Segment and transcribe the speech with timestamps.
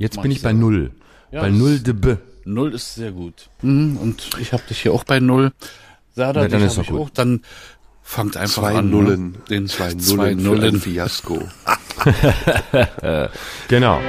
[0.00, 0.60] Jetzt Mag bin ich ich bei selber.
[0.64, 0.90] null.
[1.30, 2.16] Ja, bei null de B.
[2.46, 3.50] Null ist sehr gut.
[3.60, 5.52] Mhm, und ich habe dich hier auch bei Null.
[6.16, 7.00] Sada, Na, dann ist ich gut.
[7.00, 7.10] auch.
[7.10, 7.42] Dann
[8.02, 8.88] fangt einfach Zwei an.
[8.90, 9.32] Nullen.
[9.32, 9.38] Ne?
[9.50, 10.80] Den zwei Nullen, zwei für ein Nullen.
[10.80, 11.42] Fiasko.
[13.68, 14.00] Genau.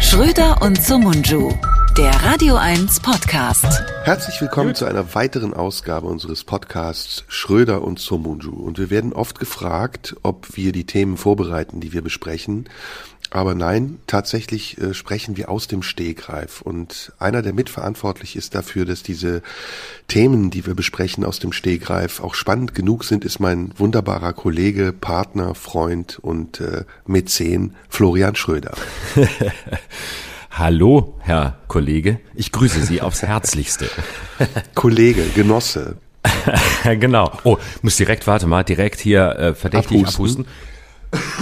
[0.00, 1.52] Schröder und Sumunju,
[1.96, 3.84] der Radio 1 Podcast.
[4.02, 8.50] Herzlich willkommen zu einer weiteren Ausgabe unseres Podcasts Schröder und Somunju.
[8.50, 12.68] Und wir werden oft gefragt, ob wir die Themen vorbereiten, die wir besprechen.
[13.30, 16.62] Aber nein, tatsächlich äh, sprechen wir aus dem Stegreif.
[16.62, 19.42] Und einer, der mitverantwortlich ist dafür, dass diese
[20.08, 24.92] Themen, die wir besprechen aus dem Stegreif, auch spannend genug sind, ist mein wunderbarer Kollege,
[24.92, 28.74] Partner, Freund und äh, Mäzen Florian Schröder.
[30.56, 32.20] Hallo, Herr Kollege.
[32.34, 33.90] Ich grüße Sie aufs Herzlichste.
[34.74, 35.96] Kollege, Genosse,
[36.84, 37.32] genau.
[37.42, 40.44] Oh, muss direkt, warte mal, direkt hier äh, verdächtig Abhusten.
[40.44, 40.46] abhusten.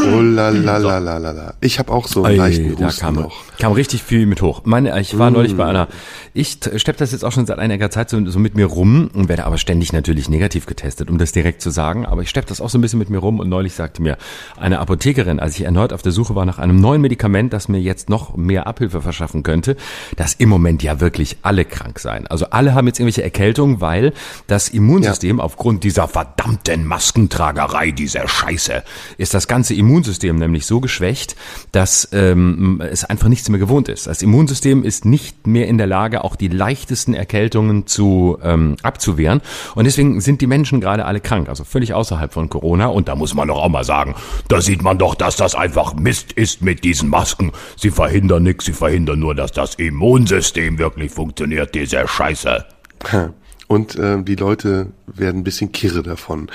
[0.01, 1.55] Oh la la la la la la.
[1.61, 3.33] Ich habe auch so einen Ey, leichten da Husten kam, noch.
[3.59, 4.63] kam richtig viel mit hoch.
[4.65, 5.89] Meine, ich war neulich bei einer,
[6.35, 9.11] ich t- schlepp das jetzt auch schon seit einiger Zeit so, so mit mir rum
[9.15, 12.07] und werde aber ständig natürlich negativ getestet, um das direkt zu sagen.
[12.07, 14.17] Aber ich schlepp das auch so ein bisschen mit mir rum und neulich sagte mir
[14.59, 17.81] eine Apothekerin, als ich erneut auf der Suche war nach einem neuen Medikament, das mir
[17.81, 19.77] jetzt noch mehr Abhilfe verschaffen könnte,
[20.17, 22.27] dass im Moment ja wirklich alle krank seien.
[22.27, 24.13] Also alle haben jetzt irgendwelche Erkältungen, weil
[24.47, 28.83] das Immunsystem aufgrund dieser verdammten Maskentragerei, dieser Scheiße,
[29.19, 31.37] ist das ganze Immunsystem nämlich so geschwächt,
[31.71, 34.09] dass ähm, es einfach nichts mehr gewohnt ist.
[34.09, 39.41] Das Immunsystem ist nicht mehr in der Lage, auch die leichtesten Erkältungen zu ähm, abzuwehren.
[39.77, 42.87] Und deswegen sind die Menschen gerade alle krank, also völlig außerhalb von Corona.
[42.87, 44.17] Und da muss man doch auch mal sagen,
[44.49, 47.53] da sieht man doch, dass das einfach Mist ist mit diesen Masken.
[47.77, 52.65] Sie verhindern nichts, sie verhindern nur, dass das Immunsystem wirklich funktioniert, diese Scheiße.
[53.73, 56.51] Und äh, die Leute werden ein bisschen kirre davon.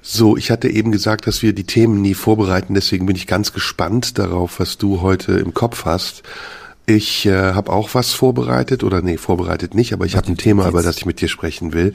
[0.00, 3.52] So, ich hatte eben gesagt, dass wir die Themen nie vorbereiten, deswegen bin ich ganz
[3.52, 6.22] gespannt darauf, was du heute im Kopf hast.
[6.86, 10.68] Ich äh, habe auch was vorbereitet, oder nee, vorbereitet nicht, aber ich habe ein Thema,
[10.68, 11.94] über das ich mit dir sprechen will.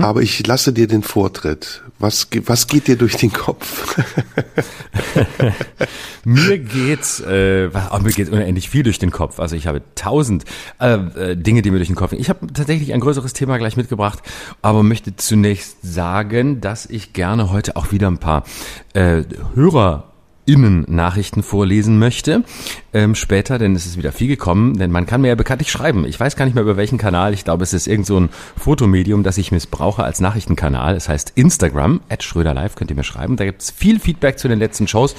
[0.00, 1.82] Aber ich lasse dir den Vortritt.
[2.00, 3.96] Was, was geht dir durch den Kopf?
[6.24, 9.40] Mir geht's, äh, oh, mir geht unendlich viel durch den Kopf.
[9.40, 10.44] Also ich habe tausend
[10.78, 12.20] äh, äh, Dinge, die mir durch den Kopf gehen.
[12.20, 14.20] Ich habe tatsächlich ein größeres Thema gleich mitgebracht,
[14.60, 18.44] aber möchte zunächst sagen, dass ich gerne heute auch wieder ein paar
[18.92, 19.22] äh,
[19.54, 20.09] Hörer
[20.46, 22.44] Innen-Nachrichten vorlesen möchte.
[22.92, 26.04] Ähm, später, denn es ist wieder viel gekommen, denn man kann mir ja bekanntlich schreiben.
[26.04, 27.32] Ich weiß gar nicht mehr über welchen Kanal.
[27.34, 30.96] Ich glaube, es ist irgend so ein Fotomedium, das ich missbrauche als Nachrichtenkanal.
[30.96, 33.36] Es heißt Instagram, at Schröder Live, könnt ihr mir schreiben.
[33.36, 35.14] Da gibt's viel Feedback zu den letzten Shows.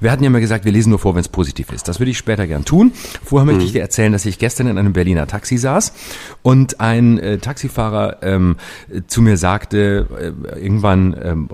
[0.00, 1.88] Wir hatten ja mal gesagt, wir lesen nur vor, wenn es positiv ist.
[1.88, 2.92] Das würde ich später gern tun.
[3.24, 5.94] Vorher möchte ich dir erzählen, dass ich gestern in einem Berliner Taxi saß
[6.42, 8.56] und ein äh, Taxifahrer ähm,
[9.08, 10.06] zu mir sagte,
[10.54, 11.48] äh, irgendwann, ähm,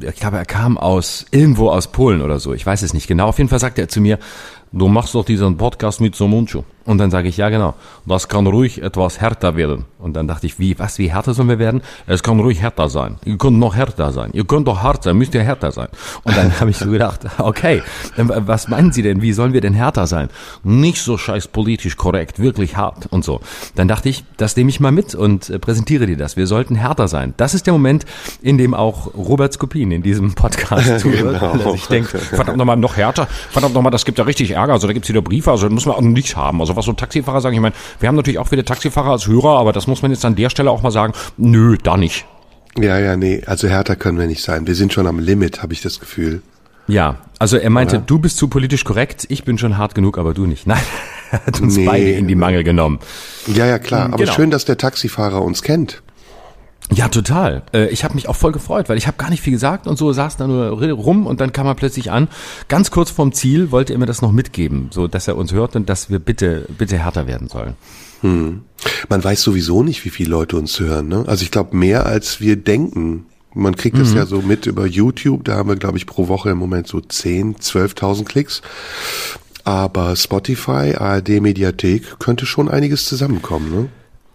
[0.00, 2.54] ich glaube, er kam aus irgendwo aus Polen oder so.
[2.54, 3.28] Ich weiß es nicht genau.
[3.28, 4.18] Auf jeden Fall sagte er zu mir,
[4.72, 6.62] du machst doch diesen Podcast mit Somunchu.
[6.84, 7.74] Und dann sage ich, ja genau,
[8.06, 9.84] das kann ruhig etwas härter werden.
[10.00, 11.80] Und dann dachte ich, wie, was, wie härter sollen wir werden?
[12.08, 13.18] Es kann ruhig härter sein.
[13.24, 14.30] Ihr könnt noch härter sein.
[14.32, 15.86] Ihr könnt doch hart sein, müsst ihr härter sein.
[16.24, 17.82] Und dann habe ich so gedacht, okay,
[18.16, 20.28] was meinen Sie denn, wie sollen wir denn härter sein?
[20.64, 23.40] Nicht so scheiß politisch korrekt, wirklich hart und so.
[23.76, 26.36] Dann dachte ich, das nehme ich mal mit und äh, präsentiere dir das.
[26.36, 27.32] Wir sollten härter sein.
[27.36, 28.06] Das ist der Moment,
[28.42, 31.70] in dem auch Robert Skopin in diesem Podcast zuhört, Genau.
[31.74, 34.92] sich denkt, verdammt nochmal, noch härter, verdammt nochmal, das gibt ja richtig Ärger, also da
[34.92, 36.60] gibt's wieder Briefe, also das muss man auch nicht haben.
[36.60, 39.58] Also was so Taxifahrer sagen, ich meine, wir haben natürlich auch viele Taxifahrer als Hörer,
[39.58, 42.26] aber das muss man jetzt an der Stelle auch mal sagen, nö, da nicht.
[42.78, 44.66] ja, ja, nee, also härter können wir nicht sein.
[44.66, 46.42] Wir sind schon am Limit, habe ich das Gefühl.
[46.88, 48.04] Ja, also er meinte, Oder?
[48.06, 50.66] du bist zu politisch korrekt, ich bin schon hart genug, aber du nicht.
[50.66, 50.80] Nein,
[51.30, 51.86] er hat uns Nee.
[51.86, 52.98] beide in die Mangel genommen.
[53.54, 54.06] Ja, ja, klar.
[54.06, 54.32] Aber Genau.
[54.32, 56.02] schön, dass der Taxifahrer uns kennt.
[56.94, 57.62] Ja, total.
[57.72, 59.96] Äh, Ich habe mich auch voll gefreut, weil ich habe gar nicht viel gesagt und
[59.98, 62.28] so saß da nur rum und dann kam er plötzlich an.
[62.68, 65.76] Ganz kurz vorm Ziel wollte er mir das noch mitgeben, so dass er uns hört
[65.76, 67.74] und dass wir bitte, bitte härter werden sollen.
[68.22, 71.08] Man weiß sowieso nicht, wie viele Leute uns hören.
[71.08, 71.24] Ne?
[71.26, 73.26] Also ich glaube, mehr als wir denken.
[73.54, 74.00] Man kriegt Mhm.
[74.00, 75.44] das ja so mit über YouTube.
[75.44, 78.62] Da haben wir, glaube ich, pro Woche im Moment so 10, 12.000 Klicks.
[79.64, 83.70] Aber Spotify, ARD Mediathek könnte schon einiges zusammenkommen.
[83.70, 83.88] Ne?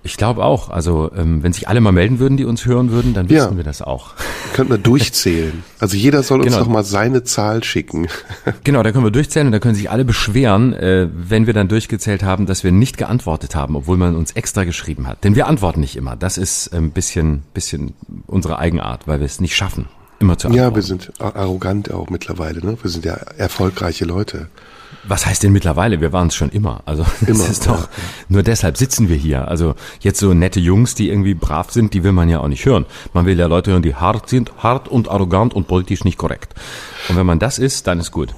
[0.07, 0.69] Ich glaube auch.
[0.69, 3.57] Also ähm, wenn sich alle mal melden würden, die uns hören würden, dann wüssten Ja.
[3.57, 4.11] wir das auch.
[4.53, 5.63] Könnten wir durchzählen.
[5.79, 6.59] Also jeder soll uns Genau.
[6.63, 8.07] doch mal seine Zahl schicken.
[8.63, 11.67] Genau, da können wir durchzählen und da können sich alle beschweren, äh, wenn wir dann
[11.67, 15.23] durchgezählt haben, dass wir nicht geantwortet haben, obwohl man uns extra geschrieben hat.
[15.25, 16.15] Denn wir antworten nicht immer.
[16.15, 17.93] Das ist ein bisschen, bisschen
[18.27, 19.87] unsere Eigenart, weil wir es nicht schaffen.
[20.19, 20.75] immer zu Ja, antworten.
[20.75, 22.77] wir sind arrogant auch mittlerweile, ne?
[22.81, 24.47] Wir sind ja erfolgreiche Leute.
[25.07, 26.01] Was heißt denn mittlerweile?
[26.01, 26.81] Wir waren es schon immer.
[26.85, 27.87] Also das Immer, ist doch ja.
[28.29, 29.47] nur deshalb sitzen wir hier.
[29.47, 32.65] Also jetzt so nette Jungs, die irgendwie brav sind, die will man ja auch nicht
[32.65, 32.85] hören.
[33.13, 36.53] Man will ja Leute hören, die hart sind, hart und arrogant und politisch nicht korrekt.
[37.09, 38.35] Und wenn man das ist, dann ist gut.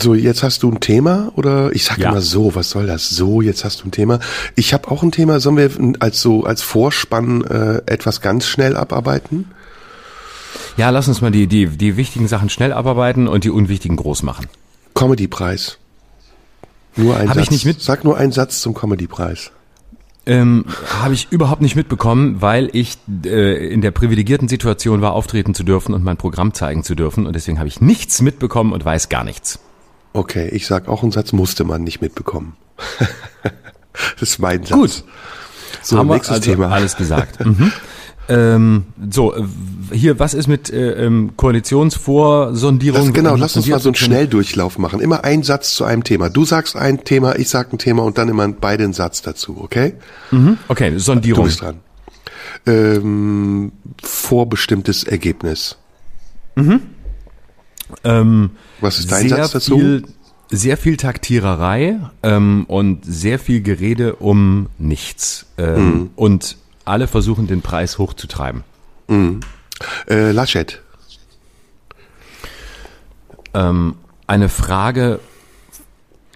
[0.00, 2.10] So, jetzt hast du ein Thema oder ich sag Ja.
[2.10, 3.10] immer so, was soll das?
[3.10, 4.20] So, jetzt hast du ein Thema.
[4.54, 5.40] Ich habe auch ein Thema.
[5.40, 5.70] Sollen wir
[6.00, 9.46] als so als Vorspann äh, etwas ganz schnell abarbeiten?
[10.76, 14.22] Ja, lass uns mal die die die wichtigen Sachen schnell abarbeiten und die unwichtigen groß
[14.22, 14.46] machen.
[14.94, 15.78] Comedy-Preis.
[16.96, 17.44] Nur ein Hab Satz.
[17.46, 19.50] ich nicht mit- Sag nur einen Satz zum Comedy-Preis.
[20.26, 20.66] Ähm,
[21.00, 25.62] Habe ich überhaupt nicht mitbekommen, weil ich äh, in der privilegierten Situation war, auftreten zu
[25.64, 27.26] dürfen und mein Programm zeigen zu dürfen.
[27.26, 29.58] Und deswegen habe ich nichts mitbekommen und weiß gar nichts.
[30.12, 32.56] Okay, ich sag auch einen Satz, musste man nicht mitbekommen.
[34.20, 34.70] das ist mein Satz.
[34.78, 35.04] Gut.
[35.82, 36.68] So, Haben wir nächstes also Thema.
[36.68, 37.44] alles gesagt.
[37.44, 37.72] mhm.
[38.30, 39.42] ähm, so, äh,
[39.92, 43.06] hier, was ist mit äh, ähm, Koalitionsvorsondierung?
[43.06, 45.00] Lass, genau, lass uns mal so einen Schnelldurchlauf machen.
[45.00, 46.30] Immer ein Satz zu einem Thema.
[46.30, 49.58] Du sagst ein Thema, ich sag ein Thema und dann immer beide einen Satz dazu,
[49.60, 49.94] okay?
[50.68, 51.44] Okay, Du Sondierung.
[51.44, 51.80] bist dran.
[52.66, 53.72] Ähm,
[54.02, 55.76] vorbestimmtes Ergebnis.
[58.04, 58.50] Ähm,
[58.80, 59.78] Was ist dein Satz dazu?
[59.78, 60.04] Viel,
[60.50, 65.46] sehr viel Taktiererei ähm, und sehr viel Gerede um nichts.
[65.58, 66.10] Ähm, Mhm.
[66.16, 66.56] Und
[66.90, 68.64] alle versuchen, den Preis hochzutreiben.
[70.08, 70.80] Äh, Laschet.
[73.54, 73.94] Ähm,
[74.26, 75.20] eine Frage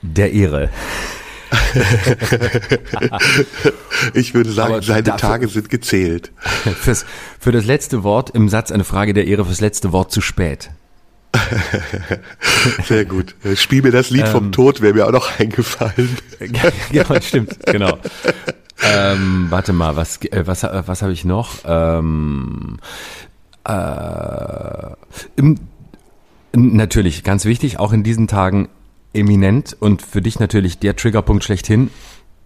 [0.03, 0.71] der Ehre.
[4.15, 6.33] Ich würde sagen, Aber seine dafür- Tage sind gezählt.
[6.81, 7.07] Fürs,
[7.39, 10.71] für das letzte Wort im Satz eine Frage der Ehre, fürs letzte Wort zu spät.
[12.89, 13.35] Sehr gut.
[13.57, 14.33] Spiel mir das Lied Ähm.
[14.33, 16.17] vom Tod, wäre mir auch noch eingefallen.
[16.91, 17.99] genau, stimmt, genau.
[18.83, 21.59] Ähm, warte mal, was, äh, was, äh, was habe ich noch?
[21.65, 22.79] Ähm,
[23.67, 24.93] äh,
[25.37, 25.59] im,
[26.53, 28.69] natürlich, ganz wichtig, auch in diesen Tagen
[29.13, 31.91] eminent und für dich natürlich der Triggerpunkt schlechthin,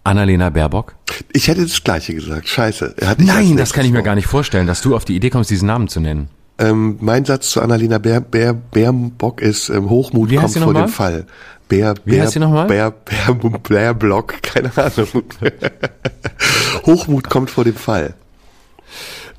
[0.03, 0.95] Annalena Baerbock.
[1.33, 2.47] Ich hätte das Gleiche gesagt.
[2.47, 2.95] Scheiße.
[3.17, 5.67] Nein, das kann ich mir gar nicht vorstellen, dass du auf die Idee kommst, diesen
[5.67, 6.29] Namen zu nennen.
[6.57, 10.89] Ähm, mein Satz zu Annalena Bär, Bär, Bärbock ist, ähm, Hochmut Wie kommt vor dem?
[10.89, 11.25] Fall.
[11.69, 12.65] Bär, Wie Bär, heißt sie noch mal?
[12.67, 15.23] Bär, Bär, Bär, Block, keine Ahnung.
[16.85, 18.15] Hochmut kommt vor dem Fall.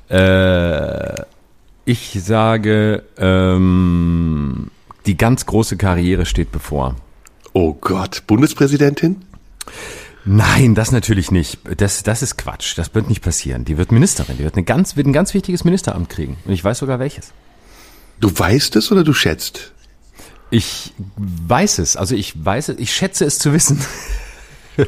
[0.09, 1.23] Äh,
[1.85, 4.71] ich sage, ähm,
[5.05, 6.95] die ganz große Karriere steht bevor.
[7.53, 9.23] Oh Gott, Bundespräsidentin?
[10.23, 11.59] Nein, das natürlich nicht.
[11.77, 12.77] Das, das ist Quatsch.
[12.77, 13.65] Das wird nicht passieren.
[13.65, 14.37] Die wird Ministerin.
[14.37, 16.37] Die wird, eine ganz, wird ein ganz wichtiges Ministeramt kriegen.
[16.45, 17.33] Und ich weiß sogar welches.
[18.19, 19.73] Du weißt es oder du schätzt?
[20.51, 21.97] Ich weiß es.
[21.97, 22.79] Also ich weiß es.
[22.79, 23.79] Ich schätze es zu wissen.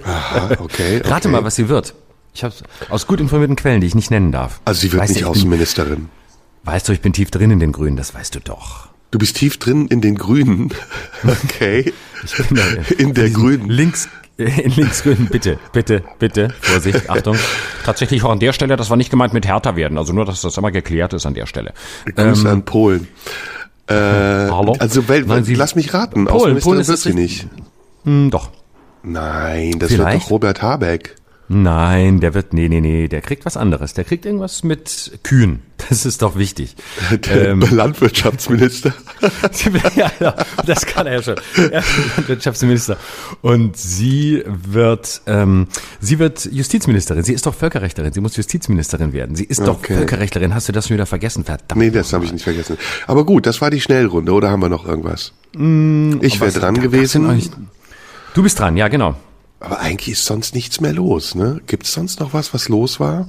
[0.05, 0.57] Aha, okay.
[0.59, 1.01] okay.
[1.05, 1.95] Rate mal, was sie wird.
[2.33, 2.53] Ich habe
[2.89, 4.59] aus gut informierten Quellen, die ich nicht nennen darf.
[4.65, 6.09] Also sie wird weißt nicht du, ich bin, Außenministerin.
[6.63, 7.95] Weißt du, ich bin tief drin in den Grünen.
[7.95, 8.89] Das weißt du doch.
[9.11, 10.69] Du bist tief drin in den Grünen.
[11.25, 11.93] Okay.
[12.25, 12.63] Ich bin da
[12.97, 13.69] In der Grünen.
[13.69, 17.37] Links, in linksgrünen, bitte, bitte, bitte, Vorsicht, Achtung.
[17.85, 20.41] Tatsächlich auch an der Stelle, das war nicht gemeint mit härter werden, also nur, dass
[20.41, 21.73] das einmal geklärt ist an der Stelle.
[22.15, 23.07] Grüße an Polen.
[23.87, 23.93] Äh?
[23.93, 26.25] Also wel, Nein, Sie- lass mich raten.
[26.25, 27.47] Polen, Außenministerin Polen ist wird sie nicht.
[28.05, 28.49] Hm, doch.
[29.03, 30.25] Nein, das wird Vielleicht?
[30.25, 31.15] doch Robert Habeck.
[31.53, 33.93] Nein, der wird, nee, nee, nee, der kriegt was anderes.
[33.93, 35.59] Der kriegt irgendwas mit Kühen.
[35.89, 36.75] Das ist doch wichtig.
[37.27, 38.93] Der Ähm, Landwirtschaftsminister.
[39.95, 40.35] ja, ja,
[40.65, 41.35] das kann er ja schon.
[41.71, 42.97] Er ist Landwirtschaftsminister.
[43.41, 45.67] Und sie wird, ähm,
[45.99, 47.23] sie wird Justizministerin.
[47.23, 48.13] Sie ist doch Völkerrechtlerin.
[48.13, 49.35] Sie muss Justizministerin werden.
[49.35, 49.95] Sie ist doch Okay.
[49.97, 50.53] Völkerrechtlerin.
[50.55, 51.43] Hast du das schon wieder vergessen?
[51.43, 51.75] Verdammt.
[51.75, 52.77] Nee, das habe ich nicht vergessen.
[53.07, 55.33] Aber gut, das war die Schnellrunde, oder haben wir noch irgendwas?
[55.51, 57.69] ich wäre Mm, dran gewesen.
[58.33, 59.15] Du bist dran, ja, genau.
[59.63, 61.61] Aber eigentlich ist sonst nichts mehr los, ne?
[61.67, 63.27] Gibt es sonst noch was, was los war?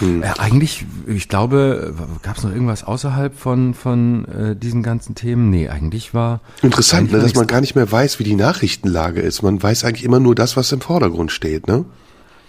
[0.00, 5.50] Äh, eigentlich, ich glaube, gab es noch irgendwas außerhalb von, von äh, diesen ganzen Themen?
[5.50, 6.40] Nee, eigentlich war.
[6.62, 9.42] Interessant, eigentlich ne, war dass man gar nicht mehr weiß, wie die Nachrichtenlage ist.
[9.42, 11.84] Man weiß eigentlich immer nur das, was im Vordergrund steht, ne?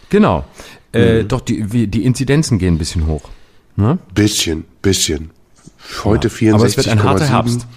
[0.09, 0.45] Genau.
[0.93, 1.27] Äh, Mhm.
[1.27, 3.23] Doch, die, die Inzidenzen gehen ein bisschen hoch.
[3.75, 3.97] Ne?
[4.13, 5.31] Bisschen, bisschen.
[6.05, 6.53] Heute Ja.
[6.53, 6.77] Aber es 64,7.
[6.77, 7.67] wird ein harter Herbst.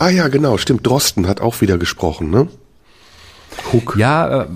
[0.00, 0.84] Ah ja, genau, stimmt.
[0.84, 2.48] Drosten hat auch wieder gesprochen, ne?
[3.74, 3.96] Huck.
[3.96, 4.46] Ja, äh,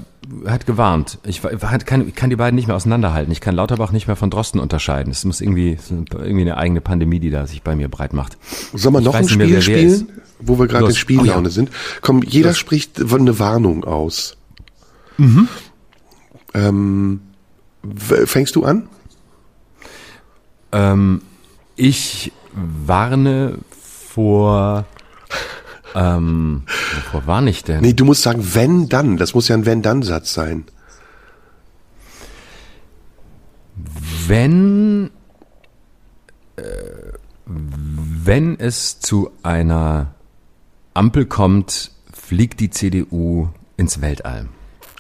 [0.47, 1.19] hat gewarnt.
[1.25, 3.33] Ich hat, kann, kann die beiden nicht mehr auseinanderhalten.
[3.33, 5.11] Ich kann Lauterbach nicht mehr von Drosten unterscheiden.
[5.11, 8.37] Es muss irgendwie, es irgendwie eine eigene Pandemie, die da sich bei mir breit macht.
[8.75, 9.65] Sollen wir noch ein mehr, Spiel ist.
[9.65, 10.09] spielen,
[10.41, 11.51] wo wir gerade in Spiellaune Oh ja.
[11.51, 11.71] sind?
[12.03, 12.59] Komm, jeder Los.
[12.59, 14.37] spricht eine Warnung aus.
[15.17, 15.49] Mhm.
[16.55, 17.21] Ähm,
[18.25, 18.89] fängst du an?
[20.73, 21.23] Ähm,
[21.77, 24.85] ich warne vor.
[25.95, 26.63] Ähm,
[26.97, 27.81] wovor warne ich denn?
[27.81, 29.17] Nee, du musst sagen, wenn dann.
[29.17, 30.65] Das muss ja ein wenn-dann-Satz sein.
[34.27, 35.11] Wenn,
[36.57, 36.63] äh,
[37.47, 40.15] Wenn es zu einer
[40.95, 44.49] Ampel kommt, fliegt die CDU ins Weltall.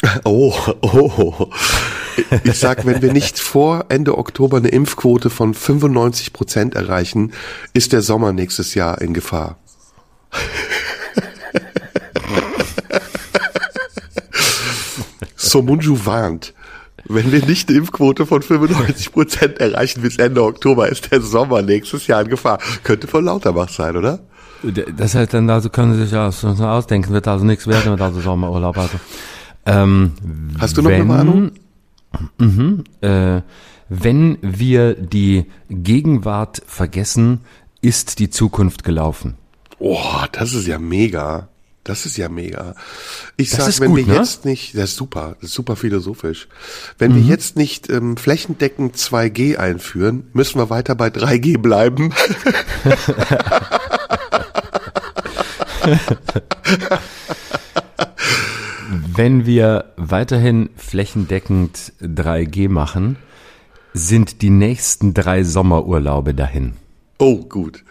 [0.24, 1.48] Oh, oh.
[2.44, 7.32] Ich sag, wenn wir nicht vor Ende Oktober eine Impfquote von 95 Prozent erreichen,
[7.74, 9.56] ist der Sommer nächstes Jahr in Gefahr.
[15.36, 16.54] Somunju warnt.
[17.04, 21.62] Wenn wir nicht eine Impfquote von 95 Prozent erreichen bis Ende Oktober, ist der Sommer
[21.62, 22.58] nächstes Jahr in Gefahr.
[22.84, 24.20] Könnte von Lauterbach sein, oder?
[24.96, 28.20] Das heißt dann, also können Sie sich ja ausdenken, wird also nichts werden mit also
[28.20, 28.76] Sommerurlaub.
[28.76, 28.98] Also.
[29.64, 30.12] Ähm,
[30.58, 31.52] Hast du noch eine wenn, Meinung?
[32.38, 33.42] Mhm, äh,
[33.88, 37.40] wenn wir die Gegenwart vergessen,
[37.80, 39.36] ist die Zukunft gelaufen.
[39.78, 41.48] Oh, das ist ja mega.
[41.84, 42.74] Das ist ja mega.
[43.38, 44.14] Ich Das sag, wenn gut, wir ne?
[44.16, 46.48] jetzt nicht, das ist super, das ist super philosophisch.
[46.98, 47.16] Wenn Mhm.
[47.16, 52.12] wir jetzt nicht ähm, flächendeckend 2G einführen, müssen wir weiter bei 3G bleiben.
[58.90, 63.16] Wenn wir weiterhin flächendeckend 3G machen,
[63.92, 66.74] sind die nächsten drei Sommerurlaube dahin.
[67.18, 67.84] Oh, gut.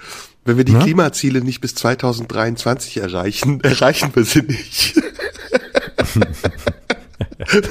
[0.47, 0.81] Wenn wir die Na?
[0.81, 4.93] Klimaziele nicht bis 2023 erreichen, erreichen wir sie nicht.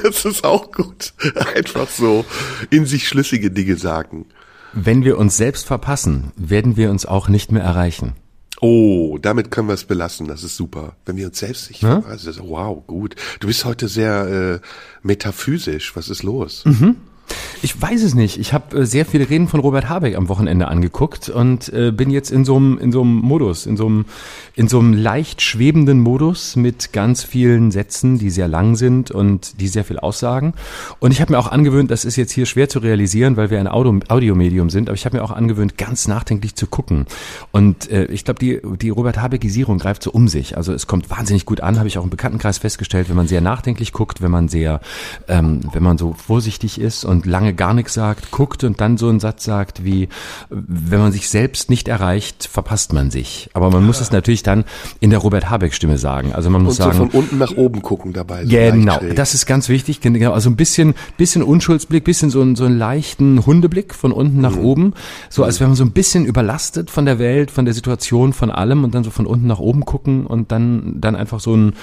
[0.03, 1.13] das ist auch gut.
[1.55, 2.23] Einfach so
[2.69, 4.27] in sich schlüssige Dinge sagen.
[4.73, 8.13] Wenn wir uns selbst verpassen, werden wir uns auch nicht mehr erreichen.
[8.61, 10.27] Oh, damit können wir es belassen.
[10.27, 10.95] Das ist super.
[11.05, 12.01] Wenn wir uns selbst nicht Ja?
[12.01, 12.35] verpassen.
[12.43, 13.15] Wow, gut.
[13.39, 14.67] Du bist heute sehr äh,
[15.01, 15.95] metaphysisch.
[15.95, 16.63] Was ist los?
[17.61, 18.37] Ich weiß es nicht.
[18.37, 22.09] Ich habe äh, sehr viele Reden von Robert Habeck am Wochenende angeguckt und äh, bin
[22.09, 24.05] jetzt in so einem in so einem Modus, in so einem
[24.55, 29.59] in so einem leicht schwebenden Modus mit ganz vielen Sätzen, die sehr lang sind und
[29.59, 30.53] die sehr viel aussagen.
[30.99, 33.59] Und ich habe mir auch angewöhnt, das ist jetzt hier schwer zu realisieren, weil wir
[33.59, 37.05] ein Audio, Audiomedium sind, aber ich habe mir auch angewöhnt, ganz nachdenklich zu gucken.
[37.51, 40.57] Und äh, ich glaube, die die Robert Habeckigisierung greift so um sich.
[40.57, 43.41] Also es kommt wahnsinnig gut an, habe ich auch im Bekanntenkreis festgestellt, wenn man sehr
[43.41, 44.79] nachdenklich guckt, wenn man sehr,
[45.27, 49.09] ähm, wenn man so vorsichtig ist und lange gar nichts sagt, guckt und dann so
[49.09, 50.09] einen Satz sagt wie,
[50.49, 53.49] wenn man sich selbst nicht erreicht, verpasst man sich.
[53.53, 54.65] Aber man muss es natürlich dann
[54.99, 56.33] in der Robert Habeck Stimme sagen.
[56.33, 58.43] Also man Und muss so sagen, von unten nach oben gucken dabei.
[58.45, 60.01] So Genau, das ist ganz wichtig.
[60.01, 64.41] Genau, also ein bisschen, bisschen Unschuldsblick, bisschen so, ein, so einen leichten Hundeblick von unten
[64.41, 64.93] nach oben.
[65.29, 68.51] So als wenn man so ein bisschen überlastet von der Welt, von der Situation, von
[68.51, 71.73] allem und dann so von unten nach oben gucken und dann, dann einfach so ein,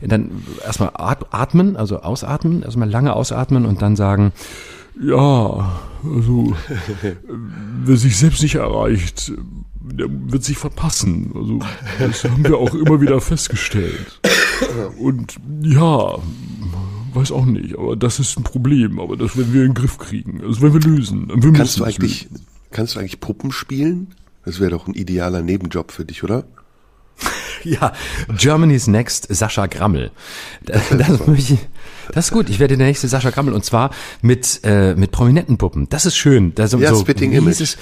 [0.00, 0.30] dann
[0.64, 4.32] erstmal at- atmen, also ausatmen, erstmal lange ausatmen und dann sagen,
[5.00, 6.54] ja, also
[7.84, 9.32] wer sich selbst nicht erreicht,
[9.80, 11.32] der wird sich verpassen.
[11.34, 11.58] Also
[11.98, 14.20] das haben wir auch immer wieder festgestellt.
[14.98, 16.18] Und ja,
[17.14, 19.98] weiß auch nicht, aber das ist ein Problem, aber das werden wir in den Griff
[19.98, 20.40] kriegen.
[20.46, 21.28] Das werden wir lösen.
[21.34, 22.28] Wir Kannst du eigentlich,
[22.70, 24.08] kannst du eigentlich Puppen spielen?
[24.44, 26.44] Das wäre doch ein idealer Nebenjob für dich, oder?
[27.64, 27.92] Ja,
[28.36, 30.12] Germany's Next Sascha Grammel.
[30.62, 31.60] Das, das, möchte ich,
[32.12, 32.48] das ist gut.
[32.48, 33.90] Ich werde der nächste Sascha Grammel und zwar
[34.22, 35.88] mit äh, mit prominenten Puppen.
[35.88, 36.54] Das ist schön.
[36.54, 37.76] Das, Ja, so, Spitting Image.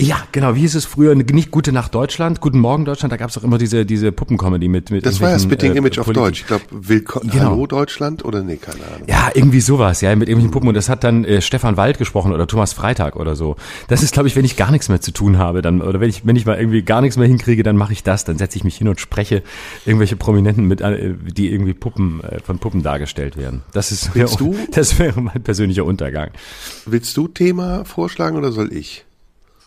[0.00, 0.54] Ja, genau.
[0.54, 1.14] Wie hieß es früher?
[1.14, 3.12] Nicht Gute Nacht Deutschland, Guten Morgen Deutschland.
[3.12, 5.78] Da gab es auch immer diese diese Puppencomedy mit mit Das war ja Spitting äh,
[5.78, 6.40] Image auf Politik- Deutsch.
[6.42, 7.50] Ich glaube, Willkommen, Genau.
[7.50, 9.08] Hallo Deutschland oder nee, keine Ahnung.
[9.08, 10.68] Ja, irgendwie sowas, ja, mit irgendwelchen Puppen.
[10.68, 13.56] Und das hat dann äh, Stefan Wald gesprochen oder Thomas Freitag oder so.
[13.88, 16.08] Das ist, glaube ich, wenn ich gar nichts mehr zu tun habe, dann oder wenn
[16.10, 18.24] ich wenn ich mal irgendwie gar nichts mehr hinkriege, dann mache ich das.
[18.24, 19.42] Dann setze ich mich hin und spreche
[19.86, 23.62] irgendwelche Prominenten mit, äh, die irgendwie Puppen äh, von Puppen dargestellt werden.
[23.72, 24.54] Das ist Willst du?
[24.72, 26.30] das wäre mein persönlicher Untergang.
[26.86, 29.04] Willst du Thema vorschlagen oder soll ich?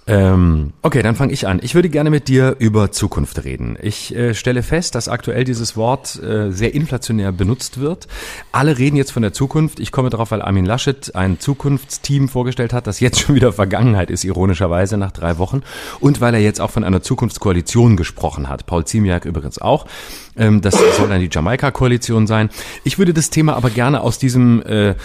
[0.05, 1.59] Ähm, okay, dann fange ich an.
[1.63, 3.77] Ich würde gerne mit dir über Zukunft reden.
[3.81, 8.07] Ich äh, stelle fest, dass aktuell dieses Wort äh, sehr inflationär benutzt wird.
[8.51, 9.79] Alle reden jetzt von der Zukunft.
[9.79, 14.11] Ich komme darauf, weil Armin Laschet ein Zukunftsteam vorgestellt hat, das jetzt schon wieder Vergangenheit
[14.11, 15.63] ist, ironischerweise nach drei Wochen.
[16.01, 18.65] Und weil er jetzt auch von einer Zukunftskoalition gesprochen hat.
[18.65, 19.85] Paul Ziemiak übrigens auch.
[20.35, 22.49] Ähm, das soll dann die Jamaika-Koalition sein.
[22.83, 24.95] Ich würde das Thema aber gerne aus diesem äh,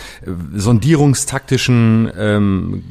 [0.54, 2.82] sondierungstaktischen ähm,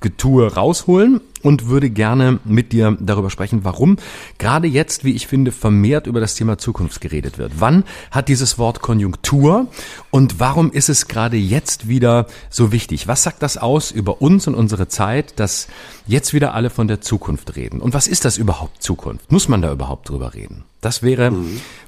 [0.00, 3.96] Getue rausholen und würde gerne mit dir darüber sprechen, warum
[4.38, 7.54] gerade jetzt, wie ich finde, vermehrt über das Thema Zukunft geredet wird.
[7.58, 9.66] Wann hat dieses Wort Konjunktur
[10.10, 13.08] und warum ist es gerade jetzt wieder so wichtig?
[13.08, 15.68] Was sagt das aus über uns und unsere Zeit, dass
[16.06, 17.80] jetzt wieder alle von der Zukunft reden?
[17.80, 19.30] Und was ist das überhaupt Zukunft?
[19.30, 20.64] Muss man da überhaupt drüber reden?
[20.82, 21.32] Das wäre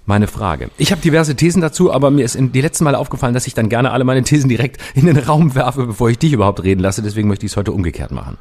[0.07, 0.71] meine Frage.
[0.79, 3.53] Ich habe diverse Thesen dazu, aber mir ist in die letzten Mal aufgefallen, dass ich
[3.53, 6.81] dann gerne alle meine Thesen direkt in den Raum werfe, bevor ich dich überhaupt reden
[6.81, 7.03] lasse.
[7.03, 8.39] Deswegen möchte ich es heute umgekehrt machen.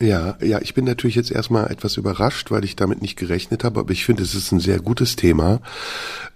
[0.00, 3.80] Ja, ja, ich bin natürlich jetzt erstmal etwas überrascht, weil ich damit nicht gerechnet habe,
[3.80, 5.60] aber ich finde, es ist ein sehr gutes Thema.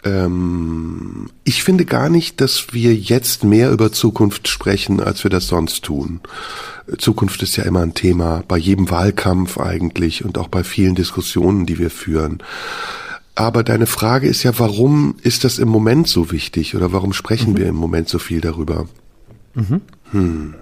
[0.04, 5.47] Ähm, ich finde gar nicht, dass wir jetzt mehr über Zukunft sprechen, als wir das
[5.47, 6.20] sonst tun.
[6.99, 11.64] Zukunft ist ja immer ein Thema, bei jedem Wahlkampf eigentlich und auch bei vielen Diskussionen,
[11.66, 12.42] die wir führen.
[13.40, 17.54] Aber deine Frage ist ja, warum ist das im Moment so wichtig oder warum sprechen
[17.54, 17.56] mhm.
[17.56, 18.87] wir im Moment so viel darüber?
[19.54, 19.80] Mhm.
[20.11, 20.54] Hm.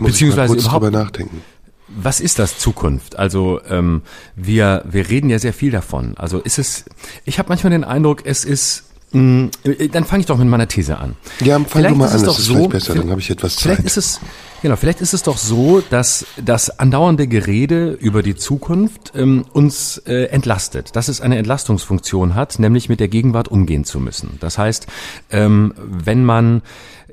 [0.00, 1.40] Muss Beziehungsweise ich mal kurz überhaupt, drüber nachdenken.
[1.86, 3.16] Was ist das Zukunft?
[3.16, 4.02] Also ähm,
[4.34, 6.16] wir wir reden ja sehr viel davon.
[6.16, 6.84] Also ist es?
[7.24, 11.14] Ich habe manchmal den Eindruck, es ist dann fange ich doch mit meiner These an.
[11.40, 13.62] Ja, fang vielleicht du mal an, das ist so, besser, dann habe ich etwas Zeit.
[13.62, 14.20] Vielleicht ist es,
[14.60, 19.98] genau, vielleicht ist es doch so, dass das andauernde Gerede über die Zukunft ähm, uns
[20.06, 24.36] äh, entlastet, dass es eine Entlastungsfunktion hat, nämlich mit der Gegenwart umgehen zu müssen.
[24.40, 24.86] Das heißt,
[25.30, 26.60] ähm, wenn man äh,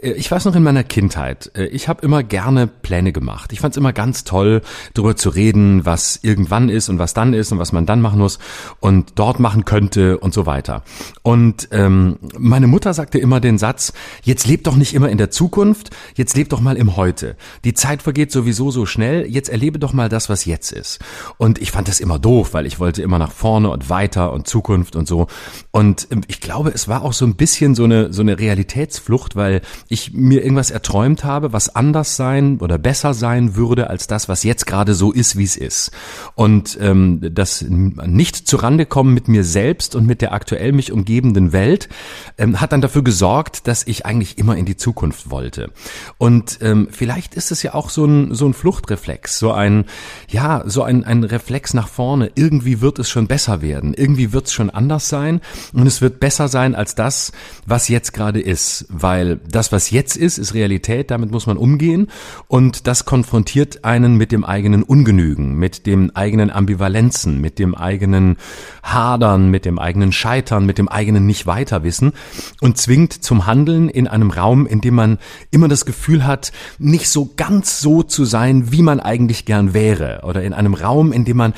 [0.01, 3.53] ich weiß noch in meiner Kindheit, äh, ich habe immer gerne Pläne gemacht.
[3.53, 4.61] Ich fand es immer ganz toll,
[4.93, 8.19] darüber zu reden, was irgendwann ist und was dann ist und was man dann machen
[8.19, 8.39] muss
[8.79, 10.83] und dort machen könnte und so weiter.
[11.23, 15.31] Und ähm, meine Mutter sagte immer den Satz, jetzt lebt doch nicht immer in der
[15.31, 17.37] Zukunft, jetzt lebt doch mal im Heute.
[17.63, 20.99] Die Zeit vergeht sowieso so schnell, jetzt erlebe doch mal das, was jetzt ist.
[21.37, 24.47] Und ich fand das immer doof, weil ich wollte immer nach vorne und weiter und
[24.47, 25.27] Zukunft und so.
[25.71, 29.35] Und ähm, ich glaube, es war auch so ein bisschen so eine, so eine Realitätsflucht,
[29.35, 34.27] weil ich mir irgendwas erträumt habe, was anders sein oder besser sein würde als das,
[34.27, 35.91] was jetzt gerade so ist, wie es ist.
[36.33, 41.51] Und ähm, das nicht zurande kommen mit mir selbst und mit der aktuell mich umgebenden
[41.53, 41.89] Welt
[42.37, 45.71] ähm, hat dann dafür gesorgt, dass ich eigentlich immer in die Zukunft wollte.
[46.17, 49.85] Und ähm, vielleicht ist es ja auch so ein, so ein Fluchtreflex, so ein,
[50.29, 52.31] ja, so ein, ein Reflex nach vorne.
[52.35, 53.93] Irgendwie wird es schon besser werden.
[53.93, 55.41] Irgendwie wird es schon anders sein
[55.73, 57.31] und es wird besser sein als das,
[57.65, 58.85] was jetzt gerade ist.
[58.89, 62.07] Weil das, was jetzt ist, ist Realität, damit muss man umgehen.
[62.47, 68.37] Und das konfrontiert einen mit dem eigenen Ungenügen, mit dem eigenen Ambivalenzen, mit dem eigenen
[68.83, 72.13] Hadern, mit dem eigenen Scheitern, mit dem eigenen Nicht-Weiterwissen
[72.61, 75.17] und zwingt zum Handeln in einem Raum, in dem man
[75.51, 80.21] immer das Gefühl hat, nicht so ganz so zu sein, wie man eigentlich gern wäre.
[80.23, 81.53] Oder in einem Raum, in dem man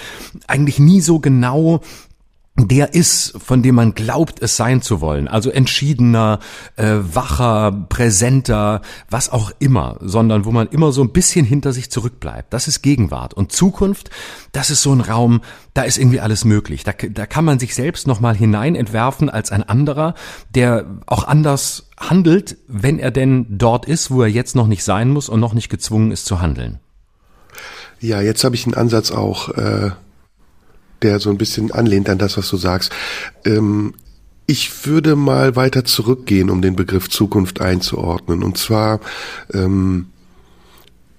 [0.48, 1.82] eigentlich nie so genau
[2.60, 5.28] der ist, von dem man glaubt, es sein zu wollen.
[5.28, 6.40] Also entschiedener,
[6.76, 11.92] äh, wacher, präsenter, was auch immer, sondern wo man immer so ein bisschen hinter sich
[11.92, 12.52] zurückbleibt.
[12.52, 13.36] Das ist Gegenwart.
[13.36, 14.10] Und Zukunft,
[14.54, 15.42] das ist so ein Raum,
[15.76, 16.84] da ist irgendwie alles möglich.
[16.84, 20.16] Da, da kann man sich selbst nochmal hinein entwerfen als ein anderer,
[20.56, 25.10] der auch anders handelt, wenn er denn dort ist, wo er jetzt noch nicht sein
[25.10, 26.80] muss und noch nicht gezwungen ist zu handeln.
[28.00, 29.50] Ja, jetzt habe ich einen Ansatz auch.
[29.50, 29.92] Äh
[31.02, 32.92] der so ein bisschen anlehnt an das, was du sagst.
[33.46, 33.94] Ähm,
[34.46, 38.44] ich würde mal weiter zurückgehen, um den Begriff Zukunft einzuordnen.
[38.44, 39.02] Und zwar
[39.54, 40.08] ähm,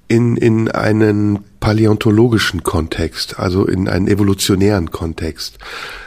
[0.09, 5.59] in, in einen paläontologischen Kontext, also in einen evolutionären Kontext.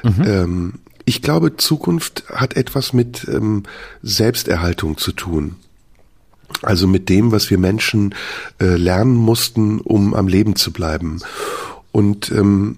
[0.02, 0.24] Mhm.
[0.26, 0.74] Ähm,
[1.06, 3.64] ich glaube, Zukunft hat etwas mit ähm,
[4.02, 5.56] Selbsterhaltung zu tun.
[6.64, 8.16] Also mit dem, was wir Menschen
[8.60, 11.20] äh, lernen mussten, um am Leben zu bleiben.
[11.92, 12.78] Und ähm,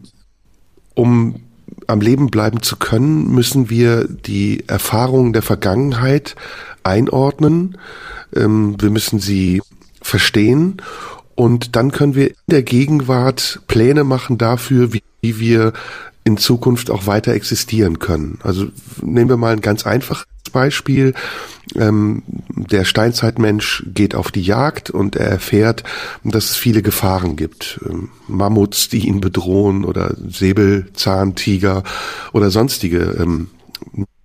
[0.96, 1.36] um
[1.88, 6.36] am Leben bleiben zu können, müssen wir die Erfahrungen der Vergangenheit
[6.84, 7.78] einordnen.
[8.36, 9.62] Ähm, wir müssen sie
[10.02, 10.82] verstehen
[11.36, 15.74] und dann können wir in der Gegenwart Pläne machen dafür, wie, wie wir
[16.24, 18.40] in Zukunft auch weiter existieren können.
[18.44, 18.68] Also
[19.02, 21.14] nehmen wir mal ein ganz einfaches Beispiel.
[21.76, 25.84] Ähm, der Steinzeitmensch geht auf die Jagd und er erfährt,
[26.24, 27.80] dass es viele Gefahren gibt.
[27.90, 31.84] Ähm, Mammuts, die ihn bedrohen oder Säbelzahntiger
[32.32, 33.50] oder sonstige ähm,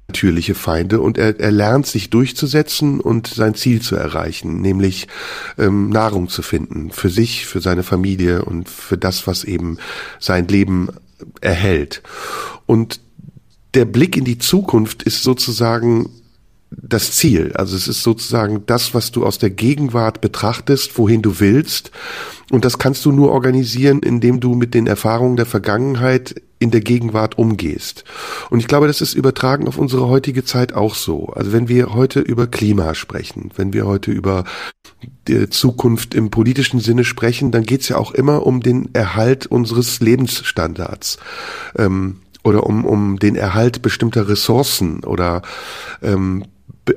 [0.08, 5.06] natürliche Feinde und er, er lernt sich durchzusetzen und sein Ziel zu erreichen, nämlich
[5.58, 9.76] ähm, Nahrung zu finden für sich, für seine Familie und für das, was eben
[10.18, 10.88] sein Leben
[11.40, 12.02] erhält.
[12.66, 13.00] Und
[13.74, 16.08] der Blick in die Zukunft ist sozusagen
[16.70, 17.52] das Ziel.
[17.54, 21.90] Also es ist sozusagen das, was du aus der Gegenwart betrachtest, wohin du willst.
[22.50, 26.80] Und das kannst du nur organisieren, indem du mit den Erfahrungen der Vergangenheit in der
[26.80, 28.04] Gegenwart umgehst.
[28.50, 31.26] Und ich glaube, das ist übertragen auf unsere heutige Zeit auch so.
[31.28, 34.44] Also wenn wir heute über Klima sprechen, wenn wir heute über
[35.28, 39.46] die Zukunft im politischen Sinne sprechen, dann geht es ja auch immer um den Erhalt
[39.46, 41.18] unseres Lebensstandards.
[41.76, 45.42] Ähm, oder um, um den Erhalt bestimmter Ressourcen oder
[46.02, 46.44] ähm,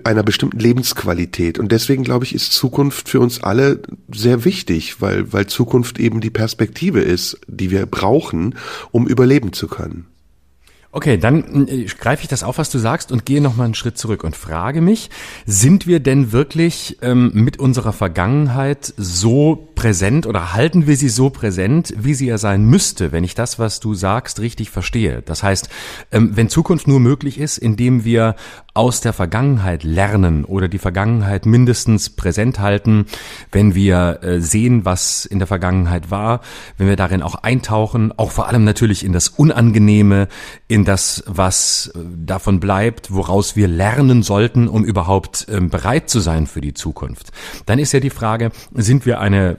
[0.04, 1.60] einer bestimmten Lebensqualität.
[1.60, 6.22] Und deswegen glaube ich, ist Zukunft für uns alle sehr wichtig, weil, weil Zukunft eben
[6.22, 8.56] die Perspektive ist, die wir brauchen,
[8.92, 10.08] um überleben zu können.
[10.94, 13.98] Okay, dann äh, greife ich das auf, was du sagst und gehe nochmal einen Schritt
[13.98, 15.10] zurück und frage mich,
[15.46, 21.32] sind wir denn wirklich ähm, mit unserer Vergangenheit so präsent oder halten wir sie so
[21.32, 25.24] präsent, wie sie ja sein müsste, wenn ich das, was du sagst, richtig verstehe?
[25.24, 25.70] Das heißt,
[26.12, 28.36] ähm, wenn Zukunft nur möglich ist, indem wir
[28.76, 33.08] aus der Vergangenheit lernen oder die Vergangenheit mindestens präsent halten,
[33.52, 36.42] wenn wir äh, sehen, was in der Vergangenheit war,
[36.78, 40.28] wenn wir darin auch eintauchen, auch vor allem natürlich in das Unangenehme,
[40.68, 46.20] in das, was äh, davon bleibt, woraus wir lernen sollten, um überhaupt ähm, bereit zu
[46.20, 47.32] sein für die Zukunft.
[47.66, 49.58] Dann ist ja die Frage, sind wir eine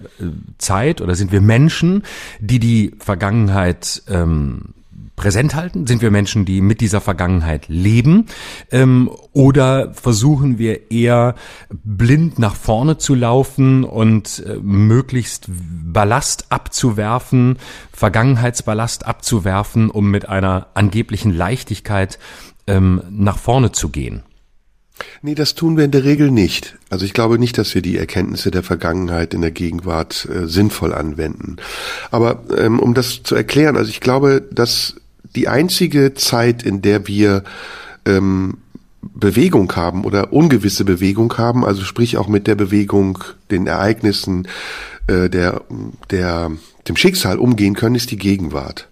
[0.58, 2.02] Zeit oder sind wir Menschen,
[2.40, 4.74] die die Vergangenheit ähm,
[5.16, 5.86] präsent halten?
[5.86, 8.26] Sind wir Menschen, die mit dieser Vergangenheit leben?
[8.70, 11.34] Ähm, oder versuchen wir eher
[11.70, 17.58] blind nach vorne zu laufen und äh, möglichst Ballast abzuwerfen,
[17.92, 22.18] Vergangenheitsballast abzuwerfen, um mit einer angeblichen Leichtigkeit
[22.66, 24.22] ähm, nach vorne zu gehen?
[25.22, 26.76] Nee, das tun wir in der Regel nicht.
[26.90, 30.92] Also ich glaube nicht, dass wir die Erkenntnisse der Vergangenheit in der Gegenwart äh, sinnvoll
[30.92, 31.56] anwenden.
[32.10, 34.96] Aber ähm, um das zu erklären, also ich glaube, dass
[35.34, 37.44] die einzige Zeit, in der wir
[38.04, 38.58] ähm,
[39.00, 43.18] Bewegung haben oder ungewisse Bewegung haben, also sprich auch mit der Bewegung,
[43.50, 44.46] den Ereignissen,
[45.06, 45.62] äh, der,
[46.10, 46.52] der,
[46.88, 48.88] dem Schicksal umgehen können, ist die Gegenwart.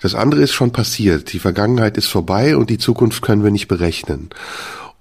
[0.00, 1.32] Das andere ist schon passiert.
[1.32, 4.30] Die Vergangenheit ist vorbei und die Zukunft können wir nicht berechnen.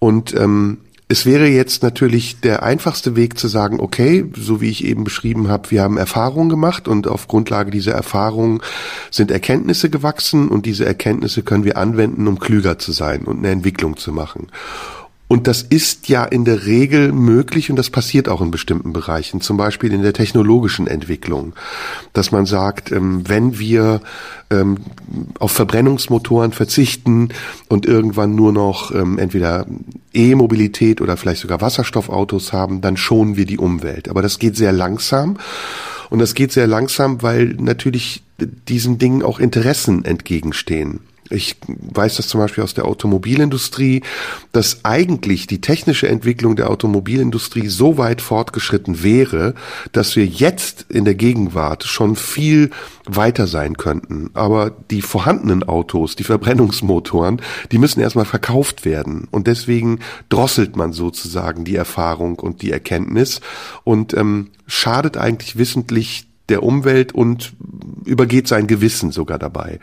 [0.04, 4.84] Und ähm, es wäre jetzt natürlich der einfachste Weg zu sagen, okay, so wie ich
[4.84, 8.60] eben beschrieben habe, wir haben Erfahrungen gemacht und auf Grundlage dieser Erfahrungen
[9.12, 13.52] sind Erkenntnisse gewachsen und diese Erkenntnisse können wir anwenden, um klüger zu sein und eine
[13.52, 14.48] Entwicklung zu machen.
[15.28, 19.42] Und das ist ja in der Regel möglich und das passiert auch in bestimmten Bereichen,
[19.42, 21.54] zum Beispiel in der technologischen Entwicklung,
[22.12, 24.02] dass man sagt, ähm, wenn wir
[24.52, 24.78] ähm,
[25.40, 27.30] auf Verbrennungsmotoren verzichten
[27.68, 29.66] und irgendwann nur noch ähm, entweder
[30.14, 34.10] E-Mobilität oder vielleicht sogar Wasserstoffautos haben, dann schonen wir die Umwelt.
[34.10, 35.38] Aber das geht sehr langsam.
[36.10, 41.00] Und das geht sehr langsam, weil natürlich diesen Dingen auch Interessen entgegenstehen.
[41.30, 44.04] Ich weiß das zum Beispiel aus der Automobilindustrie,
[44.52, 49.56] dass eigentlich die technische Entwicklung der Automobilindustrie so weit fortgeschritten wäre,
[49.92, 52.70] dass wir jetzt in der Gegenwart schon viel
[53.06, 54.32] weiter sein könnten.
[54.34, 59.28] Aber die vorhandenen Autos, die Verbrennungsmotoren, die müssen erstmal verkauft werden.
[59.32, 63.42] Und deswegen drosselt man sozusagen die Erfahrung und die Erkenntnis
[63.84, 67.54] und ähm, schadet eigentlich wissentlich der Umwelt und
[68.06, 69.80] übergeht sein Gewissen sogar dabei.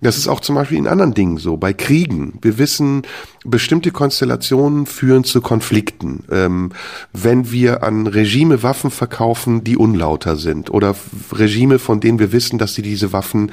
[0.00, 2.38] Das ist auch zum Beispiel in anderen Dingen so, bei Kriegen.
[2.40, 3.02] Wir wissen,
[3.44, 6.24] bestimmte Konstellationen führen zu Konflikten.
[6.30, 6.72] Ähm,
[7.12, 10.94] wenn wir an Regime Waffen verkaufen, die unlauter sind oder
[11.32, 13.52] Regime, von denen wir wissen, dass sie diese Waffen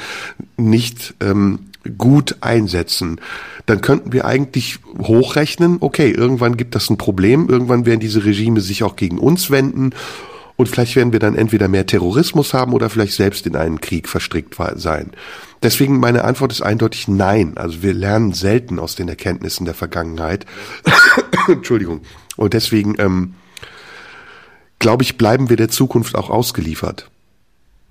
[0.55, 1.59] nicht ähm,
[1.97, 3.19] gut einsetzen,
[3.65, 8.61] dann könnten wir eigentlich hochrechnen, okay, irgendwann gibt das ein Problem, irgendwann werden diese Regime
[8.61, 9.91] sich auch gegen uns wenden
[10.63, 14.07] und vielleicht werden wir dann entweder mehr Terrorismus haben oder vielleicht selbst in einen Krieg
[14.07, 15.11] verstrickt sein.
[15.61, 17.57] Deswegen meine Antwort ist eindeutig nein.
[17.57, 20.45] Also wir lernen selten aus den Erkenntnissen der Vergangenheit.
[21.49, 21.99] Entschuldigung.
[22.37, 23.33] Und deswegen ähm,
[24.79, 27.11] glaube ich, bleiben wir der Zukunft auch ausgeliefert.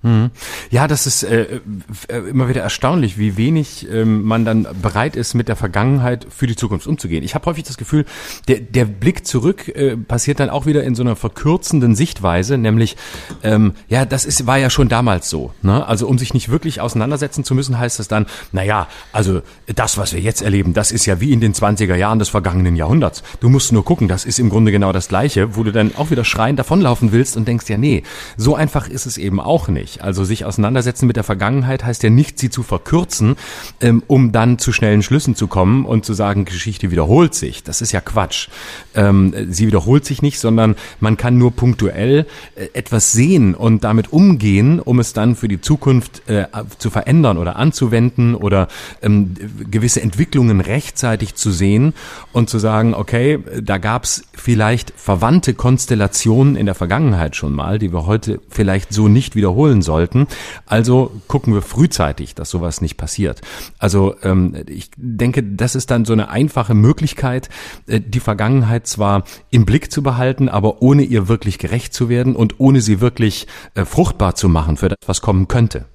[0.03, 0.31] Hm.
[0.69, 1.61] Ja, das ist äh,
[2.09, 6.45] äh, immer wieder erstaunlich, wie wenig ähm, man dann bereit ist, mit der Vergangenheit für
[6.45, 7.23] die Zukunft umzugehen.
[7.23, 8.03] Ich habe häufig das Gefühl,
[8.49, 12.97] der, der Blick zurück äh, passiert dann auch wieder in so einer verkürzenden Sichtweise, nämlich,
[13.43, 15.53] ähm, ja, das ist, war ja schon damals so.
[15.61, 15.87] Ne?
[15.87, 19.41] Also um sich nicht wirklich auseinandersetzen zu müssen, heißt das dann, naja, also
[19.73, 22.75] das, was wir jetzt erleben, das ist ja wie in den 20er Jahren des vergangenen
[22.75, 23.23] Jahrhunderts.
[23.39, 26.11] Du musst nur gucken, das ist im Grunde genau das Gleiche, wo du dann auch
[26.11, 28.03] wieder schreien davonlaufen willst und denkst, ja, nee,
[28.35, 30.03] so einfach ist es eben auch nicht nicht.
[30.03, 33.35] Also sich auseinandersetzen mit der Vergangenheit heißt ja nicht, sie zu verkürzen,
[33.81, 37.63] ähm, um dann zu schnellen Schlüssen zu kommen und zu sagen, Geschichte wiederholt sich.
[37.63, 38.49] Das ist ja Quatsch.
[38.95, 42.25] Ähm, sie wiederholt sich nicht, sondern man kann nur punktuell
[42.55, 46.45] äh, etwas sehen und damit umgehen, um es dann für die Zukunft äh,
[46.77, 48.67] zu verändern oder anzuwenden oder
[49.01, 49.33] ähm,
[49.69, 51.93] gewisse Entwicklungen rechtzeitig zu sehen
[52.31, 57.79] und zu sagen, okay, da gab es vielleicht verwandte Konstellationen in der Vergangenheit schon mal,
[57.79, 60.27] die wir heute vielleicht so nicht wiederholen sollten.
[60.65, 63.41] Also gucken wir frühzeitig, dass sowas nicht passiert.
[63.77, 67.49] Also ähm, ich denke, das ist dann so eine einfache Möglichkeit,
[67.87, 72.35] äh, die Vergangenheit zwar im Blick zu behalten, aber ohne ihr wirklich gerecht zu werden
[72.35, 75.85] und ohne sie wirklich äh, fruchtbar zu machen für das, was kommen könnte.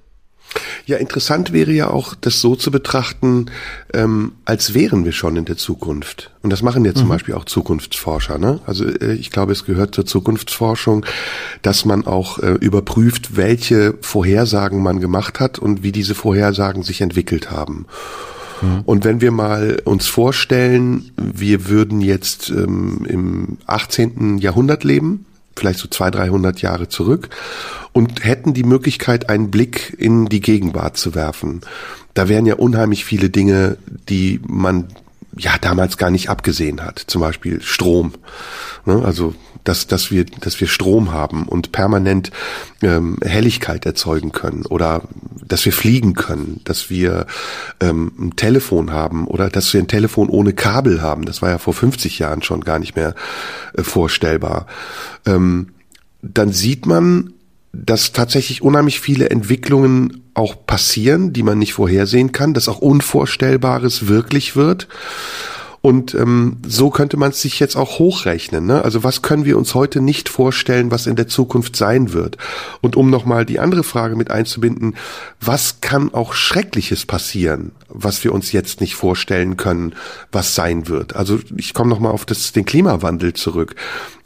[0.87, 3.47] Ja, interessant wäre ja auch, das so zu betrachten,
[3.93, 6.31] ähm, als wären wir schon in der Zukunft.
[6.43, 7.11] Und das machen ja zum mhm.
[7.11, 8.39] Beispiel auch Zukunftsforscher.
[8.39, 8.61] Ne?
[8.67, 11.05] Also äh, ich glaube, es gehört zur Zukunftsforschung,
[11.63, 17.01] dass man auch äh, überprüft, welche Vorhersagen man gemacht hat und wie diese Vorhersagen sich
[17.01, 17.87] entwickelt haben.
[18.63, 18.83] Mhm.
[18.85, 24.39] Und wenn wir mal uns vorstellen, wir würden jetzt ähm, im 18.
[24.39, 25.27] Jahrhundert leben,
[25.59, 27.29] vielleicht so zwei, dreihundert Jahre zurück
[27.93, 31.61] und hätten die Möglichkeit, einen Blick in die Gegenwart zu werfen.
[32.15, 33.77] Da wären ja unheimlich viele Dinge,
[34.09, 34.87] die man
[35.39, 36.99] ja damals gar nicht abgesehen hat.
[36.99, 38.15] Zum Beispiel Strom.
[38.85, 39.03] Ne?
[39.05, 42.31] Also dass, dass wir, dass wir Strom haben und permanent
[42.83, 45.03] ähm, Helligkeit erzeugen können oder
[45.47, 47.27] dass wir fliegen können, dass wir
[47.81, 51.25] ähm, ein Telefon haben oder dass wir ein Telefon ohne Kabel haben.
[51.25, 53.15] Das war ja vor 50 Jahren schon gar nicht mehr
[53.77, 54.67] äh, vorstellbar.
[55.27, 55.71] Ähm,
[56.23, 57.35] dann sieht man,
[57.85, 64.09] dass tatsächlich unheimlich viele Entwicklungen auch passieren, die man nicht vorhersehen kann, dass auch Unvorstellbares
[64.09, 64.89] wirklich wird.
[65.81, 68.67] Und ähm, so könnte man es sich jetzt auch hochrechnen.
[68.67, 68.83] Ne?
[68.83, 72.37] Also was können wir uns heute nicht vorstellen, was in der Zukunft sein wird?
[72.81, 74.97] Und um nochmal die andere Frage mit einzubinden,
[75.41, 79.95] was kann auch Schreckliches passieren, was wir uns jetzt nicht vorstellen können,
[80.33, 81.15] was sein wird?
[81.15, 83.77] Also ich komme nochmal auf das, den Klimawandel zurück.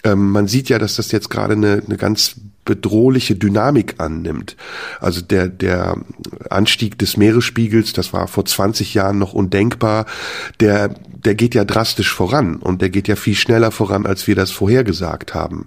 [0.05, 4.57] Ähm, man sieht ja, dass das jetzt gerade eine, eine ganz bedrohliche Dynamik annimmt.
[5.01, 5.97] Also der, der
[6.49, 10.07] Anstieg des Meeresspiegels, das war vor 20 Jahren noch undenkbar,
[10.61, 14.35] der, der geht ja drastisch voran und der geht ja viel schneller voran, als wir
[14.35, 15.67] das vorhergesagt haben.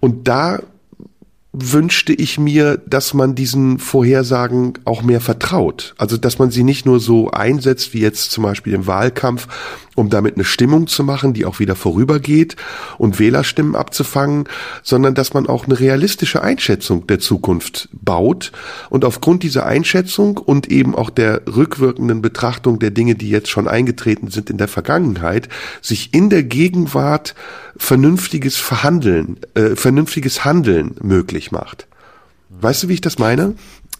[0.00, 0.60] Und da
[1.54, 5.94] wünschte ich mir, dass man diesen Vorhersagen auch mehr vertraut.
[5.98, 9.46] Also, dass man sie nicht nur so einsetzt, wie jetzt zum Beispiel im Wahlkampf,
[9.94, 12.56] um damit eine Stimmung zu machen, die auch wieder vorübergeht
[12.98, 14.48] und Wählerstimmen abzufangen,
[14.82, 18.52] sondern dass man auch eine realistische Einschätzung der Zukunft baut
[18.90, 23.68] und aufgrund dieser Einschätzung und eben auch der rückwirkenden Betrachtung der Dinge, die jetzt schon
[23.68, 25.48] eingetreten sind in der Vergangenheit,
[25.80, 27.34] sich in der Gegenwart
[27.76, 31.86] vernünftiges Verhandeln, äh, vernünftiges Handeln möglich macht.
[32.60, 33.54] Weißt du, wie ich das meine?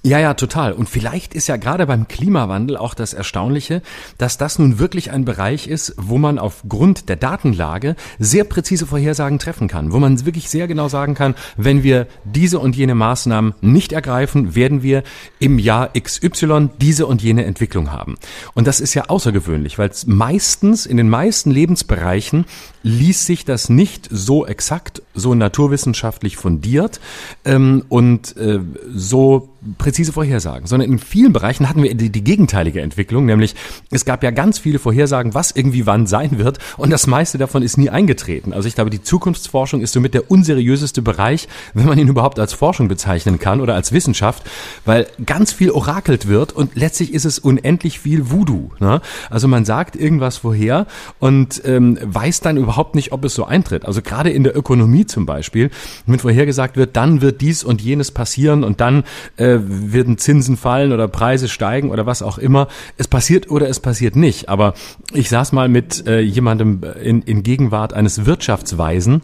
[0.07, 0.75] Ja, ja, total.
[0.75, 3.81] Und vielleicht ist ja gerade beim Klimawandel auch das Erstaunliche,
[4.19, 9.39] dass das nun wirklich ein Bereich ist, wo man aufgrund der Datenlage sehr präzise Vorhersagen
[9.39, 13.55] treffen kann, wo man wirklich sehr genau sagen kann, wenn wir diese und jene Maßnahmen
[13.63, 15.05] nicht ergreifen, werden wir
[15.39, 18.17] im Jahr XY diese und jene Entwicklung haben.
[18.53, 22.45] Und das ist ja außergewöhnlich, weil meistens in den meisten Lebensbereichen
[22.83, 27.01] ließ sich das nicht so exakt, so naturwissenschaftlich fundiert
[27.47, 28.61] ähm, und äh,
[28.93, 33.55] so präzise Vorhersagen, sondern in vielen Bereichen hatten wir die, die gegenteilige Entwicklung, nämlich
[33.90, 37.62] es gab ja ganz viele Vorhersagen, was irgendwie wann sein wird und das meiste davon
[37.62, 38.53] ist nie eingetreten.
[38.53, 42.53] Also ich glaube, die Zukunftsforschung ist somit der unseriöseste Bereich, wenn man ihn überhaupt als
[42.53, 44.42] Forschung bezeichnen kann oder als Wissenschaft,
[44.85, 48.70] weil ganz viel orakelt wird und letztlich ist es unendlich viel Voodoo.
[48.81, 49.00] Ne?
[49.31, 50.87] Also man sagt irgendwas vorher
[51.20, 53.85] und ähm, weiß dann überhaupt nicht, ob es so eintritt.
[53.85, 55.70] Also gerade in der Ökonomie zum Beispiel,
[56.07, 59.05] wenn vorhergesagt wird, dann wird dies und jenes passieren und dann
[59.37, 62.69] äh, werden Zinsen fallen oder Preise steigen oder was auch immer.
[62.97, 64.49] Es passiert oder es passiert nicht.
[64.49, 64.75] Aber
[65.12, 69.23] ich saß mal mit äh, jemandem in, in Gegenwart eines Wirtschaftsweisen,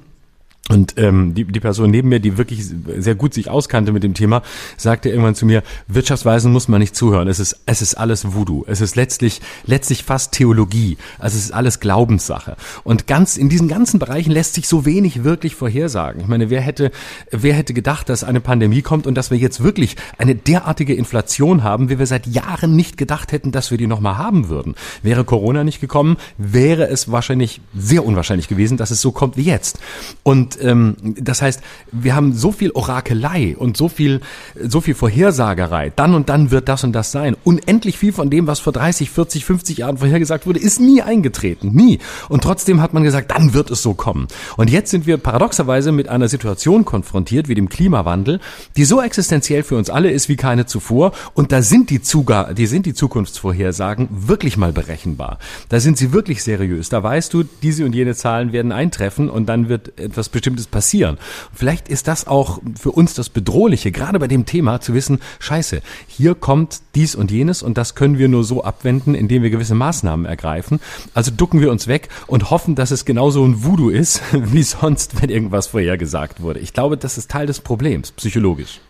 [0.70, 4.14] und ähm, die, die Person neben mir, die wirklich sehr gut sich auskannte mit dem
[4.14, 4.42] Thema,
[4.76, 7.26] sagte irgendwann zu mir, Wirtschaftsweisen muss man nicht zuhören.
[7.26, 8.64] Es ist, es ist alles Voodoo.
[8.68, 10.96] Es ist letztlich, letztlich fast Theologie.
[11.18, 12.54] Also es ist alles Glaubenssache.
[12.84, 16.20] Und ganz, in diesen ganzen Bereichen lässt sich so wenig wirklich vorhersagen.
[16.20, 16.92] Ich meine, wer hätte,
[17.32, 21.64] wer hätte gedacht, dass eine Pandemie kommt und dass wir jetzt wirklich eine derartige Inflation
[21.64, 24.76] haben, wie wir seit Jahren nicht gedacht hätten, dass wir die nochmal haben würden.
[25.02, 29.42] Wäre Corona nicht gekommen, wäre es wahrscheinlich sehr unwahrscheinlich gewesen, dass es so kommt wie
[29.42, 29.80] jetzt.
[30.22, 31.60] Und ähm, das heißt,
[31.92, 34.20] wir haben so viel Orakelei und so viel,
[34.62, 35.92] so viel Vorhersagerei.
[35.94, 37.36] Dann und dann wird das und das sein.
[37.44, 41.70] Unendlich viel von dem, was vor 30, 40, 50 Jahren vorhergesagt wurde, ist nie eingetreten.
[41.72, 41.98] Nie.
[42.28, 44.28] Und trotzdem hat man gesagt, dann wird es so kommen.
[44.56, 48.40] Und jetzt sind wir paradoxerweise mit einer Situation konfrontiert, wie dem Klimawandel,
[48.76, 51.12] die so existenziell für uns alle ist wie keine zuvor.
[51.34, 55.38] Und da sind die, Zuga die sind die Zukunftsvorhersagen wirklich mal berechenbar.
[55.68, 56.88] Da sind sie wirklich seriös.
[56.88, 60.66] Da weißt du, diese und jene Zahlen werden eintreffen und dann wird etwas bestimmt Bestimmtes
[60.66, 61.18] passieren.
[61.52, 65.82] Vielleicht ist das auch für uns das Bedrohliche, gerade bei dem Thema zu wissen, scheiße,
[66.08, 69.74] hier kommt dies und jenes und das können wir nur so abwenden, indem wir gewisse
[69.74, 70.80] Maßnahmen ergreifen.
[71.14, 75.20] Also ducken wir uns weg und hoffen, dass es genauso ein Voodoo ist, wie sonst,
[75.22, 76.60] wenn irgendwas vorhergesagt wurde.
[76.60, 78.80] Ich glaube, das ist Teil des Problems, psychologisch.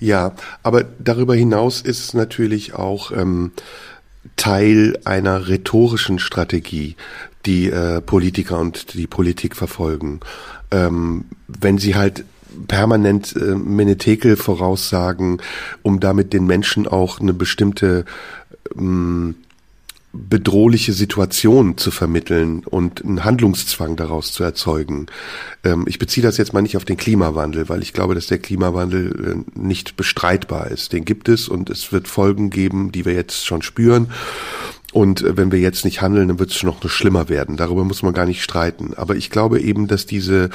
[0.00, 0.32] Ja,
[0.62, 3.52] aber darüber hinaus ist es natürlich auch ähm,
[4.36, 6.96] Teil einer rhetorischen Strategie,
[7.46, 10.20] die äh, Politiker und die Politik verfolgen
[10.74, 12.24] ähm, wenn sie halt
[12.68, 15.38] permanent äh, Menetekel voraussagen,
[15.82, 18.04] um damit den Menschen auch eine bestimmte
[18.76, 19.36] ähm,
[20.12, 25.06] bedrohliche Situation zu vermitteln und einen Handlungszwang daraus zu erzeugen.
[25.64, 28.38] Ähm, ich beziehe das jetzt mal nicht auf den Klimawandel, weil ich glaube, dass der
[28.38, 30.92] Klimawandel äh, nicht bestreitbar ist.
[30.92, 34.08] Den gibt es und es wird Folgen geben, die wir jetzt schon spüren.
[34.94, 37.56] Und äh, wenn wir jetzt nicht handeln, dann wird es noch schlimmer werden.
[37.56, 38.94] Darüber muss man gar nicht streiten.
[38.96, 40.48] Aber ich glaube eben, dass diese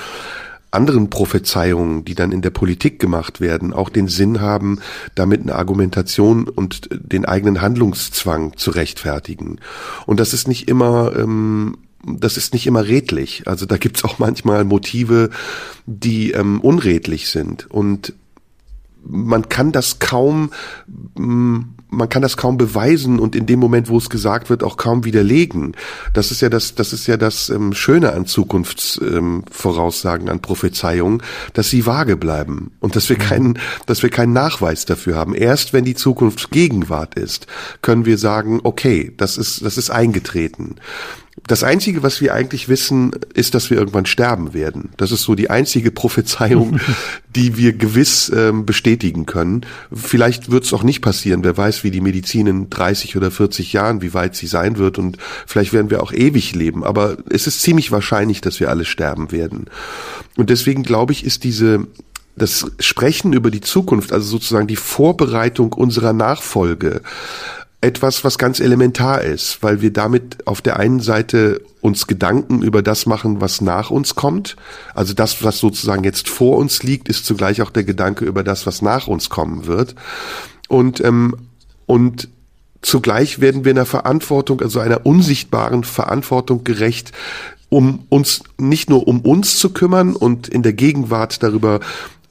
[0.72, 4.80] anderen Prophezeiungen, die dann in der Politik gemacht werden, auch den Sinn haben,
[5.16, 9.60] damit eine Argumentation und den eigenen Handlungszwang zu rechtfertigen.
[10.06, 13.44] Und das ist nicht immer ähm, das ist nicht immer redlich.
[13.46, 15.32] Also da gibt's auch manchmal Motive,
[15.86, 17.70] die ähm, unredlich sind.
[17.70, 18.14] Und
[19.04, 20.52] man kann das kaum,
[21.18, 24.78] mm, man kann das kaum beweisen und in dem Moment, wo es gesagt wird, auch
[24.78, 25.76] kaum widerlegen.
[26.14, 31.24] Das ist ja das, das ist ja das ähm, Schöne an Zukunftsvoraussagen, ähm, an Prophezeiungen,
[31.54, 33.22] dass sie vage bleiben und dass wir mhm.
[33.22, 35.34] keinen, dass wir keinen Nachweis dafür haben.
[35.34, 37.48] Erst wenn die Zukunft Gegenwart ist,
[37.82, 40.76] können wir sagen, okay, das ist, das ist eingetreten.
[41.48, 44.90] Das Einzige, was wir eigentlich wissen, ist, dass wir irgendwann sterben werden.
[44.98, 46.80] Das ist so die einzige Prophezeiung,
[47.36, 49.66] die wir gewiss ähm, bestätigen können.
[49.92, 51.44] Vielleicht wird es auch nicht passieren.
[51.44, 54.98] Wer weiß, wie die Medizin in 30 oder 40 Jahren, wie weit sie sein wird.
[54.98, 56.84] Und vielleicht werden wir auch ewig leben.
[56.84, 59.66] Aber es ist ziemlich wahrscheinlich, dass wir alle sterben werden.
[60.38, 61.88] Und deswegen glaube ich, ist diese
[62.40, 67.02] das Sprechen über die Zukunft, also sozusagen die Vorbereitung unserer Nachfolge,
[67.82, 72.82] etwas, was ganz elementar ist, weil wir damit auf der einen Seite uns Gedanken über
[72.82, 74.58] das machen, was nach uns kommt.
[74.94, 78.66] Also das, was sozusagen jetzt vor uns liegt, ist zugleich auch der Gedanke über das,
[78.66, 79.96] was nach uns kommen wird.
[80.68, 81.36] Und, ähm,
[81.86, 82.28] und
[82.82, 87.14] zugleich werden wir einer Verantwortung, also einer unsichtbaren Verantwortung gerecht,
[87.70, 91.80] um uns nicht nur um uns zu kümmern und in der Gegenwart darüber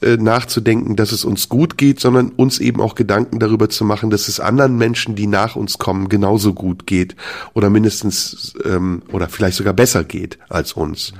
[0.01, 4.11] äh, nachzudenken, dass es uns gut geht, sondern uns eben auch Gedanken darüber zu machen,
[4.11, 7.17] dass es anderen Menschen, die nach uns kommen, genauso gut geht
[7.53, 11.15] oder mindestens ähm, oder vielleicht sogar besser geht als uns.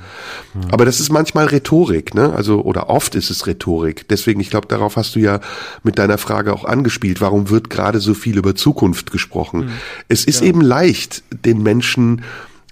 [0.53, 0.71] Mhm.
[0.71, 2.31] Aber das ist manchmal Rhetorik, ne?
[2.33, 4.07] Also oder oft ist es Rhetorik.
[4.07, 5.41] Deswegen, ich glaube, darauf hast du ja
[5.83, 7.19] mit deiner Frage auch angespielt.
[7.19, 9.65] Warum wird gerade so viel über Zukunft gesprochen?
[9.65, 9.71] Mhm.
[10.07, 10.47] Es ist ja.
[10.47, 12.21] eben leicht, den Menschen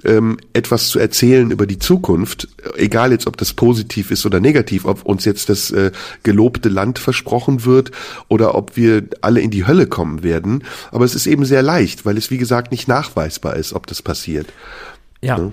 [0.03, 4.85] ähm, etwas zu erzählen über die Zukunft, egal jetzt, ob das positiv ist oder negativ,
[4.85, 5.91] ob uns jetzt das äh,
[6.23, 7.91] gelobte Land versprochen wird
[8.27, 10.63] oder ob wir alle in die Hölle kommen werden.
[10.91, 14.01] Aber es ist eben sehr leicht, weil es, wie gesagt, nicht nachweisbar ist, ob das
[14.01, 14.47] passiert.
[15.21, 15.37] Ja.
[15.37, 15.51] ja.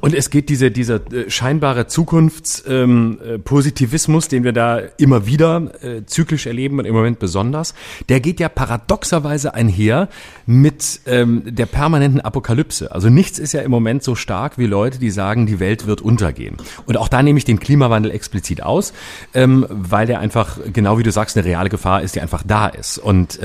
[0.00, 5.70] Und es geht diese, dieser äh, scheinbare Zukunftspositivismus, ähm, äh, den wir da immer wieder
[5.82, 7.74] äh, zyklisch erleben und im Moment besonders,
[8.08, 10.08] der geht ja paradoxerweise einher
[10.44, 12.90] mit ähm, der permanenten Apokalypse.
[12.92, 16.02] Also nichts ist ja im Moment so stark wie Leute, die sagen, die Welt wird
[16.02, 16.56] untergehen.
[16.86, 18.92] Und auch da nehme ich den Klimawandel explizit aus,
[19.34, 22.68] ähm, weil der einfach, genau wie du sagst, eine reale Gefahr ist, die einfach da
[22.68, 22.98] ist.
[22.98, 23.40] Und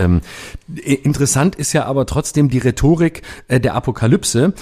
[0.76, 4.54] interessant ist ja aber trotzdem die Rhetorik der Apokalypse.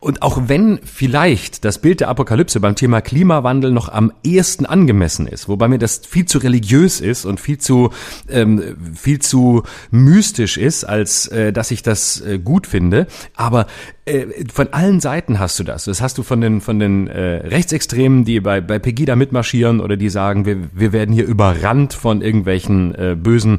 [0.00, 5.26] Und auch wenn vielleicht das Bild der Apokalypse beim Thema Klimawandel noch am ehesten angemessen
[5.26, 7.90] ist, wobei mir das viel zu religiös ist und viel zu
[8.30, 8.62] ähm,
[8.94, 13.66] viel zu mystisch ist, als äh, dass ich das äh, gut finde, aber
[14.06, 15.84] äh, von allen Seiten hast du das.
[15.84, 19.98] Das hast du von den von den äh, Rechtsextremen, die bei bei Pegida mitmarschieren oder
[19.98, 23.58] die sagen, wir wir werden hier überrannt von irgendwelchen äh, bösen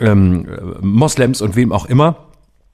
[0.00, 0.46] ähm,
[0.80, 2.31] Moslems und wem auch immer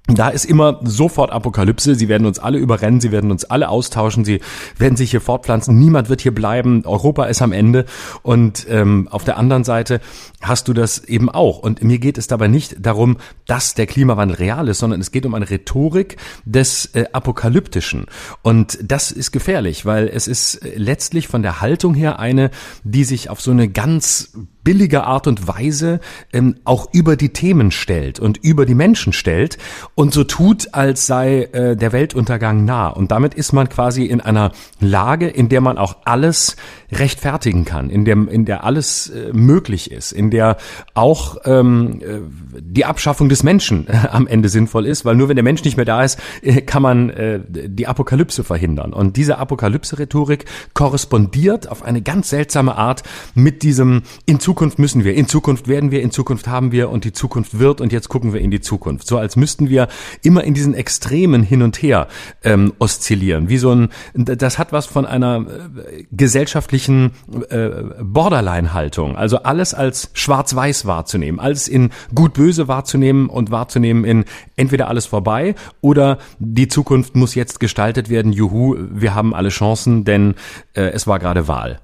[0.08, 1.94] da ist immer sofort Apokalypse.
[1.94, 4.40] Sie werden uns alle überrennen, sie werden uns alle austauschen, sie
[4.78, 5.78] werden sich hier fortpflanzen.
[5.78, 6.82] Niemand wird hier bleiben.
[6.86, 7.84] Europa ist am Ende.
[8.22, 10.00] Und ähm, auf der anderen Seite
[10.40, 11.58] hast du das eben auch.
[11.58, 15.26] Und mir geht es dabei nicht darum, dass der Klimawandel real ist, sondern es geht
[15.26, 16.16] um eine Rhetorik
[16.46, 18.06] des äh, Apokalyptischen.
[18.40, 22.50] Und das ist gefährlich, weil es ist äh, letztlich von der Haltung her eine,
[22.82, 24.32] die sich auf so eine ganz
[24.68, 25.98] billige Art und Weise
[26.30, 29.56] ähm, auch über die Themen stellt und über die Menschen stellt
[29.94, 32.88] und so tut, als sei äh, der Weltuntergang nah.
[32.88, 36.56] Und damit ist man quasi in einer Lage, in der man auch alles
[36.92, 40.58] rechtfertigen kann, in dem, in der alles äh, möglich ist, in der
[40.92, 42.20] auch ähm, äh,
[42.60, 45.78] die Abschaffung des Menschen äh, am Ende sinnvoll ist, weil nur wenn der Mensch nicht
[45.78, 48.92] mehr da ist, äh, kann man äh, die Apokalypse verhindern.
[48.92, 53.02] Und diese Apokalypse-Rhetorik korrespondiert auf eine ganz seltsame Art
[53.34, 57.04] mit diesem in Zukunft müssen wir, in Zukunft werden wir, in Zukunft haben wir und
[57.04, 59.06] die Zukunft wird und jetzt gucken wir in die Zukunft.
[59.06, 59.88] So als müssten wir
[60.22, 62.08] immer in diesen Extremen hin und her
[62.42, 63.48] ähm, oszillieren.
[63.48, 67.12] Wie so ein, das hat was von einer äh, gesellschaftlichen
[67.50, 67.68] äh,
[68.02, 69.16] Borderline-Haltung.
[69.16, 74.24] Also alles als schwarz-weiß wahrzunehmen, alles in gut-böse wahrzunehmen und wahrzunehmen in
[74.56, 78.32] entweder alles vorbei oder die Zukunft muss jetzt gestaltet werden.
[78.32, 80.34] Juhu, wir haben alle Chancen, denn
[80.74, 81.80] äh, es war gerade Wahl.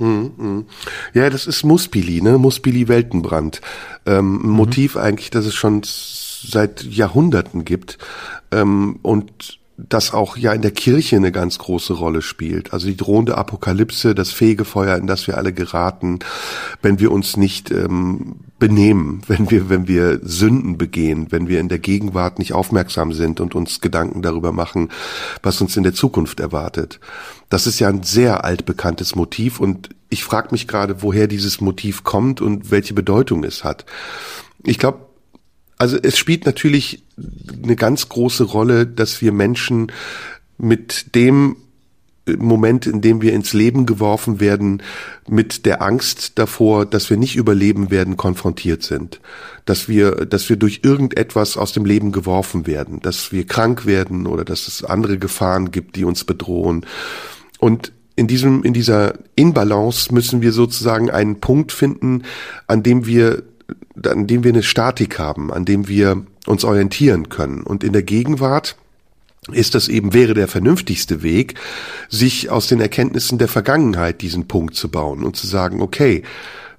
[0.00, 0.66] Hm, hm.
[1.12, 2.38] Ja, das ist Muspili, ne?
[2.38, 3.60] Muspili Weltenbrand.
[4.06, 4.50] Ähm, mhm.
[4.50, 7.98] Motiv eigentlich, das es schon seit Jahrhunderten gibt.
[8.50, 12.72] Ähm, und das auch ja in der Kirche eine ganz große Rolle spielt.
[12.72, 16.18] Also die drohende Apokalypse, das Fegefeuer, in das wir alle geraten,
[16.82, 21.68] wenn wir uns nicht ähm, benehmen, wenn wir, wenn wir Sünden begehen, wenn wir in
[21.68, 24.90] der Gegenwart nicht aufmerksam sind und uns Gedanken darüber machen,
[25.42, 27.00] was uns in der Zukunft erwartet.
[27.48, 32.04] Das ist ja ein sehr altbekanntes Motiv und ich frage mich gerade, woher dieses Motiv
[32.04, 33.86] kommt und welche Bedeutung es hat.
[34.64, 35.09] Ich glaube,
[35.80, 37.02] also es spielt natürlich
[37.62, 39.90] eine ganz große Rolle, dass wir Menschen
[40.58, 41.56] mit dem
[42.36, 44.82] Moment, in dem wir ins Leben geworfen werden,
[45.26, 49.22] mit der Angst davor, dass wir nicht überleben werden, konfrontiert sind.
[49.64, 54.26] Dass wir, dass wir durch irgendetwas aus dem Leben geworfen werden, dass wir krank werden
[54.26, 56.84] oder dass es andere Gefahren gibt, die uns bedrohen.
[57.58, 62.24] Und in diesem, in dieser Inbalance müssen wir sozusagen einen Punkt finden,
[62.66, 63.44] an dem wir,
[64.04, 67.62] an dem wir eine Statik haben, an dem wir uns orientieren können.
[67.62, 68.76] Und in der Gegenwart
[69.52, 71.54] ist das eben, wäre der vernünftigste Weg,
[72.08, 76.22] sich aus den Erkenntnissen der Vergangenheit diesen Punkt zu bauen und zu sagen, okay,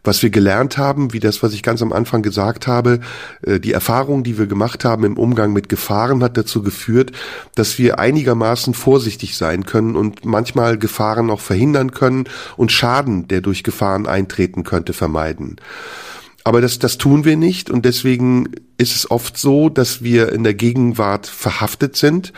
[0.04, 3.02] was wir gelernt haben, wie das, was ich ganz am Anfang gesagt habe,
[3.44, 7.12] äh, die Erfahrung, die wir gemacht haben im Umgang mit Gefahren, hat dazu geführt,
[7.56, 12.26] dass wir einigermaßen vorsichtig sein können und manchmal Gefahren auch verhindern können
[12.58, 15.58] und Schaden, der durch Gefahren eintreten könnte, vermeiden.
[16.44, 20.44] Aber das, das tun wir nicht und deswegen ist es oft so, dass wir in
[20.44, 22.34] der Gegenwart verhaftet sind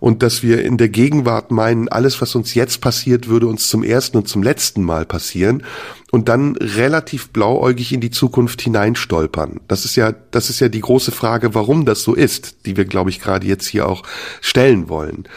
[0.00, 3.84] und dass wir in der Gegenwart meinen, alles, was uns jetzt passiert, würde uns zum
[3.84, 5.62] ersten und zum letzten Mal passieren
[6.10, 9.60] und dann relativ blauäugig in die Zukunft hineinstolpern.
[9.68, 12.86] Das ist ja, das ist ja die große Frage, warum das so ist, die wir,
[12.86, 14.02] glaube ich, gerade jetzt hier auch
[14.40, 15.28] stellen wollen.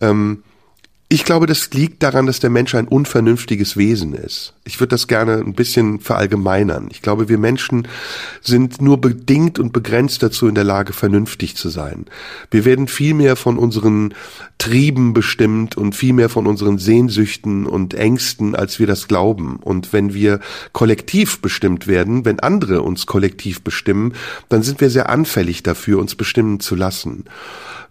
[0.00, 0.42] Ähm,
[1.12, 4.54] ich glaube, das liegt daran, dass der Mensch ein unvernünftiges Wesen ist.
[4.64, 6.86] Ich würde das gerne ein bisschen verallgemeinern.
[6.92, 7.88] Ich glaube, wir Menschen
[8.40, 12.06] sind nur bedingt und begrenzt dazu in der Lage, vernünftig zu sein.
[12.52, 14.14] Wir werden viel mehr von unseren
[14.58, 19.56] Trieben bestimmt und viel mehr von unseren Sehnsüchten und Ängsten, als wir das glauben.
[19.56, 20.38] Und wenn wir
[20.72, 24.14] kollektiv bestimmt werden, wenn andere uns kollektiv bestimmen,
[24.48, 27.24] dann sind wir sehr anfällig dafür, uns bestimmen zu lassen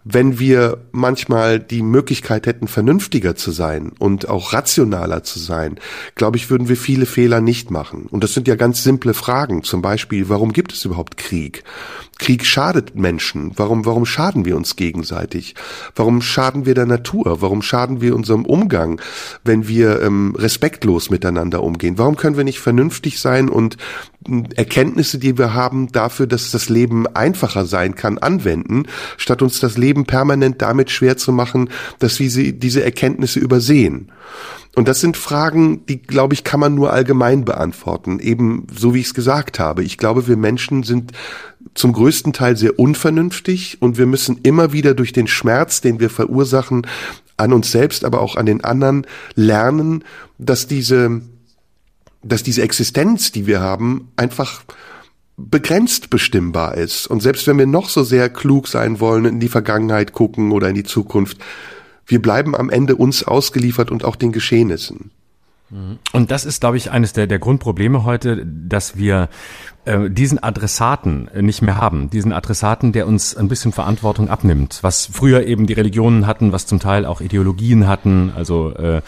[0.04, 5.78] wenn wir manchmal die Möglichkeit hätten, vernünftiger zu sein und auch rationaler zu sein,
[6.14, 8.06] glaube ich, würden wir viele Fehler nicht machen.
[8.06, 9.62] Und das sind ja ganz simple Fragen.
[9.62, 11.64] Zum Beispiel, warum gibt es überhaupt Krieg?
[12.20, 13.52] Krieg schadet Menschen.
[13.56, 15.54] Warum, warum schaden wir uns gegenseitig?
[15.96, 17.40] Warum schaden wir der Natur?
[17.40, 19.00] Warum schaden wir unserem Umgang,
[19.42, 21.96] wenn wir ähm, respektlos miteinander umgehen?
[21.96, 23.78] Warum können wir nicht vernünftig sein und
[24.54, 28.82] Erkenntnisse, die wir haben, dafür, dass das Leben einfacher sein kann, anwenden,
[29.16, 34.12] statt uns das Leben permanent damit schwer zu machen, dass wir sie, diese Erkenntnisse übersehen?
[34.76, 38.20] Und das sind Fragen, die, glaube ich, kann man nur allgemein beantworten.
[38.20, 39.82] Eben so, wie ich es gesagt habe.
[39.82, 41.12] Ich glaube, wir Menschen sind
[41.74, 46.10] zum größten Teil sehr unvernünftig und wir müssen immer wieder durch den Schmerz, den wir
[46.10, 46.86] verursachen,
[47.36, 50.04] an uns selbst, aber auch an den anderen lernen,
[50.38, 51.22] dass diese,
[52.22, 54.62] dass diese Existenz, die wir haben, einfach
[55.36, 57.06] begrenzt bestimmbar ist.
[57.06, 60.68] Und selbst wenn wir noch so sehr klug sein wollen, in die Vergangenheit gucken oder
[60.68, 61.38] in die Zukunft,
[62.06, 65.10] wir bleiben am Ende uns ausgeliefert und auch den Geschehnissen.
[66.12, 69.28] Und das ist, glaube ich, eines der, der Grundprobleme heute, dass wir
[69.84, 72.10] äh, diesen Adressaten nicht mehr haben.
[72.10, 74.80] Diesen Adressaten, der uns ein bisschen Verantwortung abnimmt.
[74.82, 78.98] Was früher eben die Religionen hatten, was zum Teil auch Ideologien hatten, also äh,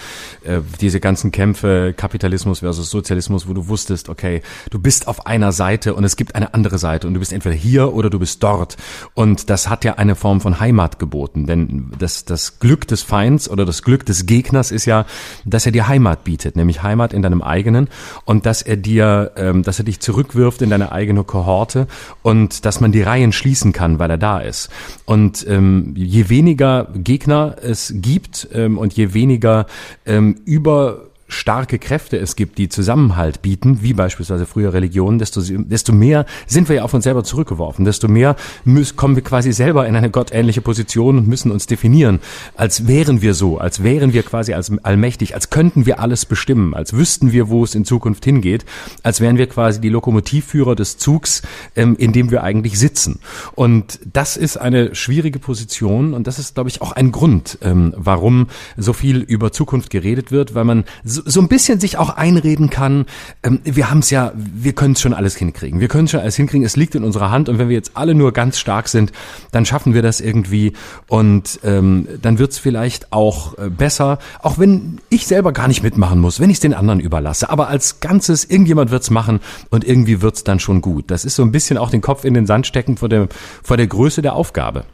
[0.45, 5.53] äh, diese ganzen Kämpfe, Kapitalismus versus Sozialismus, wo du wusstest, okay, du bist auf einer
[5.53, 8.43] Seite und es gibt eine andere Seite und du bist entweder hier oder du bist
[8.43, 8.77] dort.
[9.15, 11.47] Und das hat ja eine Form von Heimat geboten.
[11.47, 15.05] Denn das, das Glück des Feinds oder das Glück des Gegners ist ja,
[15.45, 17.89] dass er dir Heimat bietet nämlich Heimat in deinem eigenen
[18.25, 21.87] und dass er dir, ähm, dass er dich zurückwirft in deine eigene Kohorte
[22.23, 24.71] und dass man die Reihen schließen kann, weil er da ist.
[25.05, 29.67] Und ähm, je weniger Gegner es gibt ähm, und je weniger
[30.07, 35.93] ähm, über starke Kräfte es gibt, die Zusammenhalt bieten, wie beispielsweise früher Religionen, desto, desto
[35.93, 39.87] mehr sind wir ja auf uns selber zurückgeworfen, desto mehr müssen, kommen wir quasi selber
[39.87, 42.21] in eine gottähnliche Position und müssen uns definieren,
[42.57, 46.75] als wären wir so, als wären wir quasi als allmächtig, als könnten wir alles bestimmen,
[46.75, 48.65] als wüssten wir, wo es in Zukunft hingeht,
[49.03, 51.43] als wären wir quasi die Lokomotivführer des Zugs,
[51.77, 53.21] ähm, in dem wir eigentlich sitzen.
[53.55, 57.95] Und das ist eine schwierige Position und das ist, glaube ich, auch ein Grund, ähm,
[57.97, 62.11] warum so viel über Zukunft geredet wird, weil man so so, ein bisschen sich auch
[62.11, 63.07] einreden kann,
[63.43, 65.81] ähm, wir haben es ja, wir können es schon alles hinkriegen.
[65.81, 68.15] Wir können schon alles hinkriegen, es liegt in unserer Hand und wenn wir jetzt alle
[68.15, 69.13] nur ganz stark sind,
[69.51, 70.73] dann schaffen wir das irgendwie
[71.09, 75.83] und ähm, dann wird es vielleicht auch äh, besser, auch wenn ich selber gar nicht
[75.83, 77.51] mitmachen muss, wenn ich es den anderen überlasse.
[77.51, 81.11] Aber als Ganzes, irgendjemand wird es machen und irgendwie wird es dann schon gut.
[81.11, 83.29] Das ist so ein bisschen auch den Kopf in den Sand stecken vor der,
[83.63, 84.85] vor der Größe der Aufgabe.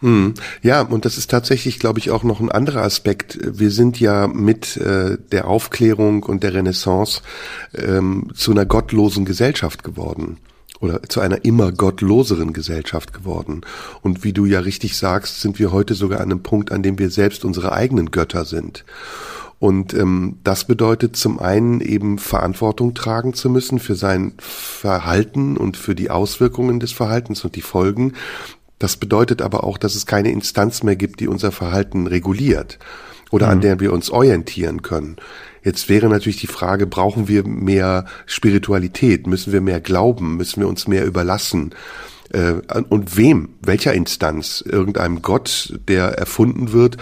[0.00, 0.34] Hm.
[0.62, 3.38] Ja, und das ist tatsächlich, glaube ich, auch noch ein anderer Aspekt.
[3.42, 7.22] Wir sind ja mit äh, der Aufklärung und der Renaissance
[7.74, 10.38] ähm, zu einer gottlosen Gesellschaft geworden
[10.80, 13.62] oder zu einer immer gottloseren Gesellschaft geworden.
[14.02, 16.98] Und wie du ja richtig sagst, sind wir heute sogar an einem Punkt, an dem
[16.98, 18.84] wir selbst unsere eigenen Götter sind.
[19.60, 25.76] Und ähm, das bedeutet zum einen eben Verantwortung tragen zu müssen für sein Verhalten und
[25.76, 28.12] für die Auswirkungen des Verhaltens und die Folgen.
[28.78, 32.78] Das bedeutet aber auch, dass es keine Instanz mehr gibt, die unser Verhalten reguliert
[33.30, 33.52] oder mhm.
[33.52, 35.16] an der wir uns orientieren können.
[35.62, 39.26] Jetzt wäre natürlich die Frage, brauchen wir mehr Spiritualität?
[39.26, 40.36] Müssen wir mehr glauben?
[40.36, 41.74] Müssen wir uns mehr überlassen?
[42.30, 42.54] Äh,
[42.88, 43.50] und wem?
[43.60, 44.62] Welcher Instanz?
[44.66, 46.96] Irgendeinem Gott, der erfunden wird,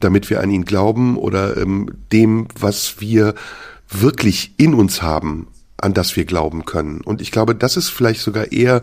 [0.00, 3.34] damit wir an ihn glauben oder ähm, dem, was wir
[3.88, 7.00] wirklich in uns haben, an das wir glauben können.
[7.00, 8.82] Und ich glaube, das ist vielleicht sogar eher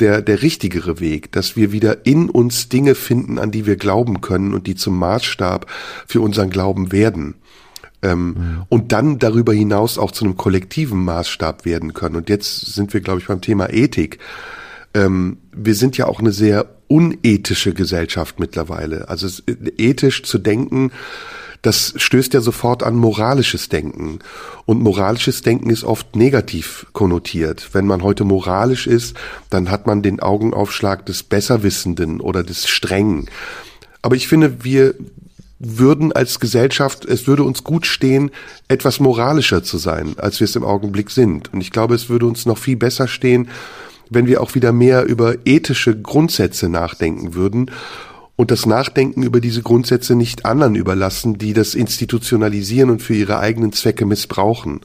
[0.00, 4.20] der, der richtigere Weg, dass wir wieder in uns Dinge finden, an die wir glauben
[4.20, 5.66] können und die zum Maßstab
[6.06, 7.34] für unseren Glauben werden.
[8.00, 8.62] Ähm, mhm.
[8.68, 12.16] Und dann darüber hinaus auch zu einem kollektiven Maßstab werden können.
[12.16, 14.18] Und jetzt sind wir, glaube ich, beim Thema Ethik.
[14.94, 19.08] Ähm, wir sind ja auch eine sehr unethische Gesellschaft mittlerweile.
[19.08, 19.42] Also es,
[19.76, 20.92] ethisch zu denken,
[21.68, 24.20] das stößt ja sofort an moralisches Denken.
[24.64, 27.68] Und moralisches Denken ist oft negativ konnotiert.
[27.74, 29.14] Wenn man heute moralisch ist,
[29.50, 33.28] dann hat man den Augenaufschlag des Besserwissenden oder des Strengen.
[34.00, 34.94] Aber ich finde, wir
[35.58, 38.30] würden als Gesellschaft, es würde uns gut stehen,
[38.68, 41.52] etwas moralischer zu sein, als wir es im Augenblick sind.
[41.52, 43.50] Und ich glaube, es würde uns noch viel besser stehen,
[44.08, 47.70] wenn wir auch wieder mehr über ethische Grundsätze nachdenken würden
[48.38, 53.40] und das Nachdenken über diese Grundsätze nicht anderen überlassen, die das institutionalisieren und für ihre
[53.40, 54.80] eigenen Zwecke missbrauchen.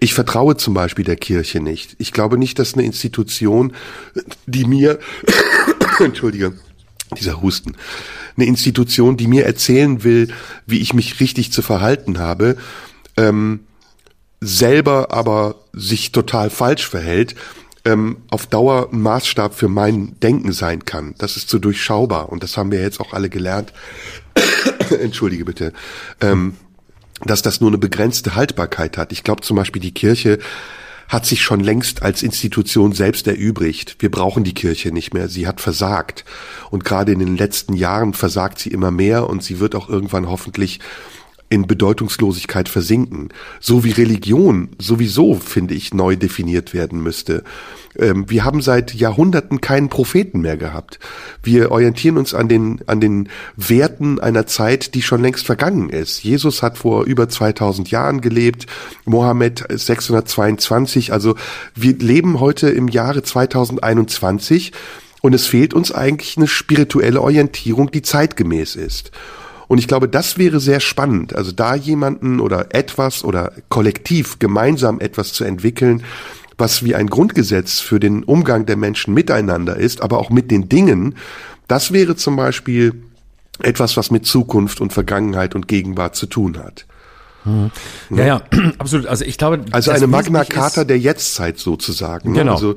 [0.00, 1.94] Ich vertraue zum Beispiel der Kirche nicht.
[1.98, 3.74] Ich glaube nicht, dass eine Institution,
[4.46, 4.98] die mir,
[6.00, 6.54] entschuldige,
[7.16, 7.76] dieser Husten,
[8.36, 10.26] eine Institution, die mir erzählen will,
[10.66, 12.56] wie ich mich richtig zu verhalten habe,
[13.16, 13.60] ähm,
[14.40, 17.36] selber aber sich total falsch verhält,
[17.84, 21.14] ähm, auf Dauer Maßstab für mein Denken sein kann.
[21.18, 23.72] Das ist so durchschaubar und das haben wir jetzt auch alle gelernt.
[25.00, 25.72] Entschuldige bitte.
[26.20, 26.54] Ähm,
[27.24, 29.12] dass das nur eine begrenzte Haltbarkeit hat.
[29.12, 30.38] Ich glaube zum Beispiel, die Kirche
[31.08, 33.96] hat sich schon längst als Institution selbst erübrigt.
[33.98, 35.28] Wir brauchen die Kirche nicht mehr.
[35.28, 36.24] Sie hat versagt.
[36.70, 40.28] Und gerade in den letzten Jahren versagt sie immer mehr und sie wird auch irgendwann
[40.28, 40.78] hoffentlich
[41.50, 43.28] in Bedeutungslosigkeit versinken.
[43.58, 47.42] So wie Religion sowieso, finde ich, neu definiert werden müsste.
[47.98, 51.00] Ähm, wir haben seit Jahrhunderten keinen Propheten mehr gehabt.
[51.42, 56.22] Wir orientieren uns an den, an den Werten einer Zeit, die schon längst vergangen ist.
[56.22, 58.66] Jesus hat vor über 2000 Jahren gelebt,
[59.04, 61.12] Mohammed 622.
[61.12, 61.34] Also
[61.74, 64.70] wir leben heute im Jahre 2021
[65.20, 69.10] und es fehlt uns eigentlich eine spirituelle Orientierung, die zeitgemäß ist.
[69.70, 71.36] Und ich glaube, das wäre sehr spannend.
[71.36, 76.02] Also da jemanden oder etwas oder kollektiv gemeinsam etwas zu entwickeln,
[76.58, 80.68] was wie ein Grundgesetz für den Umgang der Menschen miteinander ist, aber auch mit den
[80.68, 81.14] Dingen,
[81.68, 83.00] das wäre zum Beispiel
[83.60, 86.84] etwas, was mit Zukunft und Vergangenheit und Gegenwart zu tun hat.
[87.44, 87.70] Mhm.
[88.10, 88.42] Ja, ja,
[88.78, 89.06] absolut.
[89.06, 92.32] Also ich glaube, also eine Magna Carta der Jetztzeit sozusagen.
[92.32, 92.40] Ne?
[92.40, 92.54] Genau.
[92.54, 92.74] Also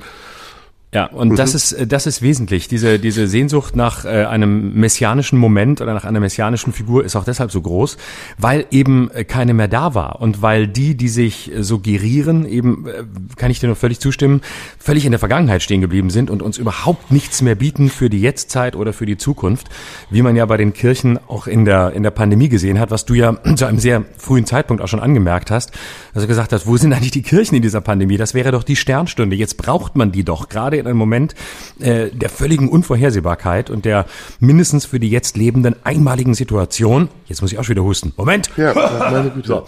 [0.94, 1.36] ja, und mhm.
[1.36, 2.68] das ist äh, das ist wesentlich.
[2.68, 7.24] Diese diese Sehnsucht nach äh, einem messianischen Moment oder nach einer messianischen Figur ist auch
[7.24, 7.98] deshalb so groß,
[8.38, 12.88] weil eben äh, keine mehr da war und weil die, die sich äh, suggerieren, eben
[12.88, 13.04] äh,
[13.38, 14.42] kann ich dir nur völlig zustimmen,
[14.78, 18.22] völlig in der Vergangenheit stehen geblieben sind und uns überhaupt nichts mehr bieten für die
[18.22, 19.70] Jetztzeit oder für die Zukunft,
[20.12, 23.06] wie man ja bei den Kirchen auch in der in der Pandemie gesehen hat, was
[23.06, 25.72] du ja zu einem sehr frühen Zeitpunkt auch schon angemerkt hast,
[26.14, 28.18] also gesagt hast, wo sind eigentlich die Kirchen in dieser Pandemie?
[28.18, 29.36] Das wäre doch die Sternstunde.
[29.36, 31.36] Jetzt braucht man die doch gerade in einem Moment
[31.80, 34.06] äh, der völligen Unvorhersehbarkeit und der
[34.40, 37.10] mindestens für die jetzt lebenden einmaligen Situation.
[37.28, 38.14] Jetzt muss ich auch schon wieder husten.
[38.18, 38.50] Moment.
[38.58, 38.74] Ja,
[39.12, 39.48] meine Güte.
[39.48, 39.66] So.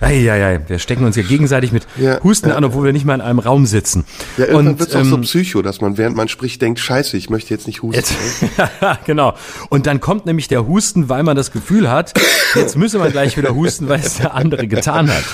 [0.00, 2.54] Eieiei, wir stecken uns ja gegenseitig mit ja, Husten ja.
[2.54, 4.04] an, obwohl wir nicht mal in einem Raum sitzen.
[4.36, 6.78] Ja, irgendwann wird es ähm, auch so ähm, psycho, dass man während man spricht denkt,
[6.78, 7.96] scheiße, ich möchte jetzt nicht husten.
[7.96, 8.14] Jetzt,
[9.06, 9.34] genau.
[9.70, 12.14] Und dann kommt nämlich der Husten, weil man das Gefühl hat,
[12.54, 15.24] jetzt müsse man gleich wieder husten, weil es der andere getan hat.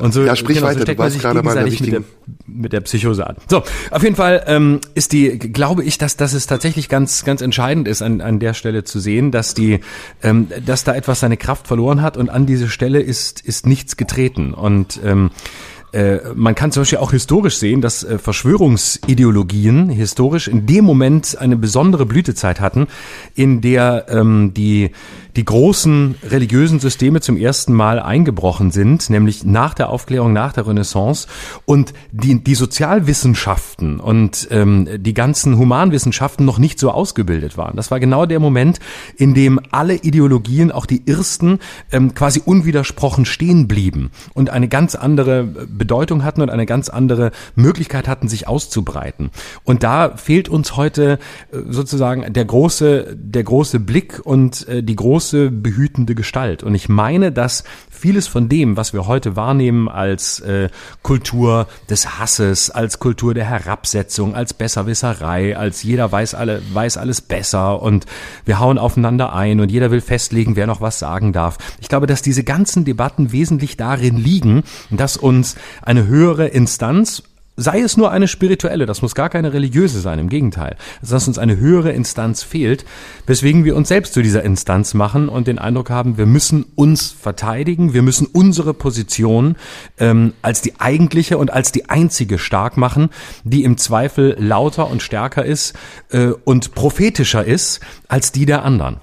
[0.00, 2.02] Und so, ja, sprich genau, weiter, so steckt man sich gegenseitig mit der,
[2.46, 3.36] mit der Psychose an.
[3.48, 7.40] So, auf jeden Fall ähm, ist die, glaube ich, dass, dass es tatsächlich ganz, ganz
[7.40, 9.80] entscheidend ist, an, an der Stelle zu sehen, dass die,
[10.22, 13.96] ähm, dass da etwas seine Kraft verloren hat und an diese Stelle ist, ist nichts
[13.96, 14.52] getreten.
[14.52, 15.30] Und ähm,
[15.94, 21.38] äh, man kann zum Beispiel auch historisch sehen, dass äh, Verschwörungsideologien historisch in dem Moment
[21.38, 22.88] eine besondere Blütezeit hatten,
[23.36, 24.90] in der ähm, die
[25.36, 30.66] die großen religiösen Systeme zum ersten Mal eingebrochen sind, nämlich nach der Aufklärung, nach der
[30.66, 31.26] Renaissance
[31.64, 37.76] und die, die Sozialwissenschaften und ähm, die ganzen Humanwissenschaften noch nicht so ausgebildet waren.
[37.76, 38.78] Das war genau der Moment,
[39.16, 41.58] in dem alle Ideologien, auch die ersten,
[41.90, 47.32] ähm, quasi unwidersprochen stehen blieben und eine ganz andere Bedeutung hatten und eine ganz andere
[47.56, 49.30] Möglichkeit hatten, sich auszubreiten.
[49.64, 51.18] Und da fehlt uns heute
[51.50, 56.62] äh, sozusagen der große, der große Blick und äh, die große behütende Gestalt.
[56.62, 60.68] Und ich meine, dass vieles von dem, was wir heute wahrnehmen als äh,
[61.02, 67.20] Kultur des Hasses, als Kultur der Herabsetzung, als Besserwisserei, als jeder weiß alle, weiß alles
[67.20, 68.06] besser und
[68.44, 71.58] wir hauen aufeinander ein und jeder will festlegen, wer noch was sagen darf.
[71.80, 77.22] Ich glaube, dass diese ganzen Debatten wesentlich darin liegen, dass uns eine höhere Instanz
[77.56, 81.38] sei es nur eine spirituelle, das muss gar keine religiöse sein, im Gegenteil, dass uns
[81.38, 82.84] eine höhere Instanz fehlt,
[83.26, 87.10] weswegen wir uns selbst zu dieser Instanz machen und den Eindruck haben, wir müssen uns
[87.10, 89.56] verteidigen, wir müssen unsere Position
[89.98, 93.10] ähm, als die eigentliche und als die einzige stark machen,
[93.44, 95.74] die im Zweifel lauter und stärker ist
[96.10, 98.98] äh, und prophetischer ist als die der anderen.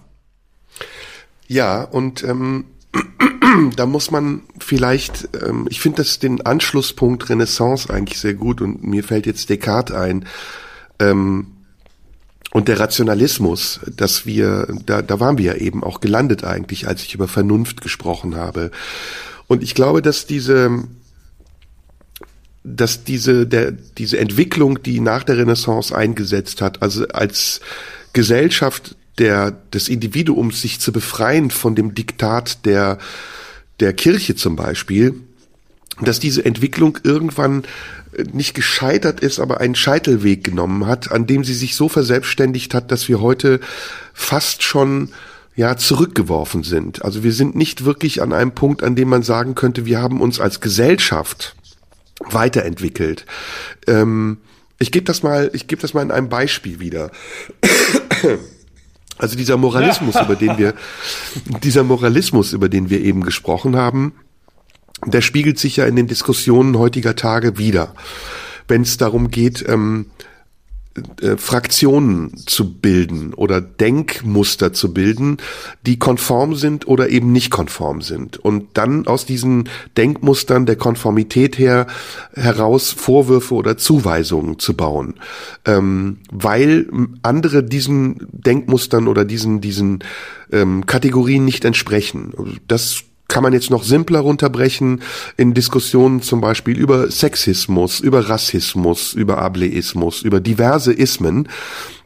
[1.48, 2.66] Ja, und ähm,
[3.76, 8.84] da muss man vielleicht, ähm, ich finde das den Anschlusspunkt Renaissance eigentlich sehr gut und
[8.84, 10.26] mir fällt jetzt Descartes ein.
[11.00, 11.48] Ähm,
[12.54, 17.02] und der Rationalismus, dass wir, da, da waren wir ja eben auch gelandet eigentlich, als
[17.04, 18.72] ich über Vernunft gesprochen habe.
[19.48, 20.84] Und ich glaube, dass diese,
[22.64, 27.62] dass diese, der, diese Entwicklung, die nach der Renaissance eingesetzt hat, also als
[28.12, 32.98] Gesellschaft der, des Individuums sich zu befreien von dem Diktat der,
[33.80, 35.16] der Kirche zum Beispiel,
[36.02, 37.64] dass diese Entwicklung irgendwann
[38.14, 42.74] äh, nicht gescheitert ist, aber einen Scheitelweg genommen hat, an dem sie sich so verselbstständigt
[42.74, 43.60] hat, dass wir heute
[44.14, 45.10] fast schon
[45.56, 47.04] ja zurückgeworfen sind.
[47.04, 50.22] Also wir sind nicht wirklich an einem Punkt, an dem man sagen könnte, wir haben
[50.22, 51.56] uns als Gesellschaft
[52.30, 53.26] weiterentwickelt.
[53.88, 54.38] Ähm,
[54.80, 57.12] ich gebe das mal, ich gebe das mal in einem Beispiel wieder.
[59.22, 60.74] Also dieser Moralismus, über den wir,
[61.62, 64.14] dieser Moralismus, über den wir eben gesprochen haben,
[65.06, 67.94] der spiegelt sich ja in den Diskussionen heutiger Tage wieder.
[68.68, 70.08] Wenn es darum geht, ähm,
[71.22, 75.38] äh, Fraktionen zu bilden oder Denkmuster zu bilden,
[75.86, 78.38] die konform sind oder eben nicht konform sind.
[78.38, 81.88] Und dann aus diesen Denkmustern der Konformität her
[82.34, 85.16] heraus Vorwürfe oder Zuweisungen zu bauen.
[85.66, 86.90] Ähm, weil
[87.22, 90.00] andere diesen Denkmustern oder diesen, diesen
[90.52, 92.60] ähm, Kategorien nicht entsprechen.
[92.68, 95.02] Das kann man jetzt noch simpler runterbrechen
[95.38, 101.48] in Diskussionen zum Beispiel über Sexismus, über Rassismus, über Ableismus, über diverse Ismen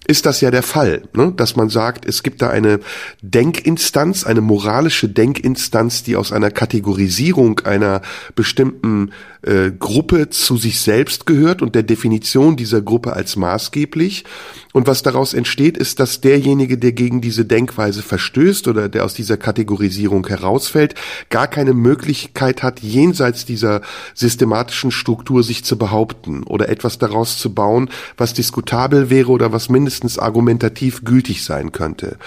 [0.07, 1.33] ist das ja der Fall, ne?
[1.35, 2.79] dass man sagt, es gibt da eine
[3.21, 8.01] Denkinstanz, eine moralische Denkinstanz, die aus einer Kategorisierung einer
[8.35, 14.25] bestimmten äh, Gruppe zu sich selbst gehört und der Definition dieser Gruppe als maßgeblich.
[14.73, 19.13] Und was daraus entsteht, ist, dass derjenige, der gegen diese Denkweise verstößt oder der aus
[19.13, 20.93] dieser Kategorisierung herausfällt,
[21.29, 23.81] gar keine Möglichkeit hat, jenseits dieser
[24.13, 29.69] systematischen Struktur sich zu behaupten oder etwas daraus zu bauen, was diskutabel wäre oder was
[29.69, 32.17] mindestens argumentativ gültig sein könnte.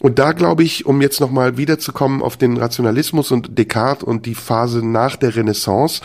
[0.00, 4.34] Und da glaube ich, um jetzt nochmal wiederzukommen auf den Rationalismus und Descartes und die
[4.34, 6.02] Phase nach der Renaissance,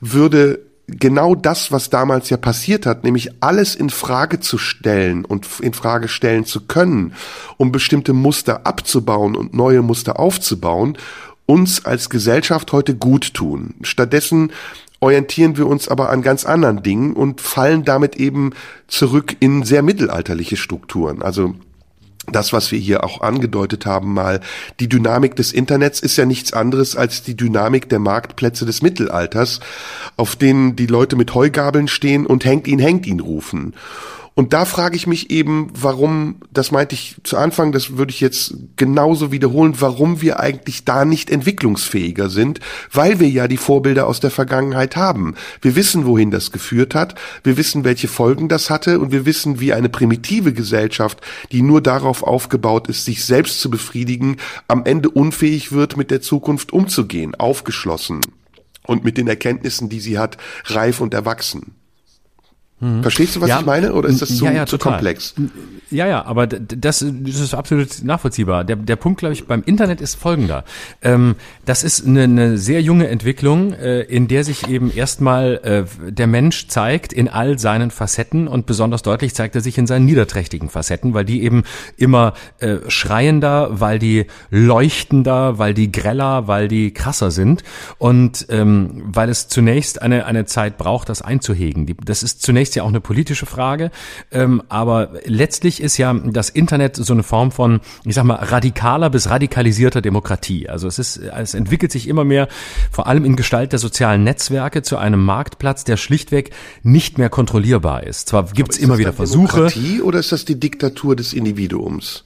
[0.00, 5.46] würde genau das, was damals ja passiert hat, nämlich alles in Frage zu stellen und
[5.60, 7.14] in Frage stellen zu können,
[7.56, 10.96] um bestimmte Muster abzubauen und neue Muster aufzubauen,
[11.46, 13.74] uns als Gesellschaft heute gut tun.
[13.82, 14.52] Stattdessen
[15.02, 18.52] orientieren wir uns aber an ganz anderen Dingen und fallen damit eben
[18.86, 21.22] zurück in sehr mittelalterliche Strukturen.
[21.22, 21.56] Also
[22.30, 24.40] das, was wir hier auch angedeutet haben, mal,
[24.78, 29.58] die Dynamik des Internets ist ja nichts anderes als die Dynamik der Marktplätze des Mittelalters,
[30.16, 33.74] auf denen die Leute mit Heugabeln stehen und hängt ihn, hängt ihn rufen.
[34.34, 38.20] Und da frage ich mich eben, warum, das meinte ich zu Anfang, das würde ich
[38.20, 42.60] jetzt genauso wiederholen, warum wir eigentlich da nicht entwicklungsfähiger sind,
[42.90, 45.34] weil wir ja die Vorbilder aus der Vergangenheit haben.
[45.60, 47.14] Wir wissen, wohin das geführt hat,
[47.44, 51.20] wir wissen, welche Folgen das hatte und wir wissen, wie eine primitive Gesellschaft,
[51.52, 56.22] die nur darauf aufgebaut ist, sich selbst zu befriedigen, am Ende unfähig wird, mit der
[56.22, 58.20] Zukunft umzugehen, aufgeschlossen
[58.86, 61.74] und mit den Erkenntnissen, die sie hat, reif und erwachsen.
[62.82, 63.02] Mhm.
[63.02, 63.92] Verstehst du, was ja, ich meine?
[63.92, 65.34] Oder ist das zu, ja, ja, zu komplex?
[65.92, 68.64] Ja, ja, aber das, das ist absolut nachvollziehbar.
[68.64, 70.64] Der, der Punkt, glaube ich, beim Internet ist folgender.
[71.00, 76.10] Ähm, das ist eine, eine sehr junge Entwicklung, äh, in der sich eben erstmal äh,
[76.10, 80.06] der Mensch zeigt in all seinen Facetten und besonders deutlich zeigt er sich in seinen
[80.06, 81.62] niederträchtigen Facetten, weil die eben
[81.96, 87.62] immer äh, schreiender, weil die leuchtender, weil die greller, weil die krasser sind
[87.98, 91.86] und ähm, weil es zunächst eine, eine Zeit braucht, das einzuhegen.
[91.86, 93.90] Die, das ist zunächst ist ja auch eine politische Frage.
[94.30, 99.10] Ähm, aber letztlich ist ja das Internet so eine Form von, ich sag mal, radikaler
[99.10, 100.68] bis radikalisierter Demokratie.
[100.68, 102.48] Also es ist, es entwickelt sich immer mehr,
[102.90, 106.50] vor allem in Gestalt der sozialen Netzwerke, zu einem Marktplatz, der schlichtweg
[106.82, 108.28] nicht mehr kontrollierbar ist.
[108.28, 109.56] Zwar gibt's immer wieder Versuche.
[109.56, 112.24] Demokratie oder ist das die Diktatur des Individuums?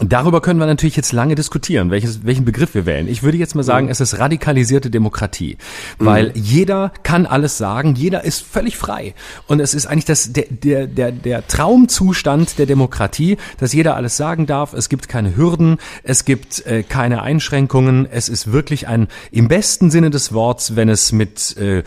[0.00, 3.08] Darüber können wir natürlich jetzt lange diskutieren, welches, welchen Begriff wir wählen.
[3.08, 5.58] Ich würde jetzt mal sagen, es ist radikalisierte Demokratie,
[5.98, 6.32] weil mhm.
[6.36, 9.14] jeder kann alles sagen, jeder ist völlig frei.
[9.48, 14.16] Und es ist eigentlich das, der, der, der, der Traumzustand der Demokratie, dass jeder alles
[14.16, 14.72] sagen darf.
[14.72, 18.06] Es gibt keine Hürden, es gibt äh, keine Einschränkungen.
[18.08, 21.82] Es ist wirklich ein, im besten Sinne des Worts, wenn es mit äh,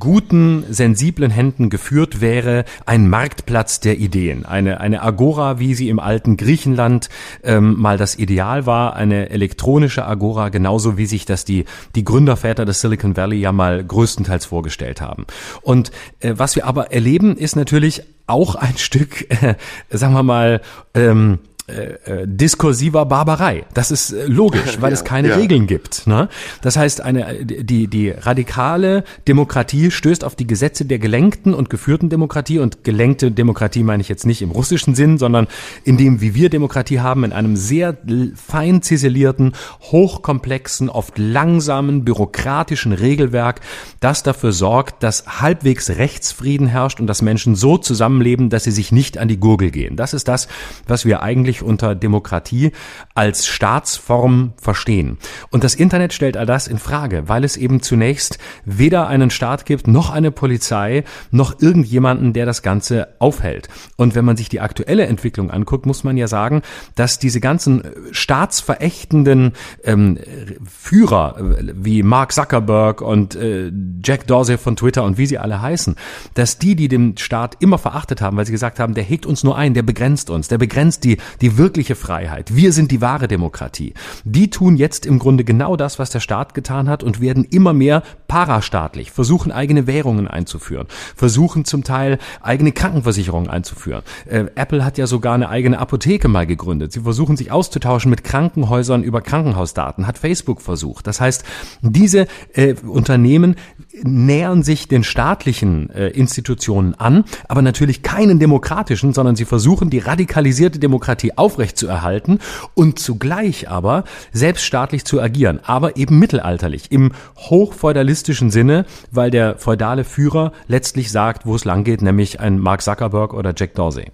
[0.00, 4.44] guten, sensiblen Händen geführt wäre, ein Marktplatz der Ideen.
[4.46, 7.08] Eine, eine Agora, wie sie im alten Griechenland
[7.42, 12.04] äh, ähm, mal das Ideal war, eine elektronische Agora, genauso wie sich das die, die
[12.04, 15.26] Gründerväter des Silicon Valley ja mal größtenteils vorgestellt haben.
[15.60, 15.90] Und
[16.20, 19.54] äh, was wir aber erleben, ist natürlich auch ein Stück, äh,
[19.90, 20.62] sagen wir mal,
[20.94, 23.64] ähm, äh, äh, diskursiver Barbarei.
[23.72, 25.36] Das ist äh, logisch, weil ja, es keine ja.
[25.36, 26.08] Regeln gibt.
[26.08, 26.28] Ne?
[26.60, 32.10] Das heißt, eine die die radikale Demokratie stößt auf die Gesetze der gelenkten und geführten
[32.10, 35.46] Demokratie und gelenkte Demokratie meine ich jetzt nicht im russischen Sinn, sondern
[35.84, 37.96] in dem, wie wir Demokratie haben, in einem sehr
[38.34, 39.52] fein ziselierten,
[39.82, 43.60] hochkomplexen, oft langsamen, bürokratischen Regelwerk,
[44.00, 48.90] das dafür sorgt, dass halbwegs Rechtsfrieden herrscht und dass Menschen so zusammenleben, dass sie sich
[48.90, 49.94] nicht an die Gurgel gehen.
[49.96, 50.48] Das ist das,
[50.88, 52.72] was wir eigentlich unter Demokratie
[53.14, 55.18] als Staatsform verstehen.
[55.50, 59.66] Und das Internet stellt all das in Frage, weil es eben zunächst weder einen Staat
[59.66, 63.68] gibt, noch eine Polizei, noch irgendjemanden, der das Ganze aufhält.
[63.96, 66.62] Und wenn man sich die aktuelle Entwicklung anguckt, muss man ja sagen,
[66.94, 67.82] dass diese ganzen
[68.12, 69.52] staatsverächtenden
[69.84, 70.18] ähm,
[70.64, 73.70] Führer äh, wie Mark Zuckerberg und äh,
[74.02, 75.96] Jack Dorsey von Twitter und wie sie alle heißen,
[76.34, 79.44] dass die, die den Staat immer verachtet haben, weil sie gesagt haben, der hegt uns
[79.44, 82.54] nur ein, der begrenzt uns, der begrenzt die, die wirkliche Freiheit.
[82.54, 83.94] Wir sind die wahre Demokratie.
[84.24, 87.72] Die tun jetzt im Grunde genau das, was der Staat getan hat und werden immer
[87.72, 90.86] mehr parastaatlich, versuchen eigene Währungen einzuführen,
[91.16, 94.02] versuchen zum Teil eigene Krankenversicherungen einzuführen.
[94.26, 96.92] Äh, Apple hat ja sogar eine eigene Apotheke mal gegründet.
[96.92, 101.06] Sie versuchen sich auszutauschen mit Krankenhäusern über Krankenhausdaten, hat Facebook versucht.
[101.06, 101.44] Das heißt,
[101.82, 103.56] diese äh, Unternehmen
[104.02, 109.98] nähern sich den staatlichen äh, Institutionen an, aber natürlich keinen demokratischen, sondern sie versuchen die
[109.98, 112.38] radikalisierte Demokratie aufrechtzuerhalten
[112.74, 120.04] und zugleich aber selbststaatlich zu agieren, aber eben mittelalterlich, im hochfeudalistischen Sinne, weil der feudale
[120.04, 124.10] Führer letztlich sagt, wo es lang geht, nämlich ein Mark Zuckerberg oder Jack Dorsey.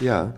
[0.00, 0.34] Ja,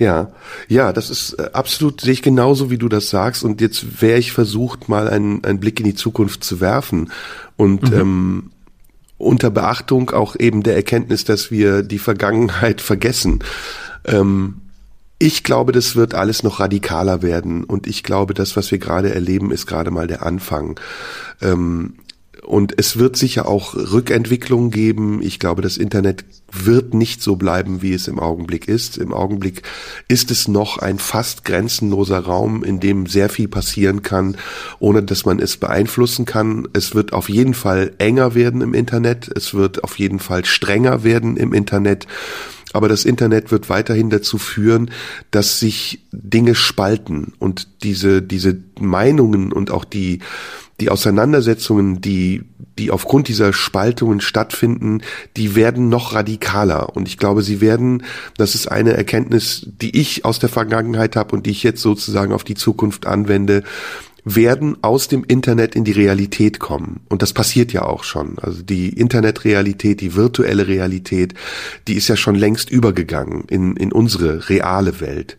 [0.00, 0.32] ja,
[0.68, 3.44] ja, das ist äh, absolut, sehe ich genauso, wie du das sagst.
[3.44, 7.10] Und jetzt wäre ich versucht, mal einen, einen Blick in die Zukunft zu werfen.
[7.56, 8.00] Und mhm.
[8.00, 8.50] ähm,
[9.18, 13.40] unter Beachtung auch eben der Erkenntnis, dass wir die Vergangenheit vergessen.
[14.06, 14.62] Ähm,
[15.22, 19.14] ich glaube, das wird alles noch radikaler werden und ich glaube, das, was wir gerade
[19.14, 20.80] erleben, ist gerade mal der Anfang.
[21.42, 21.94] Ähm,
[22.42, 25.20] und es wird sicher auch Rückentwicklungen geben.
[25.22, 28.96] Ich glaube, das Internet wird nicht so bleiben, wie es im Augenblick ist.
[28.96, 29.62] Im Augenblick
[30.08, 34.38] ist es noch ein fast grenzenloser Raum, in dem sehr viel passieren kann,
[34.78, 36.66] ohne dass man es beeinflussen kann.
[36.72, 39.30] Es wird auf jeden Fall enger werden im Internet.
[39.36, 42.06] Es wird auf jeden Fall strenger werden im Internet.
[42.72, 44.90] Aber das Internet wird weiterhin dazu führen,
[45.30, 50.20] dass sich Dinge spalten und diese, diese Meinungen und auch die,
[50.80, 52.42] die Auseinandersetzungen, die,
[52.78, 55.02] die aufgrund dieser Spaltungen stattfinden,
[55.36, 56.96] die werden noch radikaler.
[56.96, 58.04] Und ich glaube, sie werden,
[58.36, 62.32] das ist eine Erkenntnis, die ich aus der Vergangenheit habe und die ich jetzt sozusagen
[62.32, 63.62] auf die Zukunft anwende,
[64.24, 67.00] werden aus dem Internet in die Realität kommen.
[67.08, 68.38] Und das passiert ja auch schon.
[68.40, 71.34] Also die Internetrealität, die virtuelle Realität,
[71.88, 75.36] die ist ja schon längst übergegangen in, in unsere reale Welt.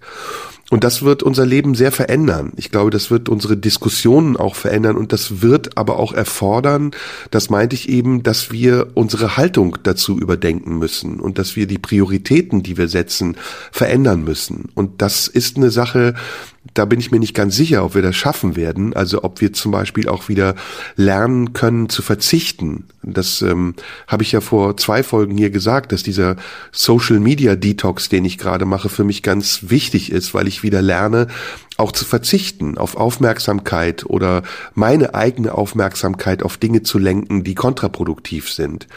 [0.72, 2.54] Und das wird unser Leben sehr verändern.
[2.56, 6.92] Ich glaube, das wird unsere Diskussionen auch verändern und das wird aber auch erfordern,
[7.30, 11.78] das meinte ich eben, dass wir unsere Haltung dazu überdenken müssen und dass wir die
[11.78, 13.36] Prioritäten, die wir setzen,
[13.74, 14.70] verändern müssen.
[14.74, 16.14] Und das ist eine Sache,
[16.74, 18.94] da bin ich mir nicht ganz sicher, ob wir das schaffen werden.
[18.94, 20.56] Also ob wir zum Beispiel auch wieder
[20.96, 22.86] lernen können zu verzichten.
[23.04, 23.76] Das ähm,
[24.08, 26.36] habe ich ja vor zwei Folgen hier gesagt, dass dieser
[26.72, 30.82] Social Media Detox, den ich gerade mache, für mich ganz wichtig ist, weil ich wieder
[30.82, 31.28] lerne,
[31.78, 34.44] auch zu verzichten auf Aufmerksamkeit oder
[34.76, 38.88] meine eigene Aufmerksamkeit auf Dinge zu lenken, die kontraproduktiv sind.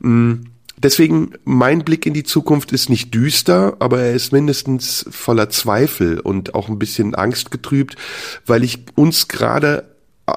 [0.00, 0.46] Hm
[0.84, 6.20] Deswegen, mein Blick in die Zukunft ist nicht düster, aber er ist mindestens voller Zweifel
[6.20, 7.96] und auch ein bisschen angstgetrübt,
[8.44, 9.94] weil ich uns gerade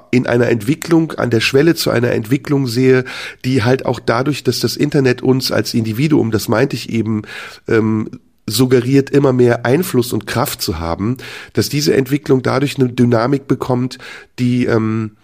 [0.09, 3.03] in einer Entwicklung, an der Schwelle zu einer Entwicklung sehe,
[3.43, 7.23] die halt auch dadurch, dass das Internet uns als Individuum, das meinte ich eben,
[7.67, 8.09] ähm,
[8.49, 11.17] suggeriert, immer mehr Einfluss und Kraft zu haben,
[11.51, 13.97] dass diese Entwicklung dadurch eine Dynamik bekommt,
[14.39, 15.17] die ähm,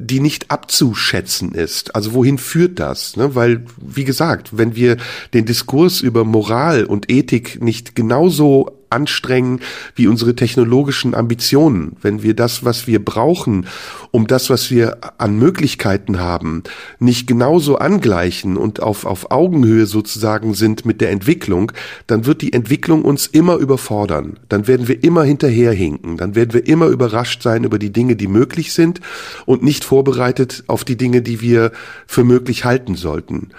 [0.00, 1.96] die nicht abzuschätzen ist.
[1.96, 3.16] Also wohin führt das?
[3.16, 3.34] Ne?
[3.34, 4.96] Weil, wie gesagt, wenn wir
[5.34, 9.60] den Diskurs über Moral und Ethik nicht genauso anstrengen
[9.94, 13.66] wie unsere technologischen Ambitionen, wenn wir das, was wir brauchen,
[14.10, 16.62] um das, was wir an Möglichkeiten haben,
[16.98, 21.72] nicht genauso angleichen und auf, auf Augenhöhe sozusagen sind mit der Entwicklung,
[22.06, 24.38] dann wird die Entwicklung uns immer überfordern.
[24.48, 26.16] Dann werden wir immer hinterherhinken.
[26.16, 29.00] Dann werden wir immer überrascht sein über die Dinge, die möglich sind
[29.46, 31.72] und nicht vorbereitet auf die Dinge, die wir
[32.06, 33.50] für möglich halten sollten.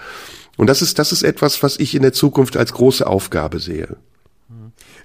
[0.56, 3.96] Und das ist, das ist etwas, was ich in der Zukunft als große Aufgabe sehe.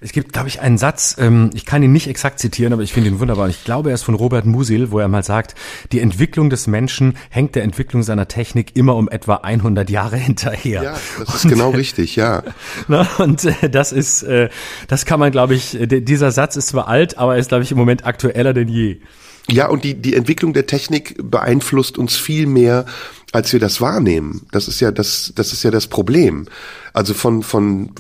[0.06, 2.94] Es gibt, glaube ich, einen Satz, ähm, ich kann ihn nicht exakt zitieren, aber ich
[2.94, 3.46] finde ihn wunderbar.
[3.46, 5.56] Und ich glaube, er ist von Robert Musil, wo er mal sagt,
[5.92, 10.84] die Entwicklung des Menschen hängt der Entwicklung seiner Technik immer um etwa 100 Jahre hinterher.
[10.84, 12.44] Ja, das ist und, genau richtig, ja.
[12.88, 14.50] Na, und äh, das ist, äh,
[14.88, 17.72] das kann man, glaube ich, dieser Satz ist zwar alt, aber er ist, glaube ich,
[17.72, 18.98] im Moment aktueller denn je.
[19.50, 22.86] Ja, und die, die Entwicklung der Technik beeinflusst uns viel mehr,
[23.32, 24.48] als wir das wahrnehmen.
[24.52, 26.48] Das ist ja das, das ist ja das Problem.
[26.94, 27.92] Also von, von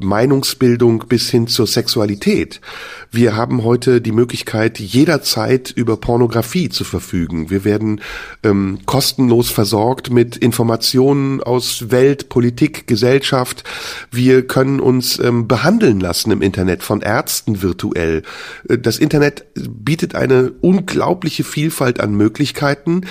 [0.00, 2.62] Meinungsbildung bis hin zur Sexualität.
[3.10, 7.50] Wir haben heute die Möglichkeit, jederzeit über Pornografie zu verfügen.
[7.50, 8.00] Wir werden
[8.42, 13.64] ähm, kostenlos versorgt mit Informationen aus Welt, Politik, Gesellschaft.
[14.10, 18.22] Wir können uns ähm, behandeln lassen im Internet von Ärzten virtuell.
[18.66, 23.02] Äh, das Internet bietet eine unglaubliche Vielfalt an Möglichkeiten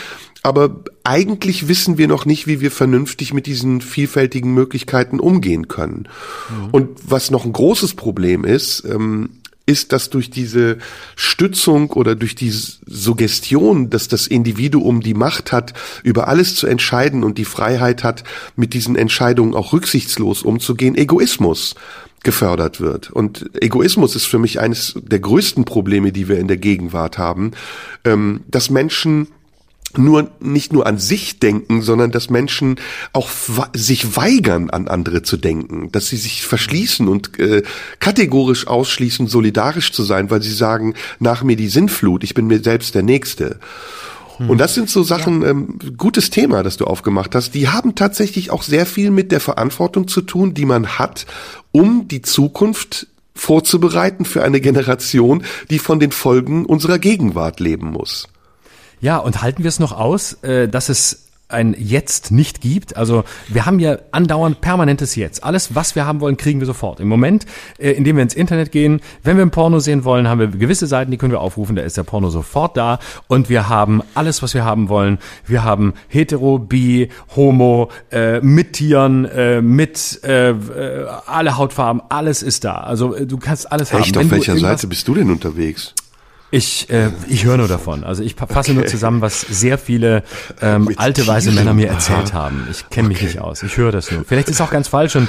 [0.48, 6.08] aber eigentlich wissen wir noch nicht, wie wir vernünftig mit diesen vielfältigen Möglichkeiten umgehen können.
[6.50, 6.70] Mhm.
[6.72, 9.30] Und was noch ein großes Problem ist, ähm,
[9.66, 10.78] ist, dass durch diese
[11.18, 15.74] Stützung oder durch die Suggestion, dass das Individuum die Macht hat,
[16.04, 18.24] über alles zu entscheiden und die Freiheit hat,
[18.56, 21.76] mit diesen Entscheidungen auch rücksichtslos umzugehen, Egoismus
[22.24, 23.12] gefördert wird.
[23.12, 27.52] Und Egoismus ist für mich eines der größten Probleme, die wir in der Gegenwart haben,
[28.06, 29.28] ähm, dass Menschen
[29.98, 32.80] nur nicht nur an sich denken, sondern dass Menschen
[33.14, 33.30] auch
[33.74, 37.64] sich weigern, an andere zu denken, dass sie sich verschließen und äh,
[38.00, 42.64] kategorisch ausschließen, solidarisch zu sein, weil sie sagen, nach mir die Sinnflut, ich bin mir
[42.64, 43.60] selbst der Nächste.
[44.38, 44.50] Hm.
[44.50, 45.50] Und das sind so Sachen, ja.
[45.50, 49.40] ähm, gutes Thema, das du aufgemacht hast, die haben tatsächlich auch sehr viel mit der
[49.40, 51.26] Verantwortung zu tun, die man hat,
[51.72, 58.28] um die Zukunft vorzubereiten für eine Generation, die von den Folgen unserer Gegenwart leben muss.
[59.00, 62.98] Ja, und halten wir es noch aus, äh, dass es ein Jetzt nicht gibt.
[62.98, 65.44] Also wir haben ja andauernd permanentes Jetzt.
[65.44, 67.00] Alles, was wir haben wollen, kriegen wir sofort.
[67.00, 67.46] Im Moment,
[67.78, 70.88] äh, indem wir ins Internet gehen, wenn wir ein Porno sehen wollen, haben wir gewisse
[70.88, 74.44] Seiten, die können wir aufrufen, da ist der Porno sofort da und wir haben alles,
[74.44, 75.20] was wir haben wollen.
[75.46, 82.44] Wir haben hetero, bi, homo, äh, mit Tieren, äh, mit äh, äh alle Hautfarben, alles
[82.44, 82.76] ist da.
[82.76, 84.04] Also äh, du kannst alles Echt, haben.
[84.04, 85.94] Echt, auf welcher Seite bist du denn unterwegs?
[86.50, 88.06] Ich, äh, ich höre nur davon.
[88.06, 88.74] Also ich fasse okay.
[88.74, 90.24] nur zusammen, was sehr viele
[90.62, 92.46] ähm, alte weiße Männer mir erzählt Aha.
[92.46, 92.68] haben.
[92.72, 93.26] Ich kenne mich okay.
[93.26, 93.64] nicht aus.
[93.64, 94.24] Ich höre das nur.
[94.24, 95.28] Vielleicht ist es auch ganz falsch und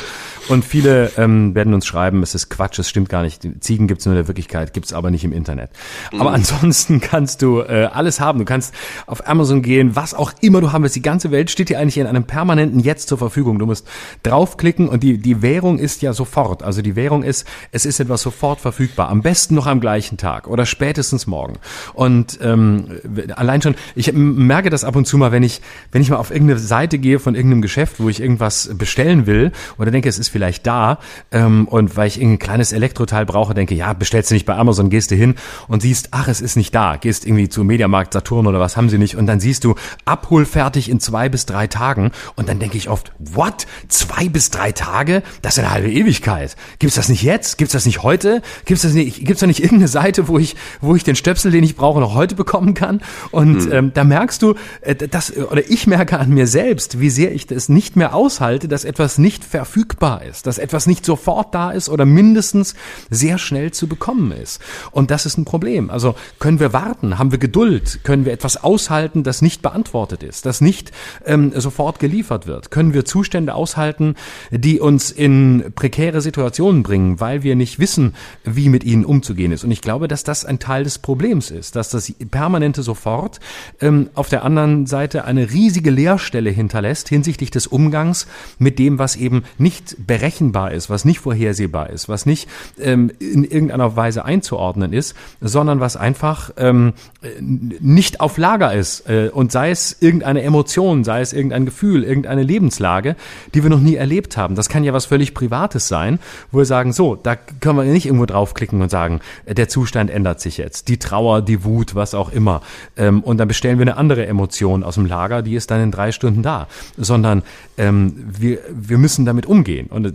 [0.49, 3.47] und viele ähm, werden uns schreiben, es ist Quatsch, es stimmt gar nicht.
[3.61, 5.71] Ziegen gibt's nur in der Wirklichkeit, gibt's aber nicht im Internet.
[6.13, 6.37] Aber mhm.
[6.37, 8.39] ansonsten kannst du äh, alles haben.
[8.39, 8.75] Du kannst
[9.07, 10.97] auf Amazon gehen, was auch immer du haben willst.
[10.97, 13.59] Die ganze Welt steht dir eigentlich in einem permanenten Jetzt zur Verfügung.
[13.59, 13.87] Du musst
[14.23, 16.63] draufklicken und die, die Währung ist ja sofort.
[16.63, 19.11] Also die Währung ist, es ist etwas sofort verfügbar.
[19.11, 21.59] Am besten noch am gleichen Tag oder spätestens morgen.
[21.95, 22.87] Und ähm,
[23.35, 25.61] allein schon, ich merke das ab und zu mal, wenn ich,
[25.93, 29.53] wenn ich mal auf irgendeine Seite gehe von irgendeinem Geschäft, wo ich irgendwas bestellen will
[29.79, 30.99] oder denke, es ist vielleicht da
[31.31, 34.91] ähm, und weil ich ein kleines Elektroteil brauche, denke, ja, bestellst du nicht bei Amazon,
[34.91, 35.35] gehst du hin
[35.69, 38.89] und siehst, ach, es ist nicht da, gehst irgendwie zu Mediamarkt, Saturn oder was haben
[38.89, 42.77] sie nicht und dann siehst du, abholfertig in zwei bis drei Tagen und dann denke
[42.77, 43.67] ich oft, what?
[43.89, 45.23] Zwei bis drei Tage?
[45.43, 46.57] Das ist eine halbe Ewigkeit.
[46.79, 47.59] Gibt's das nicht jetzt?
[47.59, 48.43] Gibt's das nicht heute?
[48.65, 51.65] Gibt's das nicht, gibt's da nicht irgendeine Seite, wo ich, wo ich den Stöpsel, den
[51.65, 53.01] ich brauche, noch heute bekommen kann?
[53.33, 53.73] Und hm.
[53.73, 57.47] ähm, da merkst du, äh, das, oder ich merke an mir selbst, wie sehr ich
[57.47, 61.71] das nicht mehr aushalte, dass etwas nicht verfügbar ist ist, dass etwas nicht sofort da
[61.71, 62.75] ist oder mindestens
[63.11, 64.61] sehr schnell zu bekommen ist.
[64.93, 65.91] Und das ist ein Problem.
[65.91, 67.19] Also können wir warten?
[67.19, 68.01] Haben wir Geduld?
[68.05, 70.93] Können wir etwas aushalten, das nicht beantwortet ist, das nicht
[71.25, 72.71] ähm, sofort geliefert wird?
[72.71, 74.15] Können wir Zustände aushalten,
[74.51, 79.65] die uns in prekäre Situationen bringen, weil wir nicht wissen, wie mit ihnen umzugehen ist?
[79.65, 83.41] Und ich glaube, dass das ein Teil des Problems ist, dass das permanente Sofort
[83.81, 88.27] ähm, auf der anderen Seite eine riesige Leerstelle hinterlässt hinsichtlich des Umgangs
[88.59, 92.49] mit dem, was eben nicht berechenbar ist, was nicht vorhersehbar ist, was nicht
[92.81, 96.95] ähm, in irgendeiner Weise einzuordnen ist, sondern was einfach ähm,
[97.41, 102.45] nicht auf Lager ist äh, und sei es irgendeine Emotion, sei es irgendein Gefühl, irgendeine
[102.45, 103.17] Lebenslage,
[103.55, 104.55] die wir noch nie erlebt haben.
[104.55, 106.21] Das kann ja was völlig Privates sein,
[106.53, 110.11] wo wir sagen, so, da können wir nicht irgendwo draufklicken und sagen, äh, der Zustand
[110.11, 112.63] ändert sich jetzt, die Trauer, die Wut, was auch immer.
[112.97, 115.91] Ähm, und dann bestellen wir eine andere Emotion aus dem Lager, die ist dann in
[115.91, 117.43] drei Stunden da, sondern
[117.79, 119.89] ähm, wir, wir müssen damit umgehen.
[119.89, 120.13] Und äh,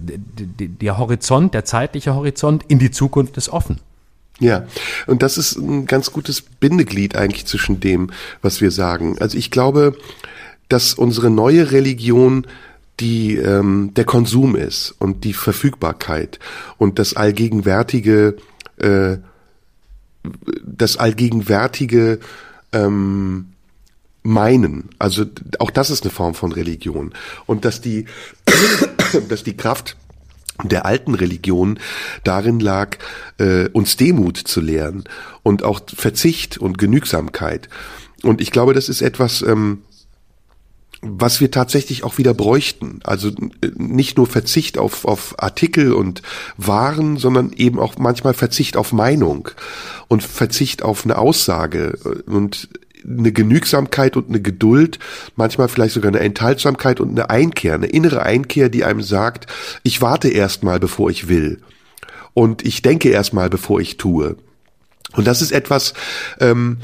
[0.69, 3.81] der Horizont, der zeitliche Horizont in die Zukunft ist offen.
[4.39, 4.65] Ja,
[5.05, 8.11] und das ist ein ganz gutes Bindeglied eigentlich zwischen dem,
[8.41, 9.17] was wir sagen.
[9.19, 9.95] Also ich glaube,
[10.69, 12.47] dass unsere neue Religion
[12.99, 16.39] die ähm, der Konsum ist und die Verfügbarkeit
[16.77, 18.37] und das allgegenwärtige
[18.77, 19.17] äh,
[20.63, 22.19] das allgegenwärtige
[22.71, 23.47] ähm,
[24.23, 24.89] meinen.
[24.99, 25.25] Also
[25.59, 27.13] auch das ist eine Form von Religion
[27.45, 28.05] und dass die
[29.29, 29.97] dass die Kraft
[30.63, 31.79] der alten Religion
[32.23, 32.97] darin lag,
[33.39, 35.03] äh, uns Demut zu lehren
[35.41, 37.69] und auch Verzicht und Genügsamkeit.
[38.21, 39.81] Und ich glaube, das ist etwas, ähm,
[41.01, 42.99] was wir tatsächlich auch wieder bräuchten.
[43.03, 46.21] Also äh, nicht nur Verzicht auf, auf Artikel und
[46.57, 49.49] Waren, sondern eben auch manchmal Verzicht auf Meinung
[50.07, 52.69] und Verzicht auf eine Aussage und
[53.07, 54.99] eine Genügsamkeit und eine Geduld,
[55.35, 59.47] manchmal vielleicht sogar eine Enthaltsamkeit und eine Einkehr, eine innere Einkehr, die einem sagt,
[59.83, 61.59] ich warte erstmal, bevor ich will.
[62.33, 64.37] Und ich denke erstmal, bevor ich tue.
[65.15, 65.93] Und das ist etwas,
[66.39, 66.79] ähm,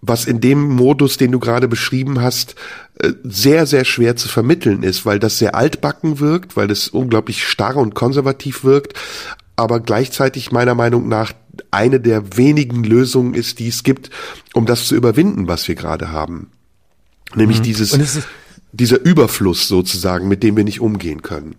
[0.00, 2.54] was in dem Modus, den du gerade beschrieben hast,
[3.00, 7.46] äh, sehr, sehr schwer zu vermitteln ist, weil das sehr altbacken wirkt, weil das unglaublich
[7.46, 8.94] starr und konservativ wirkt,
[9.56, 11.32] aber gleichzeitig meiner Meinung nach
[11.70, 14.10] eine der wenigen Lösungen ist, die es gibt,
[14.54, 16.50] um das zu überwinden, was wir gerade haben.
[17.34, 17.64] Nämlich mhm.
[17.64, 18.26] dieses,
[18.72, 21.56] dieser Überfluss sozusagen, mit dem wir nicht umgehen können.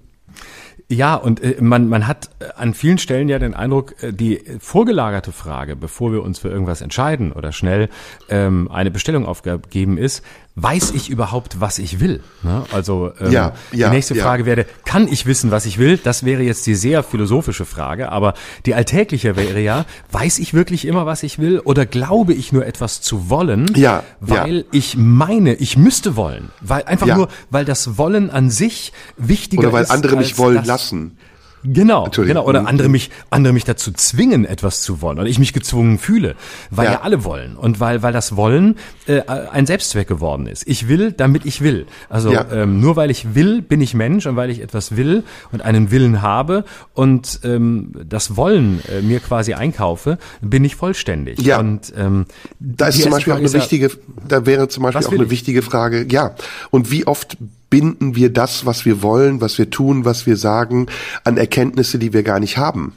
[0.92, 4.42] Ja, und äh, man, man hat äh, an vielen Stellen ja den Eindruck, äh, die
[4.60, 7.90] vorgelagerte Frage, bevor wir uns für irgendwas entscheiden oder schnell
[8.28, 10.24] ähm, eine Bestellung aufgeben ist,
[10.56, 12.22] weiß ich überhaupt, was ich will?
[12.44, 12.64] Ne?
[12.72, 14.24] Also ähm, ja, ja, die nächste ja.
[14.24, 15.98] Frage wäre, kann ich wissen, was ich will?
[15.98, 18.34] Das wäre jetzt die sehr philosophische Frage, aber
[18.66, 22.66] die alltägliche wäre ja, weiß ich wirklich immer, was ich will oder glaube ich nur
[22.66, 27.98] etwas zu wollen, ja, weil ich meine, ich müsste wollen, weil einfach nur, weil das
[27.98, 29.68] Wollen an sich wichtiger ist.
[29.68, 31.18] Oder weil andere mich wollen lassen.
[31.64, 32.46] Genau, genau.
[32.46, 35.20] Oder andere mich, andere mich dazu zwingen, etwas zu wollen.
[35.20, 36.36] Oder ich mich gezwungen fühle,
[36.70, 37.56] weil ja, ja alle wollen.
[37.56, 40.68] Und weil, weil das Wollen äh, ein Selbstzweck geworden ist.
[40.68, 41.86] Ich will, damit ich will.
[42.10, 42.46] Also ja.
[42.52, 45.92] ähm, nur weil ich will, bin ich Mensch und weil ich etwas will und einen
[45.92, 51.42] Willen habe und ähm, das Wollen äh, mir quasi einkaufe, bin ich vollständig.
[51.42, 51.60] Ja.
[51.60, 52.26] Und ähm,
[52.60, 53.92] da ist zum Beispiel auch eine wichtige,
[54.28, 55.30] da wäre zum Beispiel auch eine ich?
[55.30, 56.36] wichtige Frage, ja.
[56.72, 57.38] Und wie oft
[57.70, 60.88] binden wir das, was wir wollen, was wir tun, was wir sagen,
[61.24, 62.94] an Erkenntnisse, die wir gar nicht haben.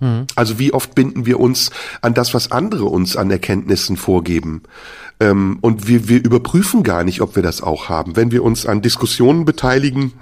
[0.00, 0.26] Mhm.
[0.34, 1.70] Also wie oft binden wir uns
[2.00, 4.62] an das, was andere uns an Erkenntnissen vorgeben.
[5.20, 8.16] Ähm, und wir, wir überprüfen gar nicht, ob wir das auch haben.
[8.16, 10.12] Wenn wir uns an Diskussionen beteiligen,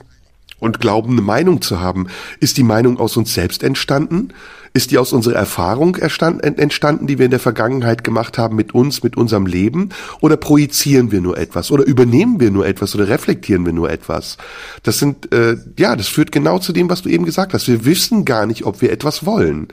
[0.58, 2.08] und glauben, eine Meinung zu haben.
[2.40, 4.32] Ist die Meinung aus uns selbst entstanden?
[4.76, 9.02] Ist die aus unserer Erfahrung entstanden, die wir in der Vergangenheit gemacht haben mit uns,
[9.02, 9.88] mit unserem Leben?
[10.20, 11.70] Oder projizieren wir nur etwas?
[11.70, 12.94] Oder übernehmen wir nur etwas?
[12.94, 14.36] Oder reflektieren wir nur etwas?
[14.82, 17.68] Das sind, äh, ja, das führt genau zu dem, was du eben gesagt hast.
[17.68, 19.68] Wir wissen gar nicht, ob wir etwas wollen.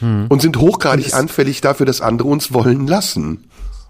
[0.00, 0.26] Hm.
[0.28, 3.44] Und sind hochgradig und anfällig dafür, dass andere uns wollen lassen.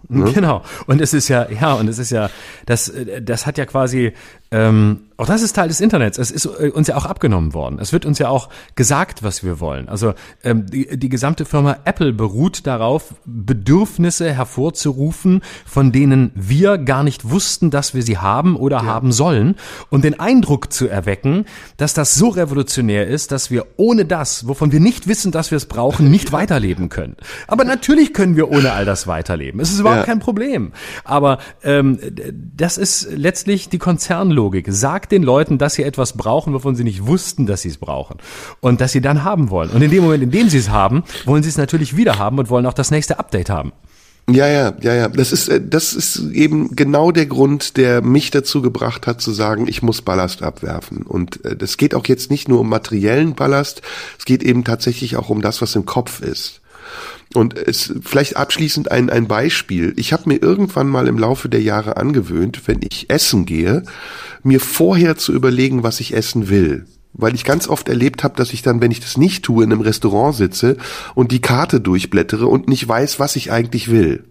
[0.09, 0.31] Ne?
[0.33, 0.63] Genau.
[0.87, 2.31] Und es ist ja, ja, und es ist ja,
[2.67, 2.93] das,
[3.23, 4.13] das hat ja quasi
[4.55, 6.19] ähm, auch das ist Teil des Internets.
[6.19, 7.79] Es ist äh, uns ja auch abgenommen worden.
[7.81, 9.89] Es wird uns ja auch gesagt, was wir wollen.
[9.89, 17.03] Also ähm, die, die gesamte Firma Apple beruht darauf, Bedürfnisse hervorzurufen, von denen wir gar
[17.03, 18.85] nicht wussten, dass wir sie haben oder ja.
[18.85, 19.57] haben sollen.
[19.91, 21.47] Und den Eindruck zu erwecken,
[21.77, 25.57] dass das so revolutionär ist, dass wir ohne das, wovon wir nicht wissen, dass wir
[25.57, 27.17] es brauchen, nicht weiterleben können.
[27.49, 29.61] Aber natürlich können wir ohne all das weiterleben.
[29.61, 30.07] Es ist überhaupt ja.
[30.07, 30.73] kein Problem.
[31.03, 31.99] Aber ähm,
[32.57, 34.44] das ist letztlich die Konzernlogik.
[34.73, 37.79] Sagt sagt den Leuten, dass sie etwas brauchen, wovon sie nicht wussten, dass sie es
[37.79, 38.19] brauchen.
[38.61, 39.71] Und dass sie dann haben wollen.
[39.71, 42.39] Und in dem Moment, in dem sie es haben, wollen sie es natürlich wieder haben
[42.39, 43.73] und wollen auch das nächste Update haben.
[44.31, 45.09] Ja, ja, ja, ja.
[45.09, 49.33] Das ist, äh, das ist eben genau der Grund, der mich dazu gebracht hat, zu
[49.33, 51.03] sagen, ich muss Ballast abwerfen.
[51.03, 53.83] Und äh, das geht auch jetzt nicht nur um materiellen Ballast,
[54.19, 56.61] es geht eben tatsächlich auch um das, was im Kopf ist.
[57.35, 59.93] Und es vielleicht abschließend ein, ein Beispiel.
[59.97, 63.83] Ich habe mir irgendwann mal im Laufe der Jahre angewöhnt, wenn ich essen gehe,
[64.43, 66.87] mir vorher zu überlegen, was ich essen will.
[67.15, 69.73] weil ich ganz oft erlebt habe, dass ich dann, wenn ich das nicht tue, in
[69.73, 70.77] einem Restaurant sitze
[71.15, 74.25] und die Karte durchblättere und nicht weiß, was ich eigentlich will.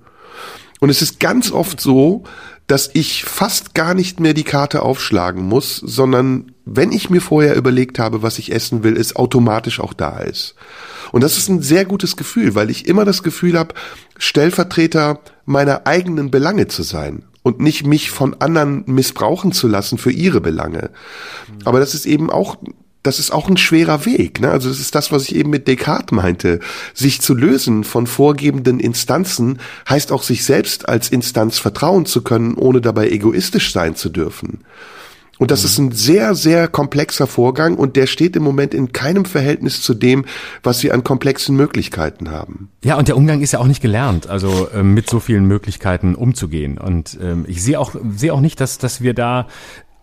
[0.80, 2.24] Und es ist ganz oft so,
[2.68, 7.56] dass ich fast gar nicht mehr die Karte aufschlagen muss, sondern wenn ich mir vorher
[7.56, 10.56] überlegt habe, was ich essen will, es automatisch auch da ist.
[11.12, 13.76] Und das ist ein sehr gutes Gefühl, weil ich immer das Gefühl habe,
[14.18, 20.12] Stellvertreter meiner eigenen Belange zu sein und nicht mich von anderen missbrauchen zu lassen für
[20.12, 20.90] ihre Belange.
[21.66, 22.58] Aber das ist eben auch
[23.04, 24.40] das ist auch ein schwerer Weg.
[24.40, 24.50] Ne?
[24.50, 26.60] Also das ist das, was ich eben mit Descartes meinte.
[26.94, 32.56] Sich zu lösen von vorgebenden Instanzen heißt auch, sich selbst als Instanz vertrauen zu können,
[32.56, 34.64] ohne dabei egoistisch sein zu dürfen.
[35.40, 39.26] Und das ist ein sehr, sehr komplexer Vorgang und der steht im Moment in keinem
[39.26, 40.26] Verhältnis zu dem,
[40.62, 42.70] was wir an komplexen Möglichkeiten haben.
[42.84, 46.14] Ja, und der Umgang ist ja auch nicht gelernt, also äh, mit so vielen Möglichkeiten
[46.14, 46.78] umzugehen.
[46.78, 49.48] Und ähm, ich sehe auch, sehe auch nicht, dass, dass wir da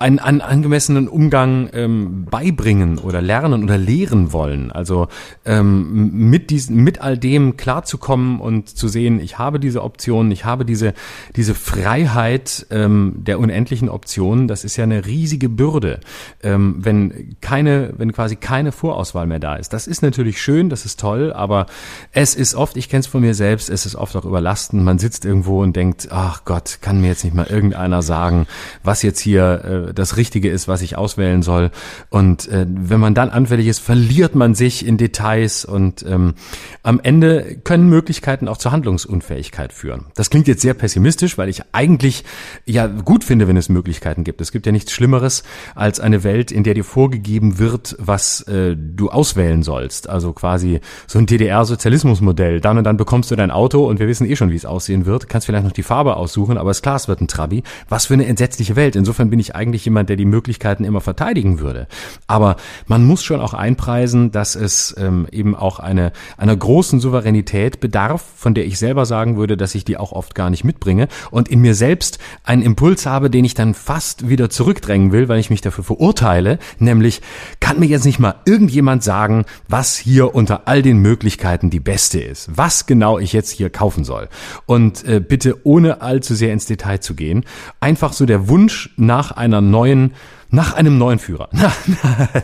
[0.01, 4.73] einen, einen angemessenen Umgang ähm, beibringen oder lernen oder lehren wollen.
[4.73, 5.09] Also
[5.45, 10.45] ähm, mit diesen, mit all dem klarzukommen und zu sehen, ich habe diese Optionen, ich
[10.45, 10.95] habe diese
[11.37, 14.49] diese Freiheit ähm, der unendlichen Optionen.
[14.49, 16.01] Das ist ja eine riesige Bürde,
[16.43, 19.73] ähm, wenn keine, wenn quasi keine Vorauswahl mehr da ist.
[19.73, 21.67] Das ist natürlich schön, das ist toll, aber
[22.13, 24.83] es ist oft, ich kenne es von mir selbst, es ist oft auch überlastend.
[24.83, 28.47] Man sitzt irgendwo und denkt, ach Gott, kann mir jetzt nicht mal irgendeiner sagen,
[28.83, 31.71] was jetzt hier äh, das Richtige ist, was ich auswählen soll.
[32.09, 36.35] Und äh, wenn man dann anfällig ist, verliert man sich in Details und ähm,
[36.83, 40.07] am Ende können Möglichkeiten auch zur Handlungsunfähigkeit führen.
[40.15, 42.25] Das klingt jetzt sehr pessimistisch, weil ich eigentlich
[42.65, 44.41] ja gut finde, wenn es Möglichkeiten gibt.
[44.41, 45.43] Es gibt ja nichts Schlimmeres
[45.75, 50.09] als eine Welt, in der dir vorgegeben wird, was äh, du auswählen sollst.
[50.09, 52.61] Also quasi so ein DDR-Sozialismusmodell.
[52.61, 55.07] Dann und dann bekommst du dein Auto und wir wissen eh schon, wie es aussehen
[55.07, 55.29] wird.
[55.29, 57.63] Kannst vielleicht noch die Farbe aussuchen, aber ist klar, es wird ein Trabi.
[57.89, 58.97] Was für eine entsetzliche Welt.
[58.97, 61.89] Insofern bin ich eigentlich nicht jemand, der die Möglichkeiten immer verteidigen würde.
[62.27, 62.57] Aber
[62.87, 68.23] man muss schon auch einpreisen, dass es ähm, eben auch eine, einer großen Souveränität bedarf,
[68.37, 71.49] von der ich selber sagen würde, dass ich die auch oft gar nicht mitbringe und
[71.49, 75.51] in mir selbst einen Impuls habe, den ich dann fast wieder zurückdrängen will, weil ich
[75.51, 77.23] mich dafür verurteile, nämlich
[77.61, 82.21] kann mir jetzt nicht mal irgendjemand sagen, was hier unter all den Möglichkeiten die beste
[82.21, 84.29] ist, was genau ich jetzt hier kaufen soll.
[84.67, 87.45] Und äh, bitte ohne allzu sehr ins Detail zu gehen,
[87.81, 90.13] einfach so der Wunsch nach einer neuen
[90.51, 91.77] nach einem neuen Führer, nach,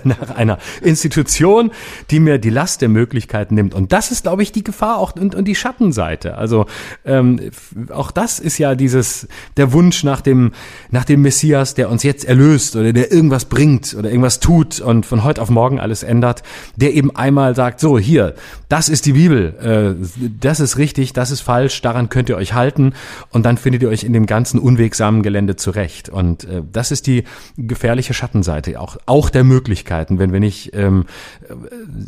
[0.05, 1.71] nach einer Institution,
[2.11, 3.75] die mir die Last der Möglichkeiten nimmt.
[3.75, 6.37] Und das ist, glaube ich, die Gefahr auch und, und die Schattenseite.
[6.37, 6.67] Also
[7.05, 7.41] ähm,
[7.91, 10.53] auch das ist ja dieses der Wunsch nach dem
[10.91, 15.07] nach dem Messias, der uns jetzt erlöst oder der irgendwas bringt oder irgendwas tut und
[15.07, 16.43] von heute auf morgen alles ändert,
[16.77, 18.35] der eben einmal sagt: So hier,
[18.69, 22.55] das ist die Bibel, äh, das ist richtig, das ist falsch, daran könnt ihr euch
[22.55, 22.95] halten
[23.31, 26.09] und dann findet ihr euch in dem ganzen unwegsamen Gelände zurecht.
[26.09, 27.25] Und äh, das ist die
[27.57, 31.07] gefährliche gefährliche Schattenseite, auch, auch der Möglichkeiten, wenn wir nicht ähm,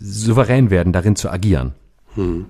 [0.03, 1.73] souverän werden, darin zu agieren.
[2.15, 2.47] Hm.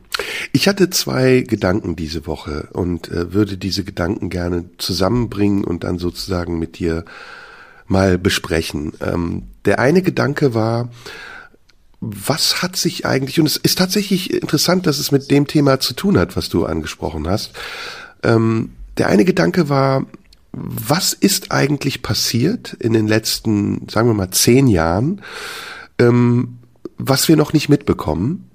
[0.52, 5.98] Ich hatte zwei Gedanken diese Woche und äh, würde diese Gedanken gerne zusammenbringen und dann
[5.98, 7.04] sozusagen mit dir
[7.86, 8.92] mal besprechen.
[9.00, 10.88] Ähm, der eine Gedanke war,
[12.00, 15.94] was hat sich eigentlich, und es ist tatsächlich interessant, dass es mit dem Thema zu
[15.94, 17.52] tun hat, was du angesprochen hast.
[18.22, 20.06] Ähm, der eine Gedanke war,
[20.60, 25.22] was ist eigentlich passiert in den letzten, sagen wir mal, zehn Jahren,
[25.98, 26.58] ähm,
[26.96, 28.50] was wir noch nicht mitbekommen?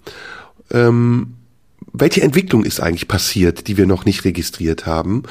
[0.72, 1.36] Ähm,
[1.92, 5.24] welche Entwicklung ist eigentlich passiert, die wir noch nicht registriert haben?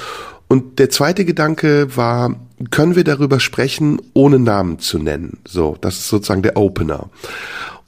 [0.49, 2.37] Und der zweite Gedanke war,
[2.71, 5.39] können wir darüber sprechen, ohne Namen zu nennen?
[5.47, 7.09] So, das ist sozusagen der Opener.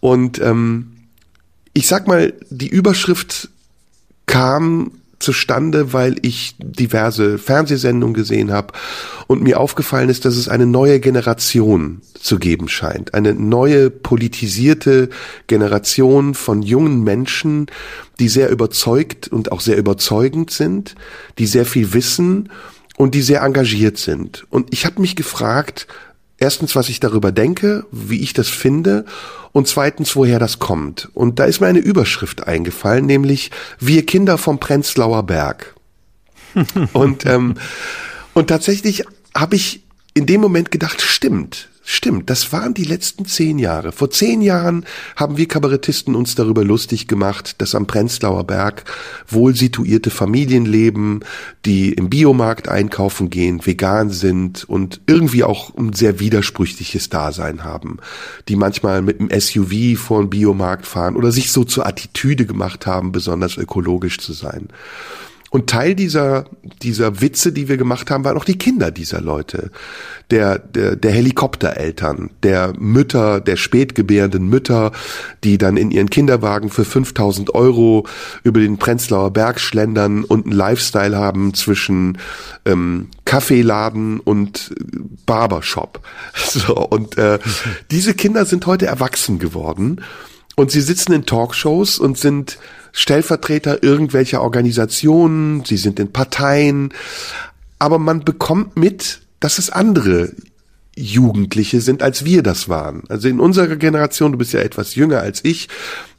[0.01, 0.93] Und ähm,
[1.75, 3.51] ich sag mal, die Überschrift
[4.27, 4.93] kam
[5.25, 8.75] zustande, weil ich diverse Fernsehsendungen gesehen habe
[9.27, 13.15] und mir aufgefallen ist, dass es eine neue Generation zu geben scheint.
[13.15, 15.09] Eine neue politisierte
[15.47, 17.67] Generation von jungen Menschen,
[18.21, 20.95] die sehr überzeugt und auch sehr überzeugend sind,
[21.39, 22.51] die sehr viel wissen
[22.97, 24.47] und die sehr engagiert sind.
[24.51, 25.87] Und ich habe mich gefragt,
[26.39, 29.05] erstens, was ich darüber denke, wie ich das finde
[29.53, 31.09] und zweitens, woher das kommt.
[31.15, 35.75] Und da ist mir eine Überschrift eingefallen, nämlich Wir Kinder vom Prenzlauer Berg.
[36.93, 37.55] und, ähm,
[38.33, 39.05] und tatsächlich
[39.35, 39.83] habe ich
[40.15, 43.93] in dem Moment gedacht, stimmt, Stimmt, das waren die letzten zehn Jahre.
[43.93, 48.85] Vor zehn Jahren haben wir Kabarettisten uns darüber lustig gemacht, dass am Prenzlauer Berg
[49.29, 51.21] wohl situierte Familien leben,
[51.67, 57.99] die im Biomarkt einkaufen gehen, vegan sind und irgendwie auch ein sehr widersprüchliches Dasein haben,
[58.49, 62.87] die manchmal mit einem SUV vor den Biomarkt fahren oder sich so zur Attitüde gemacht
[62.87, 64.69] haben, besonders ökologisch zu sein.
[65.55, 66.47] Und Teil dieser,
[66.83, 69.71] dieser Witze, die wir gemacht haben, waren auch die Kinder dieser Leute.
[70.33, 74.91] Der, der, der Helikoptereltern, der Mütter, der spätgebärenden Mütter,
[75.45, 78.05] die dann in ihren Kinderwagen für 5000 Euro
[78.43, 82.19] über den Prenzlauer Berg schlendern und einen Lifestyle haben zwischen
[82.65, 84.75] ähm, Kaffeeladen und
[85.25, 86.01] Barbershop.
[86.35, 87.39] So, und äh,
[87.93, 90.01] diese Kinder sind heute erwachsen geworden
[90.57, 92.59] und sie sitzen in Talkshows und sind
[92.97, 96.95] Stellvertreter irgendwelcher Organisationen, sie sind in Parteien,
[97.81, 100.33] aber man bekommt mit, dass es andere
[100.97, 103.03] Jugendliche sind, als wir das waren.
[103.09, 105.69] Also in unserer Generation, du bist ja etwas jünger als ich,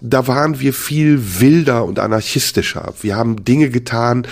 [0.01, 2.93] da waren wir viel wilder und anarchistischer.
[3.01, 4.27] Wir haben Dinge getan,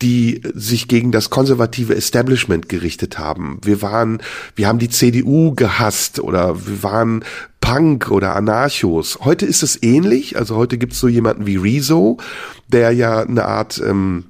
[0.00, 3.60] die sich gegen das konservative Establishment gerichtet haben.
[3.62, 4.22] Wir waren,
[4.56, 7.24] wir haben die CDU gehasst oder wir waren
[7.60, 9.18] Punk oder Anarchos.
[9.22, 10.36] Heute ist es ähnlich.
[10.36, 12.16] Also heute gibt es so jemanden wie Rezo,
[12.68, 14.24] der ja eine Art ähm,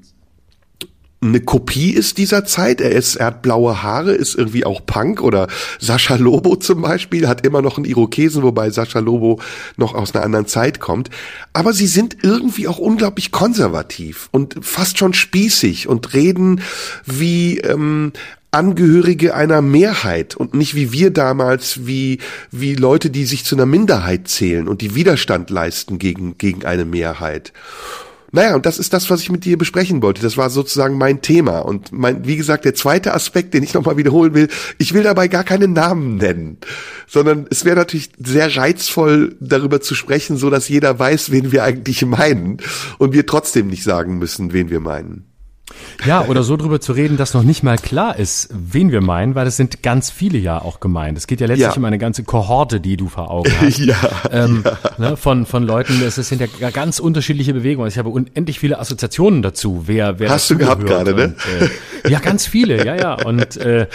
[1.23, 2.81] eine Kopie ist dieser Zeit.
[2.81, 5.47] Er ist, er hat blaue Haare, ist irgendwie auch Punk oder
[5.79, 9.41] Sascha Lobo zum Beispiel hat immer noch einen Irokesen, wobei Sascha Lobo
[9.77, 11.11] noch aus einer anderen Zeit kommt.
[11.53, 16.61] Aber sie sind irgendwie auch unglaublich konservativ und fast schon spießig und reden
[17.07, 18.13] wie ähm,
[18.55, 22.19] Angehörige einer Mehrheit und nicht wie wir damals, wie,
[22.51, 26.85] wie Leute, die sich zu einer Minderheit zählen und die Widerstand leisten gegen, gegen eine
[26.85, 27.55] Mehrheit.
[28.35, 30.23] Naja, und das ist das, was ich mit dir besprechen wollte.
[30.23, 31.59] Das war sozusagen mein Thema.
[31.59, 34.49] Und mein, wie gesagt, der zweite Aspekt, den ich nochmal wiederholen will,
[34.79, 36.57] ich will dabei gar keine Namen nennen,
[37.07, 41.63] sondern es wäre natürlich sehr reizvoll, darüber zu sprechen, so dass jeder weiß, wen wir
[41.63, 42.57] eigentlich meinen
[42.97, 45.32] und wir trotzdem nicht sagen müssen, wen wir meinen.
[46.05, 49.35] Ja, oder so drüber zu reden, dass noch nicht mal klar ist, wen wir meinen,
[49.35, 51.17] weil es sind ganz viele ja auch gemeint.
[51.17, 51.77] Es geht ja letztlich ja.
[51.77, 53.79] um eine ganze Kohorte, die du vor Augen hast.
[53.79, 53.97] ja,
[54.31, 54.79] ähm, ja.
[54.99, 57.89] Ne, von, von Leuten, es sind ja ganz unterschiedliche Bewegungen.
[57.89, 61.35] Ich habe unendlich viele Assoziationen dazu, wer, wer Hast du gehabt gerade, ne?
[62.05, 63.15] Äh, ja, ganz viele, ja, ja.
[63.25, 63.87] Und äh,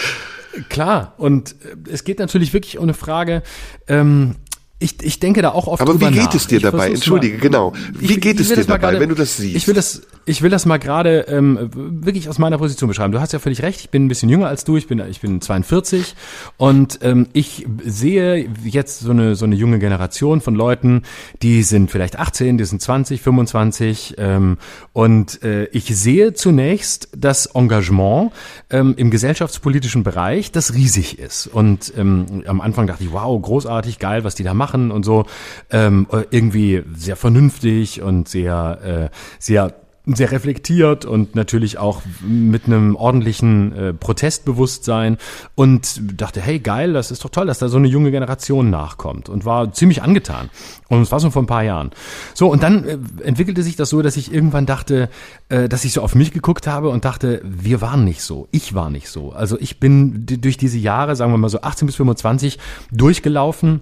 [0.70, 3.44] klar, und äh, es geht natürlich wirklich um eine Frage,
[3.88, 4.36] ähm,
[4.80, 6.36] ich, ich denke da auch oft Aber wie geht nach.
[6.36, 6.90] es dir ich dabei?
[6.90, 7.74] Entschuldige, mal, genau.
[7.94, 9.56] Wie ich, geht es dir dabei, grade, wenn du das siehst?
[9.56, 13.12] Ich will das, ich will das mal gerade ähm, wirklich aus meiner Position beschreiben.
[13.12, 13.80] Du hast ja völlig recht.
[13.80, 14.78] Ich bin ein bisschen jünger als du.
[14.78, 16.16] Ich bin, ich bin 42
[16.58, 21.02] und ähm, ich sehe jetzt so eine so eine junge Generation von Leuten,
[21.42, 24.58] die sind vielleicht 18, die sind 20, 25 ähm,
[24.94, 28.32] und äh, ich sehe zunächst das Engagement
[28.70, 31.48] ähm, im gesellschaftspolitischen Bereich, das riesig ist.
[31.48, 35.04] Und ähm, am Anfang dachte ich, wow, großartig, geil, was die da machen machen und
[35.04, 35.26] so
[35.72, 39.74] ähm, irgendwie sehr vernünftig und sehr, äh, sehr
[40.16, 45.18] sehr reflektiert und natürlich auch mit einem ordentlichen äh, Protestbewusstsein
[45.56, 49.28] und dachte, hey geil, das ist doch toll, dass da so eine junge Generation nachkommt
[49.28, 50.50] und war ziemlich angetan.
[50.88, 51.92] Und es war so vor ein paar Jahren.
[52.34, 55.10] So, und dann äh, entwickelte sich das so, dass ich irgendwann dachte,
[55.50, 58.74] äh, dass ich so auf mich geguckt habe und dachte, wir waren nicht so, ich
[58.74, 59.34] war nicht so.
[59.34, 62.60] Also ich bin durch diese Jahre, sagen wir mal so 18 bis 25,
[62.92, 63.82] durchgelaufen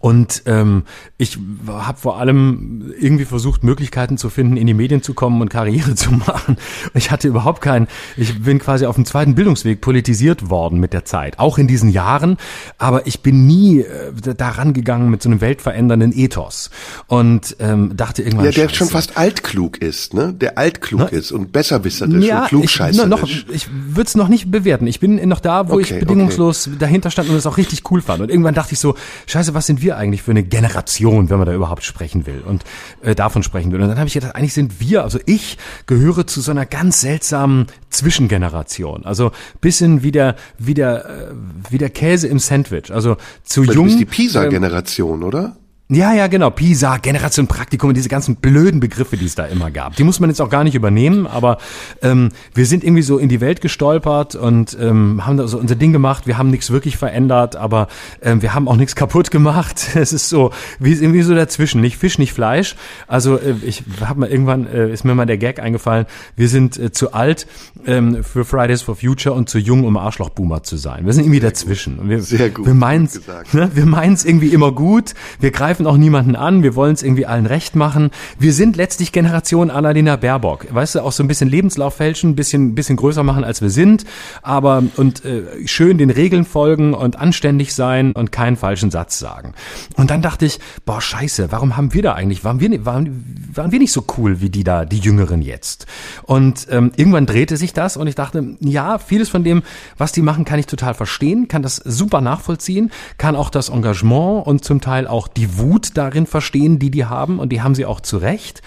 [0.00, 0.84] und ähm,
[1.18, 5.48] ich habe vor allem irgendwie versucht, Möglichkeiten zu finden, in die Medien zu kommen und
[5.48, 6.56] Karriere zu machen.
[6.94, 11.04] Ich hatte überhaupt keinen, ich bin quasi auf dem zweiten Bildungsweg politisiert worden mit der
[11.04, 12.36] Zeit, auch in diesen Jahren,
[12.78, 16.70] aber ich bin nie äh, daran gegangen mit so einem weltverändernden Ethos
[17.06, 18.46] und ähm, dachte irgendwann.
[18.46, 18.74] Ja, der Scheiße.
[18.76, 20.32] schon fast altklug ist, ne?
[20.32, 21.06] Der altklug Na?
[21.08, 23.04] ist und besserwisserisch ja, und klugscheißerisch.
[23.04, 24.86] Ich, noch, ich würde es noch nicht bewerten.
[24.86, 26.76] Ich bin noch da, wo okay, ich bedingungslos okay.
[26.78, 28.22] dahinter stand und es auch richtig cool fand.
[28.22, 28.94] Und irgendwann dachte ich so,
[29.26, 32.64] Scheiße, was sind wir eigentlich für eine Generation, wenn man da überhaupt sprechen will und
[33.02, 33.80] äh, davon sprechen will.
[33.80, 37.00] Und dann habe ich gedacht, eigentlich sind wir, also ich gehöre zu so einer ganz
[37.00, 39.06] seltsamen Zwischengeneration.
[39.06, 41.34] Also bisschen wie der, wie der, äh,
[41.70, 42.92] wie der Käse im Sandwich.
[42.92, 43.86] Also zu Weil jung.
[43.86, 45.56] Du bist die Pisa-Generation, ähm, oder?
[45.94, 46.48] Ja, ja, genau.
[46.48, 49.94] PISA, Generation Praktikum und diese ganzen blöden Begriffe, die es da immer gab.
[49.96, 51.58] Die muss man jetzt auch gar nicht übernehmen, aber
[52.00, 55.74] ähm, wir sind irgendwie so in die Welt gestolpert und ähm, haben da so unser
[55.74, 56.26] Ding gemacht.
[56.26, 57.88] Wir haben nichts wirklich verändert, aber
[58.22, 59.90] ähm, wir haben auch nichts kaputt gemacht.
[60.02, 60.50] Es ist so,
[60.80, 61.80] wie irgendwie so dazwischen.
[61.80, 62.74] Nicht Fisch, nicht Fleisch.
[63.06, 66.06] Also äh, ich habe mal irgendwann, äh, ist mir mal der Gag eingefallen,
[66.36, 67.46] wir sind äh, zu alt
[67.86, 71.04] ähm, für Fridays for Future und zu jung, um Arschlochboomer zu sein.
[71.04, 71.98] Wir sind irgendwie Sehr dazwischen.
[71.98, 72.66] Und wir, Sehr gut.
[72.66, 73.08] Wir meinen
[73.52, 73.86] ne, wir
[74.24, 75.14] irgendwie immer gut.
[75.38, 78.10] Wir greifen greifen auch niemanden an, wir wollen es irgendwie allen recht machen.
[78.38, 80.66] Wir sind letztlich Generation Annalena Baerbock.
[80.72, 83.70] Weißt du, auch so ein bisschen Lebenslauf fälschen, ein bisschen, bisschen größer machen, als wir
[83.70, 84.04] sind,
[84.42, 89.54] aber und äh, schön den Regeln folgen und anständig sein und keinen falschen Satz sagen.
[89.96, 93.72] Und dann dachte ich, boah, scheiße, warum haben wir da eigentlich, waren wir, waren, waren
[93.72, 95.86] wir nicht so cool wie die da, die Jüngeren jetzt?
[96.22, 99.62] Und ähm, irgendwann drehte sich das und ich dachte, ja, vieles von dem,
[99.98, 104.46] was die machen, kann ich total verstehen, kann das super nachvollziehen, kann auch das Engagement
[104.46, 107.86] und zum Teil auch die Wut darin verstehen, die die haben und die haben sie
[107.86, 108.60] auch zu Recht.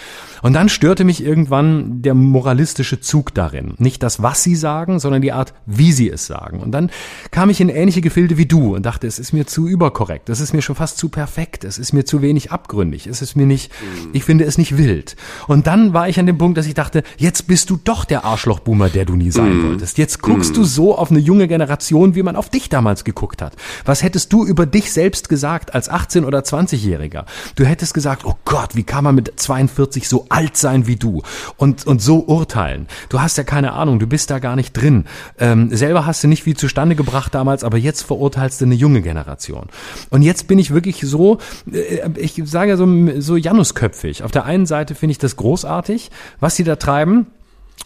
[0.46, 3.74] Und dann störte mich irgendwann der moralistische Zug darin.
[3.80, 6.60] Nicht das, was sie sagen, sondern die Art, wie sie es sagen.
[6.60, 6.92] Und dann
[7.32, 10.40] kam ich in ähnliche Gefilde wie du und dachte, es ist mir zu überkorrekt, es
[10.40, 13.48] ist mir schon fast zu perfekt, es ist mir zu wenig abgründig, es ist mir
[13.48, 13.72] nicht,
[14.14, 15.16] ich finde es nicht wild.
[15.48, 18.24] Und dann war ich an dem Punkt, dass ich dachte, jetzt bist du doch der
[18.24, 19.98] Arschlochboomer, der du nie sein wolltest.
[19.98, 23.56] Jetzt guckst du so auf eine junge Generation, wie man auf dich damals geguckt hat.
[23.84, 27.26] Was hättest du über dich selbst gesagt als 18- oder 20-Jähriger?
[27.56, 31.22] Du hättest gesagt, oh Gott, wie kann man mit 42 so alt sein wie du
[31.56, 32.88] und, und so urteilen.
[33.08, 35.06] Du hast ja keine Ahnung, du bist da gar nicht drin.
[35.40, 39.02] Ähm, selber hast du nicht viel zustande gebracht damals, aber jetzt verurteilst du eine junge
[39.02, 39.68] Generation.
[40.10, 41.38] Und jetzt bin ich wirklich so,
[41.72, 42.86] äh, ich sage ja so,
[43.20, 44.24] so Janusköpfig.
[44.24, 47.28] Auf der einen Seite finde ich das großartig, was sie da treiben.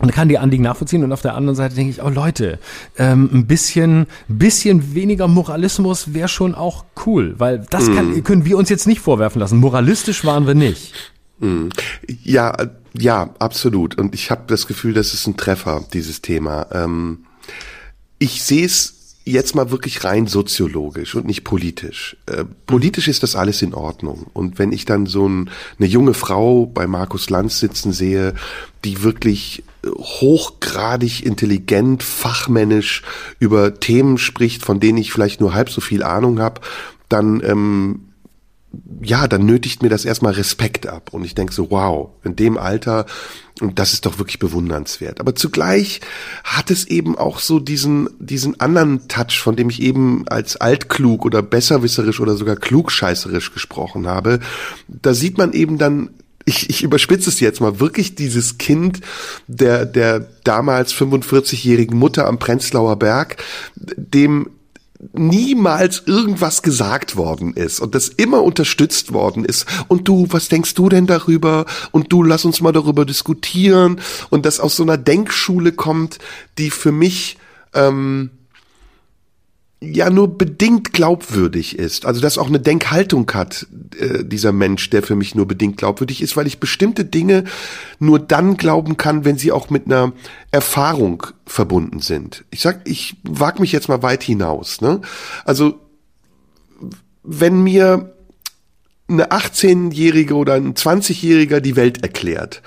[0.01, 2.59] Und kann die Anliegen nachvollziehen und auf der anderen Seite denke ich, oh Leute,
[2.97, 8.57] ähm, ein bisschen, bisschen weniger Moralismus wäre schon auch cool, weil das kann, können wir
[8.57, 9.57] uns jetzt nicht vorwerfen lassen.
[9.57, 10.93] Moralistisch waren wir nicht.
[12.23, 13.97] Ja, äh, ja, absolut.
[13.97, 16.67] Und ich habe das Gefühl, das ist ein Treffer, dieses Thema.
[16.71, 17.25] Ähm,
[18.17, 22.17] ich sehe es jetzt mal wirklich rein soziologisch und nicht politisch.
[22.25, 24.25] Äh, politisch ist das alles in Ordnung.
[24.33, 28.33] Und wenn ich dann so ein, eine junge Frau bei Markus Lanz sitzen sehe,
[28.83, 33.03] die wirklich äh, hochgradig intelligent, fachmännisch
[33.39, 36.61] über Themen spricht, von denen ich vielleicht nur halb so viel Ahnung habe,
[37.07, 38.08] dann ähm,
[39.01, 41.09] ja, dann nötigt mir das erstmal Respekt ab.
[41.11, 43.05] Und ich denke so, wow, in dem Alter,
[43.61, 45.19] und das ist doch wirklich bewundernswert.
[45.19, 46.01] Aber zugleich
[46.43, 51.25] hat es eben auch so diesen, diesen anderen Touch, von dem ich eben als altklug
[51.25, 54.39] oder besserwisserisch oder sogar klugscheißerisch gesprochen habe.
[54.87, 56.09] Da sieht man eben dann
[56.45, 59.01] ich, ich überspitze es jetzt mal, wirklich dieses Kind
[59.47, 63.37] der, der damals 45-jährigen Mutter am Prenzlauer Berg,
[63.75, 64.49] dem
[65.13, 69.65] niemals irgendwas gesagt worden ist und das immer unterstützt worden ist.
[69.87, 71.65] Und du, was denkst du denn darüber?
[71.91, 74.01] Und du, lass uns mal darüber diskutieren.
[74.29, 76.19] Und das aus so einer Denkschule kommt,
[76.57, 77.37] die für mich
[77.73, 78.31] ähm,
[79.81, 82.05] ja nur bedingt glaubwürdig ist.
[82.05, 83.65] Also dass auch eine Denkhaltung hat,
[83.97, 87.45] äh, dieser Mensch, der für mich nur bedingt glaubwürdig ist, weil ich bestimmte Dinge
[87.97, 90.11] nur dann glauben kann, wenn sie auch mit einer
[90.51, 92.43] Erfahrung verbunden sind.
[92.51, 94.81] Ich sag, ich wag mich jetzt mal weit hinaus.
[94.81, 95.01] Ne?
[95.45, 95.79] Also
[97.23, 98.13] wenn mir
[99.07, 102.61] eine 18-Jährige oder ein 20-Jähriger die Welt erklärt,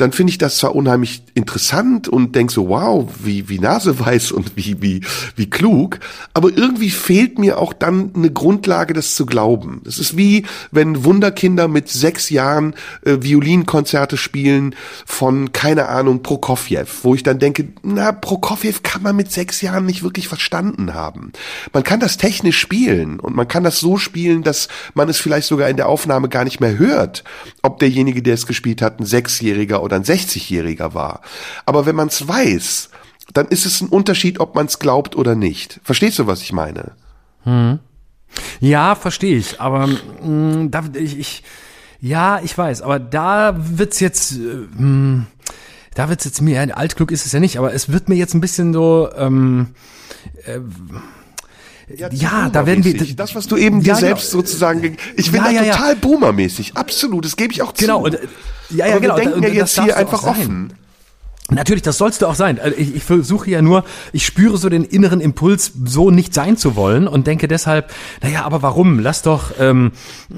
[0.00, 4.56] dann finde ich das zwar unheimlich interessant und denk so, wow, wie, wie naseweiß und
[4.56, 5.02] wie, wie,
[5.36, 6.00] wie klug,
[6.32, 9.82] aber irgendwie fehlt mir auch dann eine Grundlage, das zu glauben.
[9.86, 12.74] Es ist wie, wenn Wunderkinder mit sechs Jahren
[13.04, 14.74] äh, Violinkonzerte spielen
[15.04, 19.86] von, keine Ahnung, Prokofjew, wo ich dann denke, na, Prokofjew kann man mit sechs Jahren
[19.86, 21.32] nicht wirklich verstanden haben.
[21.72, 25.46] Man kann das technisch spielen und man kann das so spielen, dass man es vielleicht
[25.46, 27.24] sogar in der Aufnahme gar nicht mehr hört,
[27.62, 31.20] ob derjenige, der es gespielt hat, ein Sechsjähriger oder ein 60-Jähriger war.
[31.66, 32.90] Aber wenn man es weiß,
[33.34, 35.80] dann ist es ein Unterschied, ob man es glaubt oder nicht.
[35.82, 36.92] Verstehst du, was ich meine?
[38.60, 41.42] Ja, verstehe ich, aber mh, da, ich, ich,
[42.00, 45.26] ja, ich weiß, aber da wird's jetzt, äh, mh,
[45.94, 48.40] da wird's jetzt mir, altklug ist es ja nicht, aber es wird mir jetzt ein
[48.40, 49.74] bisschen so, ähm,
[52.12, 53.14] ja, da werden wir-.
[53.16, 54.06] Das, was du eben dir Ja, genau.
[54.06, 55.72] selbst sozusagen, ge- ich bin Ja, da ja, ja.
[55.76, 56.76] total boomermäßig.
[56.76, 58.04] Absolut, das gebe ich auch genau, zu.
[58.06, 58.18] und, äh,
[58.70, 59.16] ja, ja, Aber genau.
[59.16, 60.72] wir denken da- ja jetzt hier einfach offen.
[61.52, 62.60] Natürlich, das sollst du auch sein.
[62.60, 66.56] Also Ich, ich versuche ja nur, ich spüre so den inneren Impuls, so nicht sein
[66.56, 67.90] zu wollen und denke deshalb,
[68.22, 69.00] naja, aber warum?
[69.00, 69.90] Lass doch, ähm,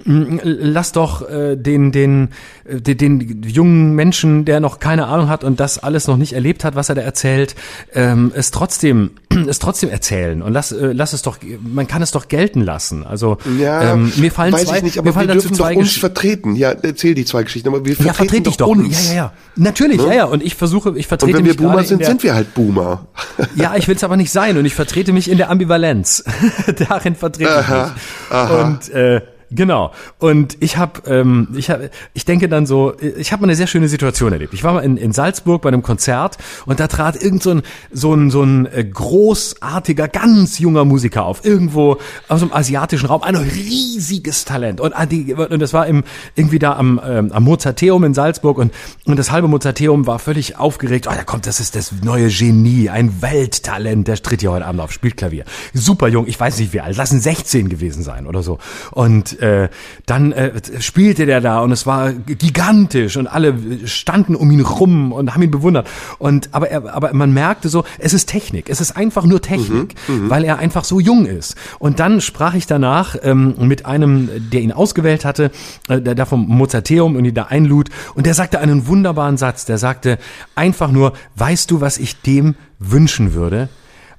[0.06, 2.30] m- lass doch äh, den, den,
[2.64, 6.32] äh, den, den jungen Menschen, der noch keine Ahnung hat und das alles noch nicht
[6.32, 7.56] erlebt hat, was er da erzählt,
[7.92, 9.10] ähm, es trotzdem,
[9.48, 13.04] es trotzdem erzählen und lass, äh, lass es doch, man kann es doch gelten lassen.
[13.04, 15.56] Also Ja, ähm, mir fallen weiß zwei, ich nicht, mir aber wir fallen dazu dürfen
[15.58, 16.56] doch zwei uns Gesch- vertreten.
[16.56, 18.66] Ja, erzähl die zwei Geschichten, aber wir vertreten ja, vertrete ich doch.
[18.68, 19.08] uns.
[19.08, 19.32] Ja, ja, ja.
[19.56, 20.24] Natürlich, ja, ja.
[20.24, 22.34] Und ich versuche, ich Und vertrete wenn wir mich gerade Boomer in sind, sind wir
[22.34, 23.06] halt Boomer.
[23.54, 26.24] Ja, ich will es aber nicht sein und ich vertrete mich in der Ambivalenz.
[26.88, 28.60] Darin vertrete ich mich.
[28.60, 29.20] Und äh,
[29.54, 29.92] genau.
[30.18, 33.66] Und ich habe, ähm, ich habe, ich denke dann so, ich habe mal eine sehr
[33.66, 34.54] schöne Situation erlebt.
[34.54, 37.62] Ich war mal in, in Salzburg bei einem Konzert und da trat irgend so ein
[37.90, 41.98] so ein so ein äh, großartiger, ganz junger Musiker auf, irgendwo
[42.28, 45.06] aus dem asiatischen Raum, ein riesiges Talent und ah,
[45.50, 46.04] und das war im
[46.34, 48.72] irgendwie da am ähm, am Mozarteum in Salzburg und
[49.04, 51.06] und das halbe Mozarteum war völlig aufgeregt.
[51.08, 54.80] Oh, da kommt, das ist das neue Genie, ein Welttalent, der tritt hier heute Abend
[54.80, 55.44] auf, spielt Klavier.
[55.74, 58.58] Super jung, ich weiß nicht wie alt, lassen 16 gewesen sein oder so.
[58.90, 59.68] Und äh,
[60.06, 63.54] dann äh, spielte der da und es war gigantisch und alle
[63.86, 65.88] standen um ihn rum und haben ihn bewundert.
[66.18, 69.94] Und aber er, aber man merkte so, es ist Technik, es ist einfach nur Technik,
[70.06, 71.56] mhm, weil er einfach so jung ist.
[71.80, 75.50] Und dann sprach ich danach ähm, mit einem, der ihn ausgewählt hatte,
[75.88, 79.64] äh, der da vom Mozarteum und ihn da einlud und der sagte einen wunderbaren Satz.
[79.64, 80.18] Der sagte
[80.54, 83.68] einfach nur, weißt du, was ich dem wünschen würde?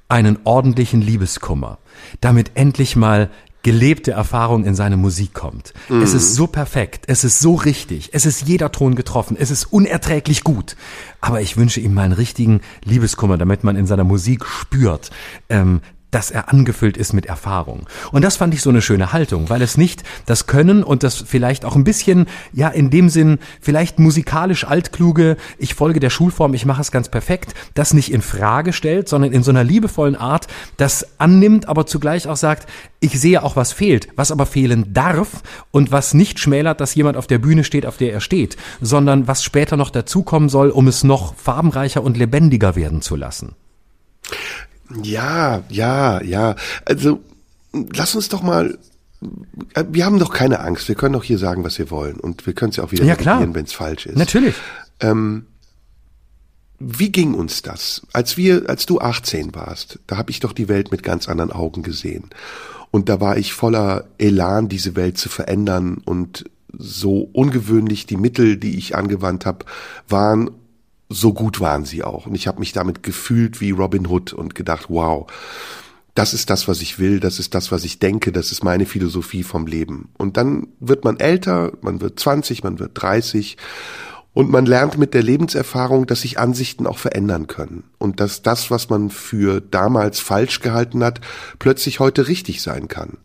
[0.10, 1.78] Einen ordentlichen Liebeskummer
[2.22, 3.30] damit endlich mal
[3.64, 5.73] gelebte Erfahrung in seine Musik kommt.
[5.90, 6.02] Mhm.
[6.02, 9.65] Es ist so perfekt, es ist so richtig, es ist jeder Ton getroffen, es ist
[9.65, 10.76] unerträglich gut.
[11.22, 15.10] Aber ich wünsche ihm mal einen richtigen Liebeskummer, damit man in seiner Musik spürt,
[15.49, 15.81] ähm,
[16.14, 17.88] dass er angefüllt ist mit Erfahrung.
[18.11, 21.23] Und das fand ich so eine schöne Haltung, weil es nicht das Können und das
[21.26, 26.53] vielleicht auch ein bisschen, ja, in dem Sinn, vielleicht musikalisch altkluge, ich folge der Schulform,
[26.53, 30.15] ich mache es ganz perfekt, das nicht in Frage stellt, sondern in so einer liebevollen
[30.15, 32.69] Art das annimmt, aber zugleich auch sagt,
[32.99, 37.18] ich sehe auch, was fehlt, was aber fehlen darf und was nicht schmälert, dass jemand
[37.18, 40.88] auf der Bühne steht, auf der er steht, sondern was später noch dazukommen soll, um
[40.88, 43.56] es noch farbenreicher und lebendiger werden zu lassen.
[45.02, 46.56] Ja, ja, ja.
[46.86, 47.22] Also
[47.72, 48.78] lass uns doch mal.
[49.90, 50.88] Wir haben doch keine Angst.
[50.90, 52.20] Wir können doch hier sagen, was wir wollen.
[52.20, 53.15] Und wir können es ja auch wieder ja,
[53.56, 54.18] wenn es falsch ist.
[54.18, 54.56] Natürlich.
[54.99, 55.45] Ähm,
[56.80, 58.06] wie ging uns das?
[58.11, 61.52] Als wir, als du 18 warst, da habe ich doch die Welt mit ganz anderen
[61.52, 62.30] Augen gesehen.
[62.91, 66.02] Und da war ich voller Elan, diese Welt zu verändern.
[66.03, 66.44] Und
[66.78, 69.65] so ungewöhnlich die Mittel, die ich angewandt habe,
[70.10, 70.52] waren
[71.14, 72.26] so gut waren sie auch.
[72.26, 75.27] Und ich habe mich damit gefühlt wie Robin Hood und gedacht, wow,
[76.15, 78.85] das ist das, was ich will, das ist das, was ich denke, das ist meine
[78.85, 80.10] Philosophie vom Leben.
[80.18, 83.57] Und dann wird man älter, man wird 20, man wird 30
[84.34, 88.69] und man lernt mit der Lebenserfahrung, dass sich Ansichten auch verändern können und dass das,
[88.69, 91.22] was man für damals falsch gehalten hat,
[91.60, 93.18] plötzlich heute richtig sein kann.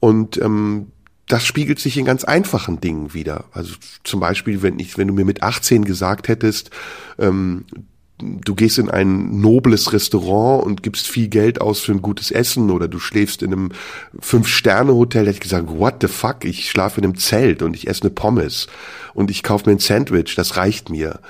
[0.00, 0.92] Und ähm,
[1.28, 3.44] das spiegelt sich in ganz einfachen Dingen wieder.
[3.52, 6.70] Also zum Beispiel, wenn ich, wenn du mir mit 18 gesagt hättest,
[7.18, 7.64] ähm,
[8.18, 12.70] du gehst in ein nobles Restaurant und gibst viel Geld aus für ein gutes Essen
[12.70, 13.72] oder du schläfst in einem
[14.18, 18.02] Fünf-Sterne-Hotel, hätte ich gesagt, what the fuck, ich schlafe in einem Zelt und ich esse
[18.02, 18.66] eine Pommes
[19.14, 21.20] und ich kaufe mir ein Sandwich, das reicht mir.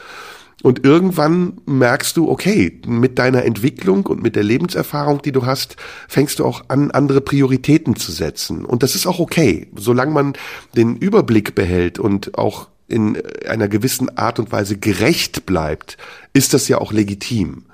[0.62, 5.76] Und irgendwann merkst du, okay, mit deiner Entwicklung und mit der Lebenserfahrung, die du hast,
[6.08, 8.64] fängst du auch an, andere Prioritäten zu setzen.
[8.64, 10.32] Und das ist auch okay, solange man
[10.76, 15.96] den Überblick behält und auch in einer gewissen Art und Weise gerecht bleibt,
[16.32, 17.66] ist das ja auch legitim.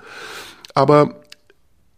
[0.75, 1.21] Aber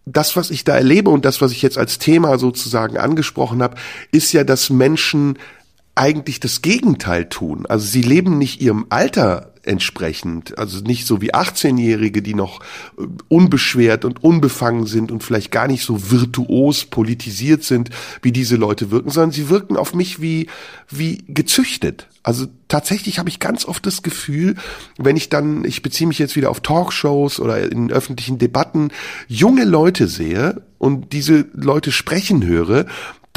[0.06, 3.76] das, was ich da erlebe und das, was ich jetzt als Thema sozusagen angesprochen habe,
[4.12, 5.38] ist ja, dass Menschen
[5.96, 7.66] eigentlich das Gegenteil tun.
[7.66, 10.58] Also sie leben nicht ihrem Alter entsprechend.
[10.58, 12.62] Also nicht so wie 18-Jährige, die noch
[12.98, 17.90] äh, unbeschwert und unbefangen sind und vielleicht gar nicht so virtuos politisiert sind,
[18.22, 20.48] wie diese Leute wirken, sondern sie wirken auf mich wie,
[20.90, 22.08] wie gezüchtet.
[22.24, 24.56] Also tatsächlich habe ich ganz oft das Gefühl,
[24.98, 28.90] wenn ich dann, ich beziehe mich jetzt wieder auf Talkshows oder in öffentlichen Debatten,
[29.28, 32.86] junge Leute sehe und diese Leute sprechen höre,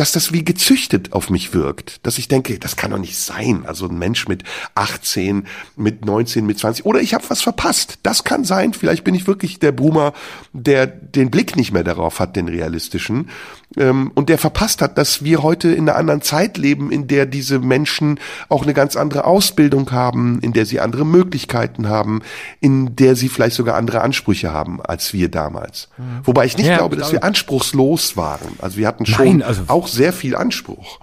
[0.00, 2.06] dass das wie gezüchtet auf mich wirkt.
[2.06, 3.64] Dass ich denke, das kann doch nicht sein.
[3.66, 4.44] Also ein Mensch mit
[4.74, 5.46] 18,
[5.76, 6.86] mit 19, mit 20.
[6.86, 7.98] Oder ich habe was verpasst.
[8.02, 8.72] Das kann sein.
[8.72, 10.14] Vielleicht bin ich wirklich der Boomer,
[10.54, 13.28] der den Blick nicht mehr darauf hat, den realistischen.
[13.76, 17.26] Ähm, und der verpasst hat, dass wir heute in einer anderen Zeit leben, in der
[17.26, 18.18] diese Menschen
[18.48, 22.22] auch eine ganz andere Ausbildung haben, in der sie andere Möglichkeiten haben,
[22.60, 25.88] in der sie vielleicht sogar andere Ansprüche haben als wir damals.
[25.98, 26.20] Mhm.
[26.24, 28.56] Wobei ich nicht ja, glaube, dass wir anspruchslos waren.
[28.60, 31.00] Also wir hatten schon Nein, also auch sehr viel Anspruch.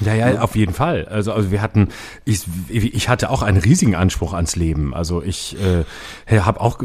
[0.00, 1.06] Ja, ja, auf jeden Fall.
[1.06, 1.88] Also, also wir hatten,
[2.24, 4.94] ich, ich hatte auch einen riesigen Anspruch ans Leben.
[4.94, 6.78] Also ich äh, habe auch,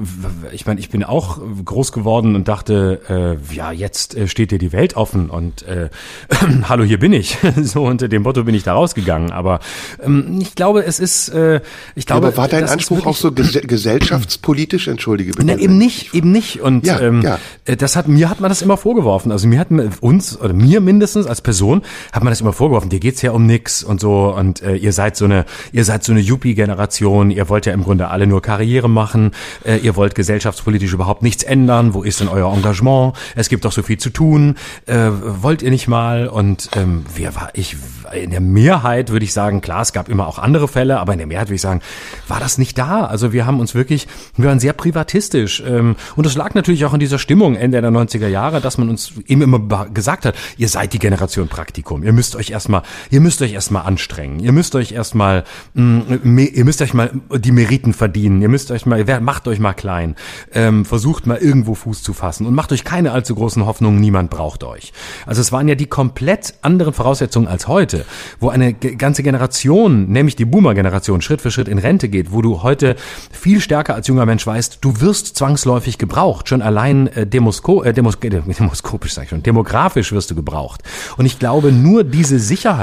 [0.51, 4.59] ich meine, ich bin auch groß geworden und dachte, äh, ja, jetzt äh, steht dir
[4.59, 5.89] die Welt offen und äh,
[6.69, 7.37] hallo, hier bin ich.
[7.63, 9.31] so unter dem Motto bin ich da rausgegangen.
[9.31, 9.59] Aber
[10.03, 11.61] ähm, ich glaube, es ist, äh,
[11.95, 14.87] ich glaube, aber war dein Anspruch auch so ges gesellschaftspolitisch?
[14.87, 15.45] Entschuldige bitte.
[15.45, 16.61] Na, eben nicht, eben nicht.
[16.61, 17.39] Und ja, ähm, ja.
[17.65, 19.31] Äh, das hat mir hat man das immer vorgeworfen.
[19.31, 19.69] Also mir hat
[20.01, 21.81] uns oder mir mindestens als Person
[22.11, 24.33] hat man das immer vorgeworfen hier geht's ja um nix und so.
[24.35, 27.83] Und äh, ihr seid so eine ihr seid so eine Yuppie-Generation, ihr wollt ja im
[27.83, 29.31] Grunde alle nur Karriere machen,
[29.63, 33.15] äh, ihr wollt gesellschaftspolitisch überhaupt nichts ändern, wo ist denn euer Engagement?
[33.35, 34.55] Es gibt doch so viel zu tun,
[34.85, 36.27] äh, wollt ihr nicht mal?
[36.27, 37.77] Und ähm, wer war ich?
[38.13, 41.19] In der Mehrheit würde ich sagen, klar, es gab immer auch andere Fälle, aber in
[41.19, 41.81] der Mehrheit würde ich sagen,
[42.27, 43.05] war das nicht da.
[43.05, 45.63] Also wir haben uns wirklich, wir waren sehr privatistisch.
[45.65, 48.89] Ähm, und es lag natürlich auch in dieser Stimmung Ende der 90er Jahre, dass man
[48.89, 53.21] uns eben immer gesagt hat, ihr seid die Generation Praktikum, ihr müsst euch erstmal ihr
[53.21, 55.43] müsst euch erstmal anstrengen, ihr müsst euch erstmal,
[55.73, 59.73] mm, ihr müsst euch mal die Meriten verdienen, ihr müsst euch mal, macht euch mal
[59.73, 60.15] klein,
[60.53, 62.45] ähm, versucht mal irgendwo Fuß zu fassen.
[62.45, 64.93] Und macht euch keine allzu großen Hoffnungen, niemand braucht euch.
[65.25, 68.05] Also es waren ja die komplett anderen Voraussetzungen als heute,
[68.39, 72.63] wo eine ganze Generation, nämlich die Boomer-Generation, Schritt für Schritt in Rente geht, wo du
[72.63, 72.95] heute
[73.31, 77.93] viel stärker als junger Mensch weißt, du wirst zwangsläufig gebraucht, schon allein äh, demosko äh,
[77.93, 78.29] demos äh,
[78.59, 80.83] demoskopisch sag ich schon, demografisch wirst du gebraucht.
[81.17, 82.78] Und ich glaube, nur diese Sicherheit,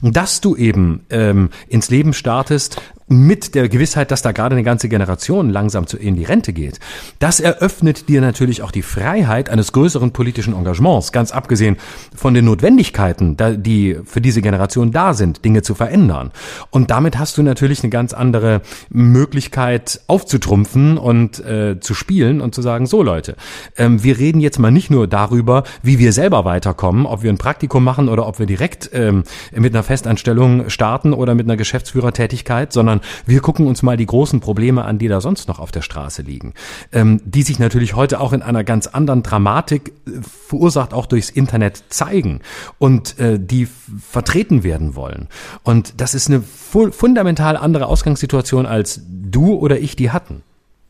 [0.00, 4.88] dass du eben ähm, ins Leben startest, mit der Gewissheit, dass da gerade eine ganze
[4.88, 6.80] Generation langsam zu, in die Rente geht,
[7.18, 11.76] das eröffnet dir natürlich auch die Freiheit eines größeren politischen Engagements, ganz abgesehen
[12.14, 16.30] von den Notwendigkeiten, die für diese Generation da sind, Dinge zu verändern.
[16.70, 22.54] Und damit hast du natürlich eine ganz andere Möglichkeit aufzutrumpfen und äh, zu spielen und
[22.54, 23.36] zu sagen, so Leute,
[23.76, 27.38] ähm, wir reden jetzt mal nicht nur darüber, wie wir selber weiterkommen, ob wir ein
[27.38, 32.72] Praktikum machen oder ob wir direkt ähm, mit einer Festanstellung starten oder mit einer Geschäftsführertätigkeit,
[32.72, 35.72] sondern sondern wir gucken uns mal die großen Probleme an, die da sonst noch auf
[35.72, 36.54] der Straße liegen,
[36.92, 41.30] ähm, die sich natürlich heute auch in einer ganz anderen Dramatik äh, verursacht auch durchs
[41.30, 42.40] Internet zeigen
[42.78, 43.68] und äh, die
[44.10, 45.28] vertreten werden wollen.
[45.62, 50.42] Und das ist eine fu fundamental andere Ausgangssituation, als du oder ich die hatten.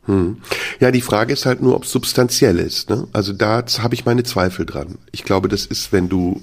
[0.07, 0.39] Hm.
[0.81, 2.91] Ja, die Frage ist halt nur, ob es substanziell ist.
[2.91, 3.07] Ne?
[3.13, 4.99] Also da habe ich meine Zweifel dran.
[5.13, 6.43] Ich glaube, das ist, wenn du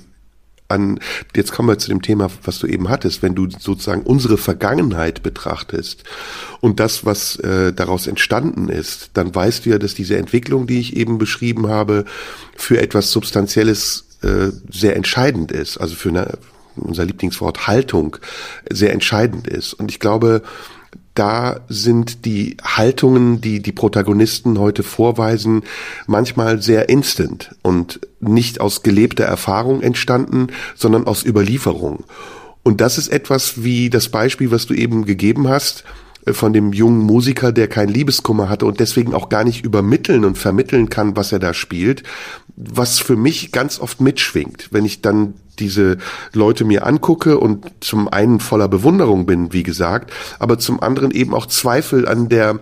[0.72, 1.00] an,
[1.36, 5.24] jetzt kommen wir zu dem Thema, was du eben hattest, wenn du sozusagen unsere Vergangenheit
[5.24, 6.04] betrachtest
[6.60, 10.80] und das, was äh, daraus entstanden ist, dann weißt du ja, dass diese Entwicklung, die
[10.80, 12.06] ich eben beschrieben habe,
[12.56, 16.38] für etwas Substanzielles äh, sehr entscheidend ist, also für eine,
[16.76, 18.18] unser Lieblingswort Haltung
[18.70, 19.74] sehr entscheidend ist.
[19.74, 20.42] Und ich glaube,
[21.14, 25.64] da sind die Haltungen, die die Protagonisten heute vorweisen,
[26.08, 32.06] manchmal sehr instant und nicht aus gelebter Erfahrung entstanden, sondern aus Überlieferung.
[32.64, 35.84] Und das ist etwas wie das Beispiel, was du eben gegeben hast,
[36.26, 40.26] äh, von dem jungen Musiker, der keinen Liebeskummer hatte und deswegen auch gar nicht übermitteln
[40.26, 42.04] und vermitteln kann, was er da spielt,
[42.56, 45.98] was für mich ganz oft mitschwingt, wenn ich dann diese
[46.34, 51.34] Leute mir angucke und zum einen voller Bewunderung bin, wie gesagt, aber zum anderen eben
[51.34, 52.60] auch Zweifel an der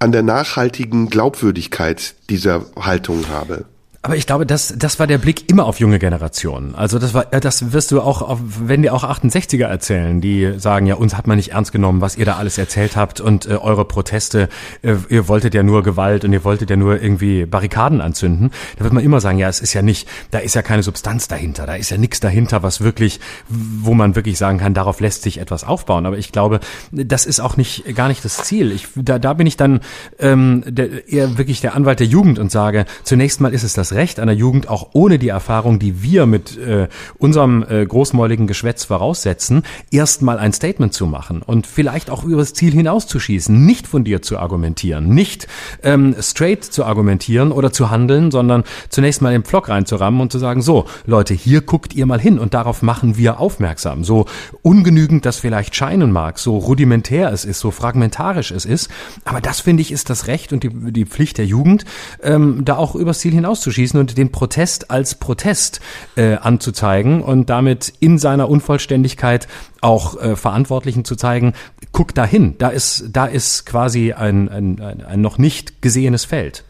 [0.00, 3.64] an der nachhaltigen Glaubwürdigkeit dieser Haltung habe.
[4.08, 6.74] Aber ich glaube, das, das war der Blick immer auf junge Generationen.
[6.74, 10.86] Also das war, das wirst du auch, auf, wenn dir auch 68er erzählen, die sagen,
[10.86, 13.56] ja, uns hat man nicht ernst genommen, was ihr da alles erzählt habt und äh,
[13.56, 14.48] eure Proteste,
[14.80, 18.50] äh, ihr wolltet ja nur Gewalt und ihr wolltet ja nur irgendwie Barrikaden anzünden.
[18.78, 21.28] Da wird man immer sagen, ja, es ist ja nicht, da ist ja keine Substanz
[21.28, 25.22] dahinter, da ist ja nichts dahinter, was wirklich, wo man wirklich sagen kann, darauf lässt
[25.22, 26.06] sich etwas aufbauen.
[26.06, 26.60] Aber ich glaube,
[26.92, 28.72] das ist auch nicht, gar nicht das Ziel.
[28.72, 29.80] Ich, da, da bin ich dann
[30.18, 33.88] ähm, der, eher wirklich der Anwalt der Jugend und sage, zunächst mal ist es das
[33.88, 36.86] das Recht einer Jugend, auch ohne die Erfahrung, die wir mit äh,
[37.18, 42.54] unserem äh, großmäuligen Geschwätz voraussetzen, erstmal ein Statement zu machen und vielleicht auch über das
[42.54, 45.48] Ziel hinauszuschießen, nicht von dir zu argumentieren, nicht
[45.82, 50.38] ähm, straight zu argumentieren oder zu handeln, sondern zunächst mal den Pflock reinzurammen und zu
[50.38, 54.04] sagen, so, Leute, hier guckt ihr mal hin und darauf machen wir aufmerksam.
[54.04, 54.26] So
[54.62, 58.90] ungenügend das vielleicht scheinen mag, so rudimentär es ist, so fragmentarisch es ist,
[59.24, 61.84] aber das finde ich ist das Recht und die, die Pflicht der Jugend,
[62.22, 65.80] ähm, da auch übers Ziel hinauszuschießen schießen und den Protest als Protest
[66.16, 69.46] äh, anzuzeigen und damit in seiner Unvollständigkeit
[69.80, 71.52] auch äh, Verantwortlichen zu zeigen,
[71.92, 76.64] guck dahin, da ist, da ist quasi ein, ein, ein, ein noch nicht gesehenes Feld.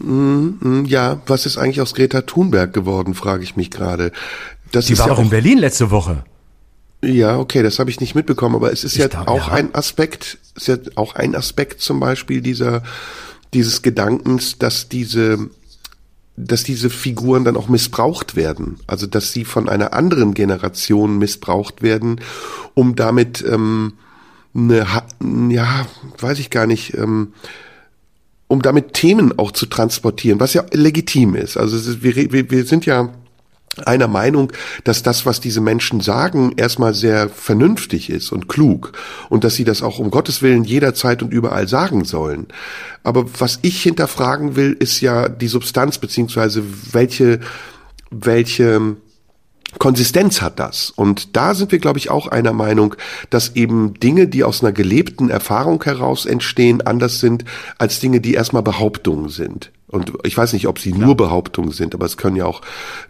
[0.00, 4.10] Mm, mm, ja, was ist eigentlich aus Greta Thunberg geworden, frage ich mich gerade.
[4.72, 6.24] Das Die war ja doch in Berlin letzte Woche.
[7.02, 9.54] Ja, okay, das habe ich nicht mitbekommen, aber es ist ich ja glaub, auch ja.
[9.54, 12.82] ein Aspekt, ist ja auch ein Aspekt zum Beispiel dieser
[13.54, 15.50] dieses Gedankens, dass diese
[16.46, 18.78] dass diese Figuren dann auch missbraucht werden.
[18.86, 22.20] Also dass sie von einer anderen Generation missbraucht werden,
[22.74, 23.94] um damit ähm,
[24.54, 24.86] eine,
[25.50, 25.86] ja,
[26.18, 27.34] weiß ich gar nicht, ähm,
[28.48, 31.56] um damit Themen auch zu transportieren, was ja legitim ist.
[31.56, 33.10] Also ist, wir, wir, wir sind ja
[33.86, 34.52] einer Meinung,
[34.84, 38.92] dass das, was diese Menschen sagen, erstmal sehr vernünftig ist und klug
[39.28, 42.48] und dass sie das auch um Gottes Willen jederzeit und überall sagen sollen.
[43.04, 47.40] Aber was ich hinterfragen will, ist ja die Substanz beziehungsweise welche,
[48.10, 48.96] welche
[49.78, 50.90] Konsistenz hat das.
[50.90, 52.96] Und da sind wir, glaube ich, auch einer Meinung,
[53.30, 57.44] dass eben Dinge, die aus einer gelebten Erfahrung heraus entstehen, anders sind
[57.78, 59.70] als Dinge, die erstmal Behauptungen sind.
[59.90, 62.62] Und ich weiß nicht, ob sie nur Behauptungen sind, aber es können ja auch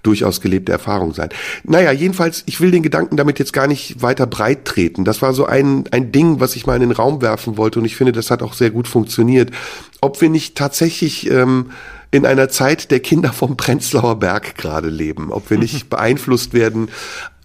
[0.03, 1.29] durchaus gelebte Erfahrungen sein.
[1.65, 5.05] Naja, jedenfalls, ich will den Gedanken damit jetzt gar nicht weiter breit treten.
[5.05, 7.85] Das war so ein, ein Ding, was ich mal in den Raum werfen wollte und
[7.85, 9.51] ich finde, das hat auch sehr gut funktioniert.
[10.01, 11.71] Ob wir nicht tatsächlich ähm,
[12.11, 16.89] in einer Zeit der Kinder vom Prenzlauer Berg gerade leben, ob wir nicht beeinflusst werden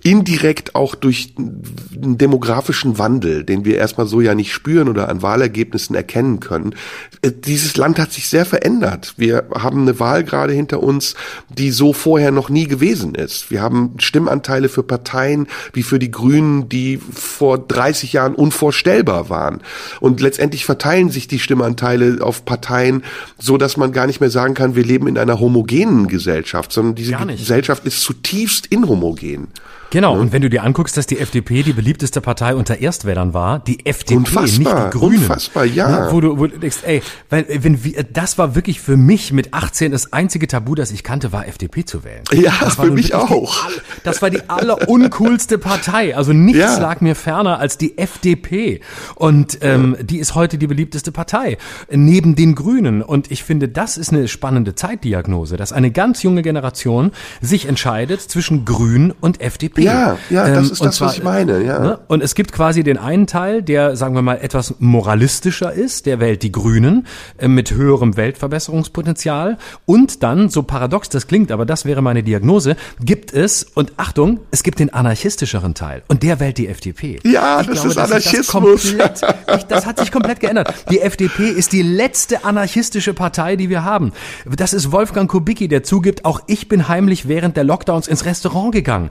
[0.05, 5.23] indirekt auch durch einen demografischen Wandel, den wir erstmal so ja nicht spüren oder an
[5.23, 6.75] Wahlergebnissen erkennen können.
[7.23, 9.15] Äh, dieses Land hat sich sehr verändert.
[9.17, 11.15] Wir haben eine Wahl gerade hinter uns,
[11.49, 13.49] die so vorher noch nie gewesen ist.
[13.49, 19.61] Wir haben Stimmanteile für Parteien wie für die Grünen, die vor 30 Jahren unvorstellbar waren.
[20.01, 23.03] Und letztendlich verteilen sich die Stimmanteile auf Parteien,
[23.39, 26.93] so dass man gar nicht mehr sagen kann, wir leben in einer homogenen Gesellschaft, sondern
[26.93, 29.47] diese Gesellschaft ist zutiefst inhomogen.
[29.91, 33.59] Genau, und wenn du dir anguckst, dass die FDP die beliebteste Partei unter Erstwählern war,
[33.59, 35.19] die FDP, unfassbar, nicht die Grünen.
[35.19, 35.89] Unfassbar, ja.
[35.89, 39.31] Ne, wo, du, wo du denkst, ey, weil, wenn wir, das war wirklich für mich
[39.31, 42.23] mit 18 das einzige Tabu, das ich kannte, war FDP zu wählen.
[42.33, 43.67] Ja, das für mich auch.
[43.69, 46.15] Die, das war die alleruncoolste Partei.
[46.15, 46.77] Also nichts ja.
[46.77, 48.81] lag mir ferner als die FDP.
[49.15, 50.03] Und ähm, ja.
[50.03, 51.57] die ist heute die beliebteste Partei,
[51.89, 53.01] neben den Grünen.
[53.01, 58.21] Und ich finde, das ist eine spannende Zeitdiagnose, dass eine ganz junge Generation sich entscheidet
[58.21, 59.74] zwischen Grün und FDP.
[59.83, 61.79] Ja, ja, das ähm, ist das, zwar, was ich meine, ja.
[61.79, 61.99] Ne?
[62.07, 66.19] Und es gibt quasi den einen Teil, der, sagen wir mal, etwas moralistischer ist, der
[66.19, 67.07] wählt die Grünen
[67.37, 69.57] äh, mit höherem Weltverbesserungspotenzial.
[69.85, 74.39] Und dann, so paradox das klingt, aber das wäre meine Diagnose, gibt es, und Achtung,
[74.51, 76.03] es gibt den anarchistischeren Teil.
[76.07, 77.19] Und der wählt die FDP.
[77.23, 78.97] Ja, ich das glaube, ist Anarchismus.
[78.97, 80.73] Das, komplett, ich, das hat sich komplett geändert.
[80.89, 84.11] Die FDP ist die letzte anarchistische Partei, die wir haben.
[84.45, 88.71] Das ist Wolfgang Kubicki, der zugibt, auch ich bin heimlich während der Lockdowns ins Restaurant
[88.71, 89.09] gegangen.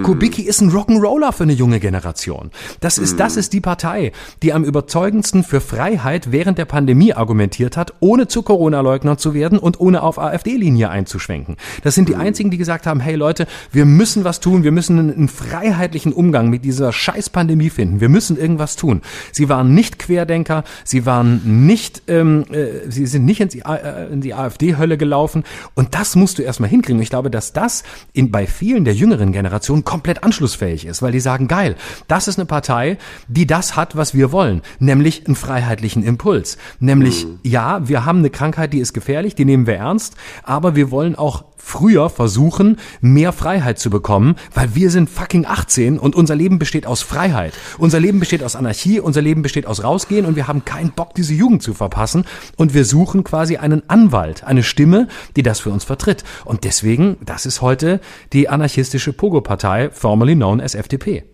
[0.00, 0.04] Mhm.
[0.04, 2.50] Kubicki ist ein Rock'n'Roller für eine junge Generation.
[2.80, 4.12] Das ist, das ist die Partei,
[4.42, 9.58] die am überzeugendsten für Freiheit während der Pandemie argumentiert hat, ohne zu Corona-Leugner zu werden
[9.58, 11.56] und ohne auf AfD-Linie einzuschwenken.
[11.82, 14.98] Das sind die einzigen, die gesagt haben, hey Leute, wir müssen was tun, wir müssen
[14.98, 19.02] einen, einen freiheitlichen Umgang mit dieser scheiß Pandemie finden, wir müssen irgendwas tun.
[19.32, 24.12] Sie waren nicht Querdenker, sie waren nicht, ähm, äh, sie sind nicht in die, äh,
[24.12, 25.44] in die AfD-Hölle gelaufen
[25.74, 27.02] und das musst du erstmal hinkriegen.
[27.02, 27.82] Ich glaube, dass das
[28.12, 31.74] in, bei vielen der jüngeren Generationen komplett anschlussfähig ist, weil die sagen, geil,
[32.06, 32.96] das ist eine Partei,
[33.26, 36.58] die das hat, was wir wollen, nämlich einen freiheitlichen Impuls.
[36.78, 37.40] Nämlich, mhm.
[37.42, 40.14] ja, wir haben eine Krankheit, die ist gefährlich, die nehmen wir ernst,
[40.44, 45.98] aber wir wollen auch früher versuchen, mehr Freiheit zu bekommen, weil wir sind fucking 18
[45.98, 47.54] und unser Leben besteht aus Freiheit.
[47.78, 51.14] Unser Leben besteht aus Anarchie, unser Leben besteht aus rausgehen und wir haben keinen Bock,
[51.14, 52.24] diese Jugend zu verpassen
[52.56, 56.24] und wir suchen quasi einen Anwalt, eine Stimme, die das für uns vertritt.
[56.44, 58.00] Und deswegen, das ist heute
[58.32, 61.24] die anarchistische Pogo-Partei, formerly known as FDP.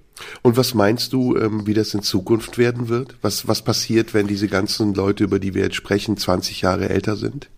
[0.42, 3.16] Und was meinst du, ähm, wie das in Zukunft werden wird?
[3.20, 7.16] Was, was passiert, wenn diese ganzen Leute, über die wir jetzt sprechen, 20 Jahre älter
[7.16, 7.48] sind?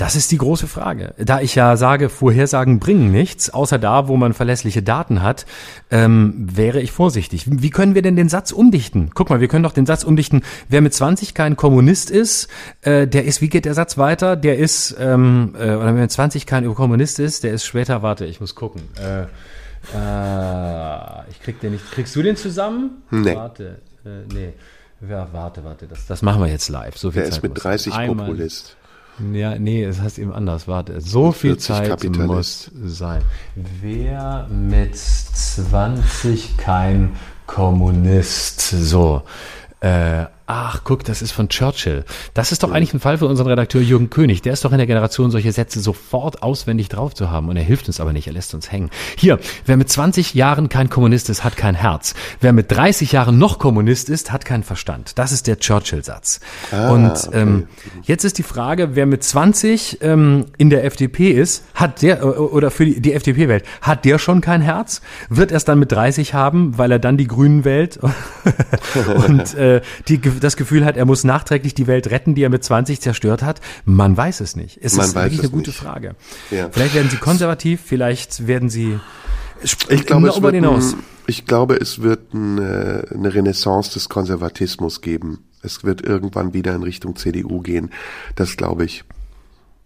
[0.00, 1.12] Das ist die große Frage.
[1.18, 5.44] Da ich ja sage, Vorhersagen bringen nichts, außer da, wo man verlässliche Daten hat,
[5.90, 7.44] ähm, wäre ich vorsichtig.
[7.46, 9.10] Wie können wir denn den Satz umdichten?
[9.12, 10.40] Guck mal, wir können doch den Satz umdichten,
[10.70, 12.48] wer mit 20 kein Kommunist ist,
[12.80, 14.36] äh, der ist, wie geht der Satz weiter?
[14.36, 18.24] Der ist, ähm, äh, oder wer mit 20 kein Kommunist ist, der ist später, warte,
[18.24, 18.80] ich muss gucken.
[18.96, 19.24] Äh,
[19.94, 21.90] äh, ich krieg den nicht.
[21.92, 23.02] Kriegst du den zusammen?
[23.10, 23.36] Nee.
[23.36, 24.54] Warte, äh, nee.
[25.06, 26.96] Ja, warte, warte, das, das machen wir jetzt live.
[26.96, 28.76] So viel der Zeit ist mit 30 Populist.
[29.32, 30.66] Ja, nee, es heißt eben anders.
[30.68, 33.22] Warte, so viel Zeit muss sein.
[33.54, 37.16] Wer mit 20 kein
[37.46, 38.60] Kommunist?
[38.60, 39.22] So.
[39.80, 42.04] Äh, ach, guck, das ist von Churchill.
[42.34, 44.42] Das ist doch eigentlich ein Fall für unseren Redakteur Jürgen König.
[44.42, 47.48] Der ist doch in der Generation, solche Sätze sofort auswendig drauf zu haben.
[47.48, 48.90] Und er hilft uns aber nicht, er lässt uns hängen.
[49.16, 52.14] Hier, wer mit 20 Jahren kein Kommunist ist, hat kein Herz.
[52.40, 55.18] Wer mit 30 Jahren noch Kommunist ist, hat keinen Verstand.
[55.18, 56.40] Das ist der Churchill-Satz.
[56.72, 58.02] Ah, Und ähm, okay.
[58.06, 62.24] jetzt ist die Frage, wer mit 20 ähm, in der FDP ist, hat der, äh,
[62.24, 65.00] oder für die, die FDP wählt, hat der schon kein Herz?
[65.28, 68.00] Wird er es dann mit 30 haben, weil er dann die Grünen wählt?
[69.28, 72.64] Und äh, die das Gefühl hat, er muss nachträglich die Welt retten, die er mit
[72.64, 73.60] 20 zerstört hat?
[73.84, 74.78] Man weiß es nicht.
[74.82, 75.78] Es Man ist wirklich eine gute nicht.
[75.78, 76.14] Frage.
[76.50, 76.68] Ja.
[76.70, 78.98] Vielleicht werden sie konservativ, vielleicht werden sie
[79.62, 80.94] ich glaube, es wird ein,
[81.26, 85.44] ich glaube, es wird eine, eine Renaissance des Konservatismus geben.
[85.62, 87.90] Es wird irgendwann wieder in Richtung CDU gehen.
[88.36, 89.04] Das glaube ich.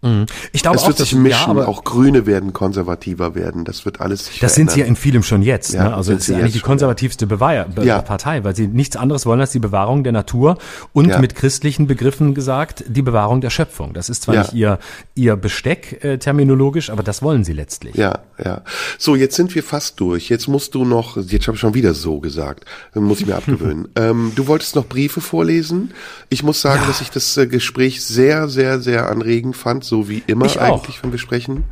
[0.05, 0.27] Mhm.
[0.51, 3.65] Ich glaube es auch, wird sich mischen, ja, auch Grüne werden konservativer werden.
[3.65, 5.73] Das wird alles sich Das sind sie ja in vielem schon jetzt.
[5.73, 5.95] Ja, ne?
[5.95, 8.01] Also es ist eigentlich die konservativste Beweih Be ja.
[8.01, 10.57] Partei, weil sie nichts anderes wollen als die Bewahrung der Natur
[10.93, 11.19] und ja.
[11.19, 13.93] mit christlichen Begriffen gesagt die Bewahrung der Schöpfung.
[13.93, 14.79] Das ist zwar nicht ihr
[15.15, 17.95] ihr Besteck äh, terminologisch, aber das wollen sie letztlich.
[17.95, 18.61] Ja, ja.
[18.97, 20.29] So, jetzt sind wir fast durch.
[20.29, 23.87] Jetzt musst du noch, jetzt habe ich schon wieder so gesagt, muss ich mir abgewöhnen.
[23.95, 25.93] ähm, du wolltest noch Briefe vorlesen.
[26.29, 29.83] Ich muss sagen, dass ich das äh, Gespräch sehr, sehr, sehr anregend fand.
[29.83, 31.03] So so wie immer ich eigentlich, auch.
[31.03, 31.63] wenn wir sprechen.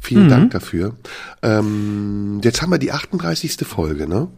[0.00, 0.30] Vielen mhm.
[0.30, 0.96] Dank dafür.
[1.42, 3.56] Ähm, jetzt haben wir die 38.
[3.66, 4.28] Folge, ne?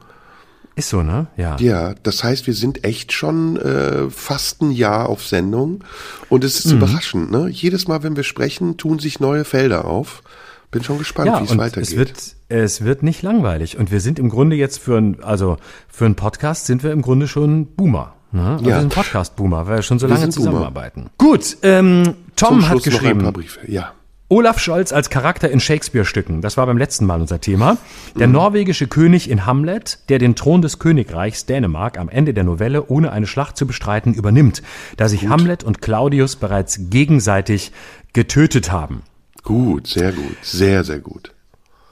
[0.76, 1.26] Ist so, ne?
[1.38, 1.56] Ja.
[1.58, 5.82] Ja, das heißt, wir sind echt schon äh, fast ein Jahr auf Sendung
[6.28, 7.30] und es ist überraschend.
[7.30, 7.48] Ne?
[7.50, 10.22] Jedes Mal, wenn wir sprechen, tun sich neue Felder auf.
[10.70, 11.88] Bin schon gespannt, Ja, wie es weitergeht.
[11.90, 12.12] es wird,
[12.48, 13.78] es wird nicht langweilig.
[13.78, 15.56] Und wir sind im Grunde jetzt für ein, also
[15.88, 18.14] für einen Podcast sind wir im Grunde schon Boomer.
[18.32, 18.42] Ne?
[18.42, 18.74] Also Ja.
[18.76, 20.46] Wir sind Podcast-Boomer, weil wir schon so lange sind Boomer.
[20.50, 21.06] zusammenarbeiten.
[21.16, 23.32] Gut, ähm, Tom hat geschrieben.
[23.66, 23.92] Ja.
[24.28, 26.40] Olaf Scholz als Charakter in Shakespeare-Stücken.
[26.40, 27.76] Das war beim letzten Mal unser Thema.
[28.18, 32.86] Der norwegische König in Hamlet, der den Thron des Königreichs Dänemark am Ende der Novelle
[32.88, 34.62] ohne eine Schlacht zu bestreiten übernimmt,
[34.96, 37.70] da sich Hamlet und Claudius bereits gegenseitig
[38.14, 39.02] getötet haben.
[39.44, 41.35] Gut, sehr gut, sehr, sehr gut.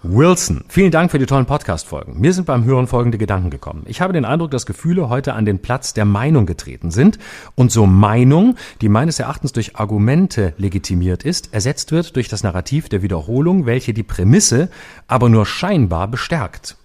[0.07, 2.21] Wilson, vielen Dank für die tollen Podcast-Folgen.
[2.21, 3.85] Mir sind beim Hören folgende Gedanken gekommen.
[3.87, 7.19] Ich habe den Eindruck, dass Gefühle heute an den Platz der Meinung getreten sind
[7.55, 12.91] und so Meinung, die meines Erachtens durch Argumente legitimiert ist, ersetzt wird durch das Narrativ
[12.91, 14.69] der Wiederholung, welche die Prämisse
[15.09, 16.77] aber nur scheinbar bestärkt.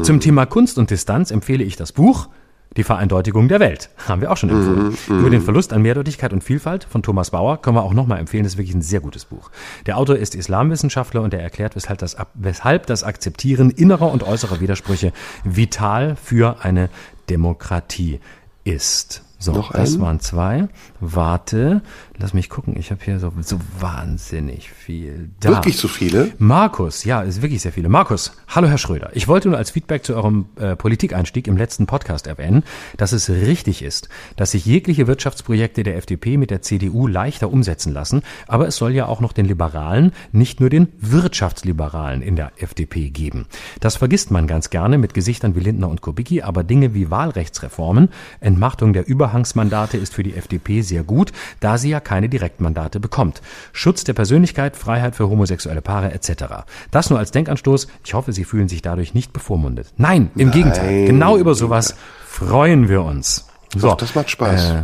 [0.00, 2.28] Zum Thema Kunst und Distanz empfehle ich das Buch
[2.76, 3.90] Die Vereindeutigung der Welt.
[4.08, 4.96] Haben wir auch schon empfohlen.
[5.08, 8.44] Über den Verlust an Mehrdeutigkeit und Vielfalt von Thomas Bauer können wir auch nochmal empfehlen.
[8.44, 9.50] Das ist wirklich ein sehr gutes Buch.
[9.86, 14.60] Der Autor ist Islamwissenschaftler und er erklärt, weshalb das, weshalb das Akzeptieren innerer und äußerer
[14.60, 15.12] Widersprüche
[15.44, 16.88] vital für eine
[17.28, 18.20] Demokratie
[18.64, 19.22] ist.
[19.38, 20.68] So, das waren zwei.
[21.00, 21.82] Warte,
[22.22, 22.76] lass mich gucken.
[22.78, 25.30] Ich habe hier so, so wahnsinnig viel.
[25.40, 25.50] Da.
[25.50, 26.30] Wirklich so viele?
[26.38, 27.88] Markus, ja, ist wirklich sehr viele.
[27.88, 29.10] Markus, hallo Herr Schröder.
[29.14, 32.62] Ich wollte nur als Feedback zu eurem äh, Politikeinstieg im letzten Podcast erwähnen,
[32.96, 37.92] dass es richtig ist, dass sich jegliche Wirtschaftsprojekte der FDP mit der CDU leichter umsetzen
[37.92, 42.52] lassen, aber es soll ja auch noch den Liberalen, nicht nur den Wirtschaftsliberalen in der
[42.56, 43.46] FDP geben.
[43.80, 48.10] Das vergisst man ganz gerne mit Gesichtern wie Lindner und Kubicki, aber Dinge wie Wahlrechtsreformen,
[48.38, 53.40] Entmachtung der Überhangsmandate ist für die FDP sehr gut, da sie ja keine Direktmandate bekommt.
[53.72, 56.64] Schutz der Persönlichkeit, Freiheit für homosexuelle Paare etc.
[56.90, 57.88] Das nur als Denkanstoß.
[58.04, 59.92] Ich hoffe, Sie fühlen sich dadurch nicht bevormundet.
[59.96, 61.06] Nein, im Gegenteil.
[61.06, 63.48] Genau über sowas freuen wir uns.
[63.74, 64.70] So, Doch, das macht Spaß.
[64.70, 64.82] Äh,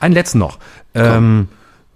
[0.00, 0.58] einen letzten noch.
[0.94, 1.48] Ähm,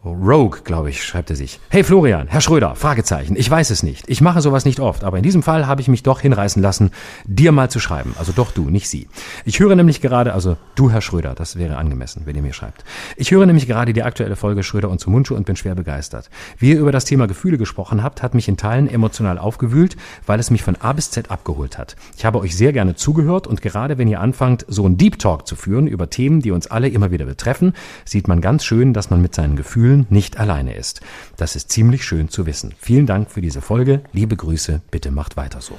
[0.05, 1.61] Rogue, glaube ich, schreibt er sich.
[1.69, 3.37] Hey Florian, Herr Schröder, Fragezeichen.
[3.37, 4.11] Ich weiß es nicht.
[4.11, 6.91] Ich mache sowas nicht oft, aber in diesem Fall habe ich mich doch hinreißen lassen,
[7.24, 8.12] dir mal zu schreiben.
[8.19, 9.07] Also doch du, nicht sie.
[9.45, 12.83] Ich höre nämlich gerade, also du, Herr Schröder, das wäre angemessen, wenn ihr mir schreibt.
[13.16, 16.31] Ich höre nämlich gerade die aktuelle Folge Schröder und Zumunchu und bin schwer begeistert.
[16.59, 19.97] Wie ihr über das Thema Gefühle gesprochen habt, hat mich in Teilen emotional aufgewühlt,
[20.27, 21.95] weil es mich von A bis Z abgeholt hat.
[22.16, 25.47] Ich habe euch sehr gerne zugehört und gerade wenn ihr anfangt, so einen Deep Talk
[25.47, 27.73] zu führen über Themen, die uns alle immer wieder betreffen,
[28.05, 31.01] sieht man ganz schön, dass man mit seinen Gefühlen nicht alleine ist.
[31.36, 32.74] Das ist ziemlich schön zu wissen.
[32.78, 34.02] Vielen Dank für diese Folge.
[34.12, 34.81] Liebe Grüße.
[34.90, 35.77] Bitte macht weiter so.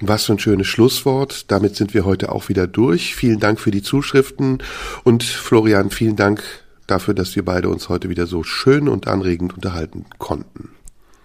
[0.00, 1.50] Was für ein schönes Schlusswort.
[1.50, 3.14] Damit sind wir heute auch wieder durch.
[3.14, 4.62] Vielen Dank für die Zuschriften
[5.04, 6.42] und Florian, vielen Dank
[6.86, 10.70] dafür, dass wir beide uns heute wieder so schön und anregend unterhalten konnten.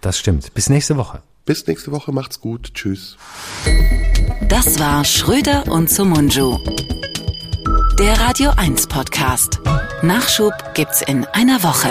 [0.00, 0.52] Das stimmt.
[0.54, 1.22] Bis nächste Woche.
[1.44, 2.74] Bis nächste Woche, macht's gut.
[2.74, 3.16] Tschüss.
[4.48, 6.58] Das war Schröder und Sumunju.
[7.98, 9.60] Der Radio 1 Podcast.
[10.02, 11.88] Nachschub gibt's in einer Woche.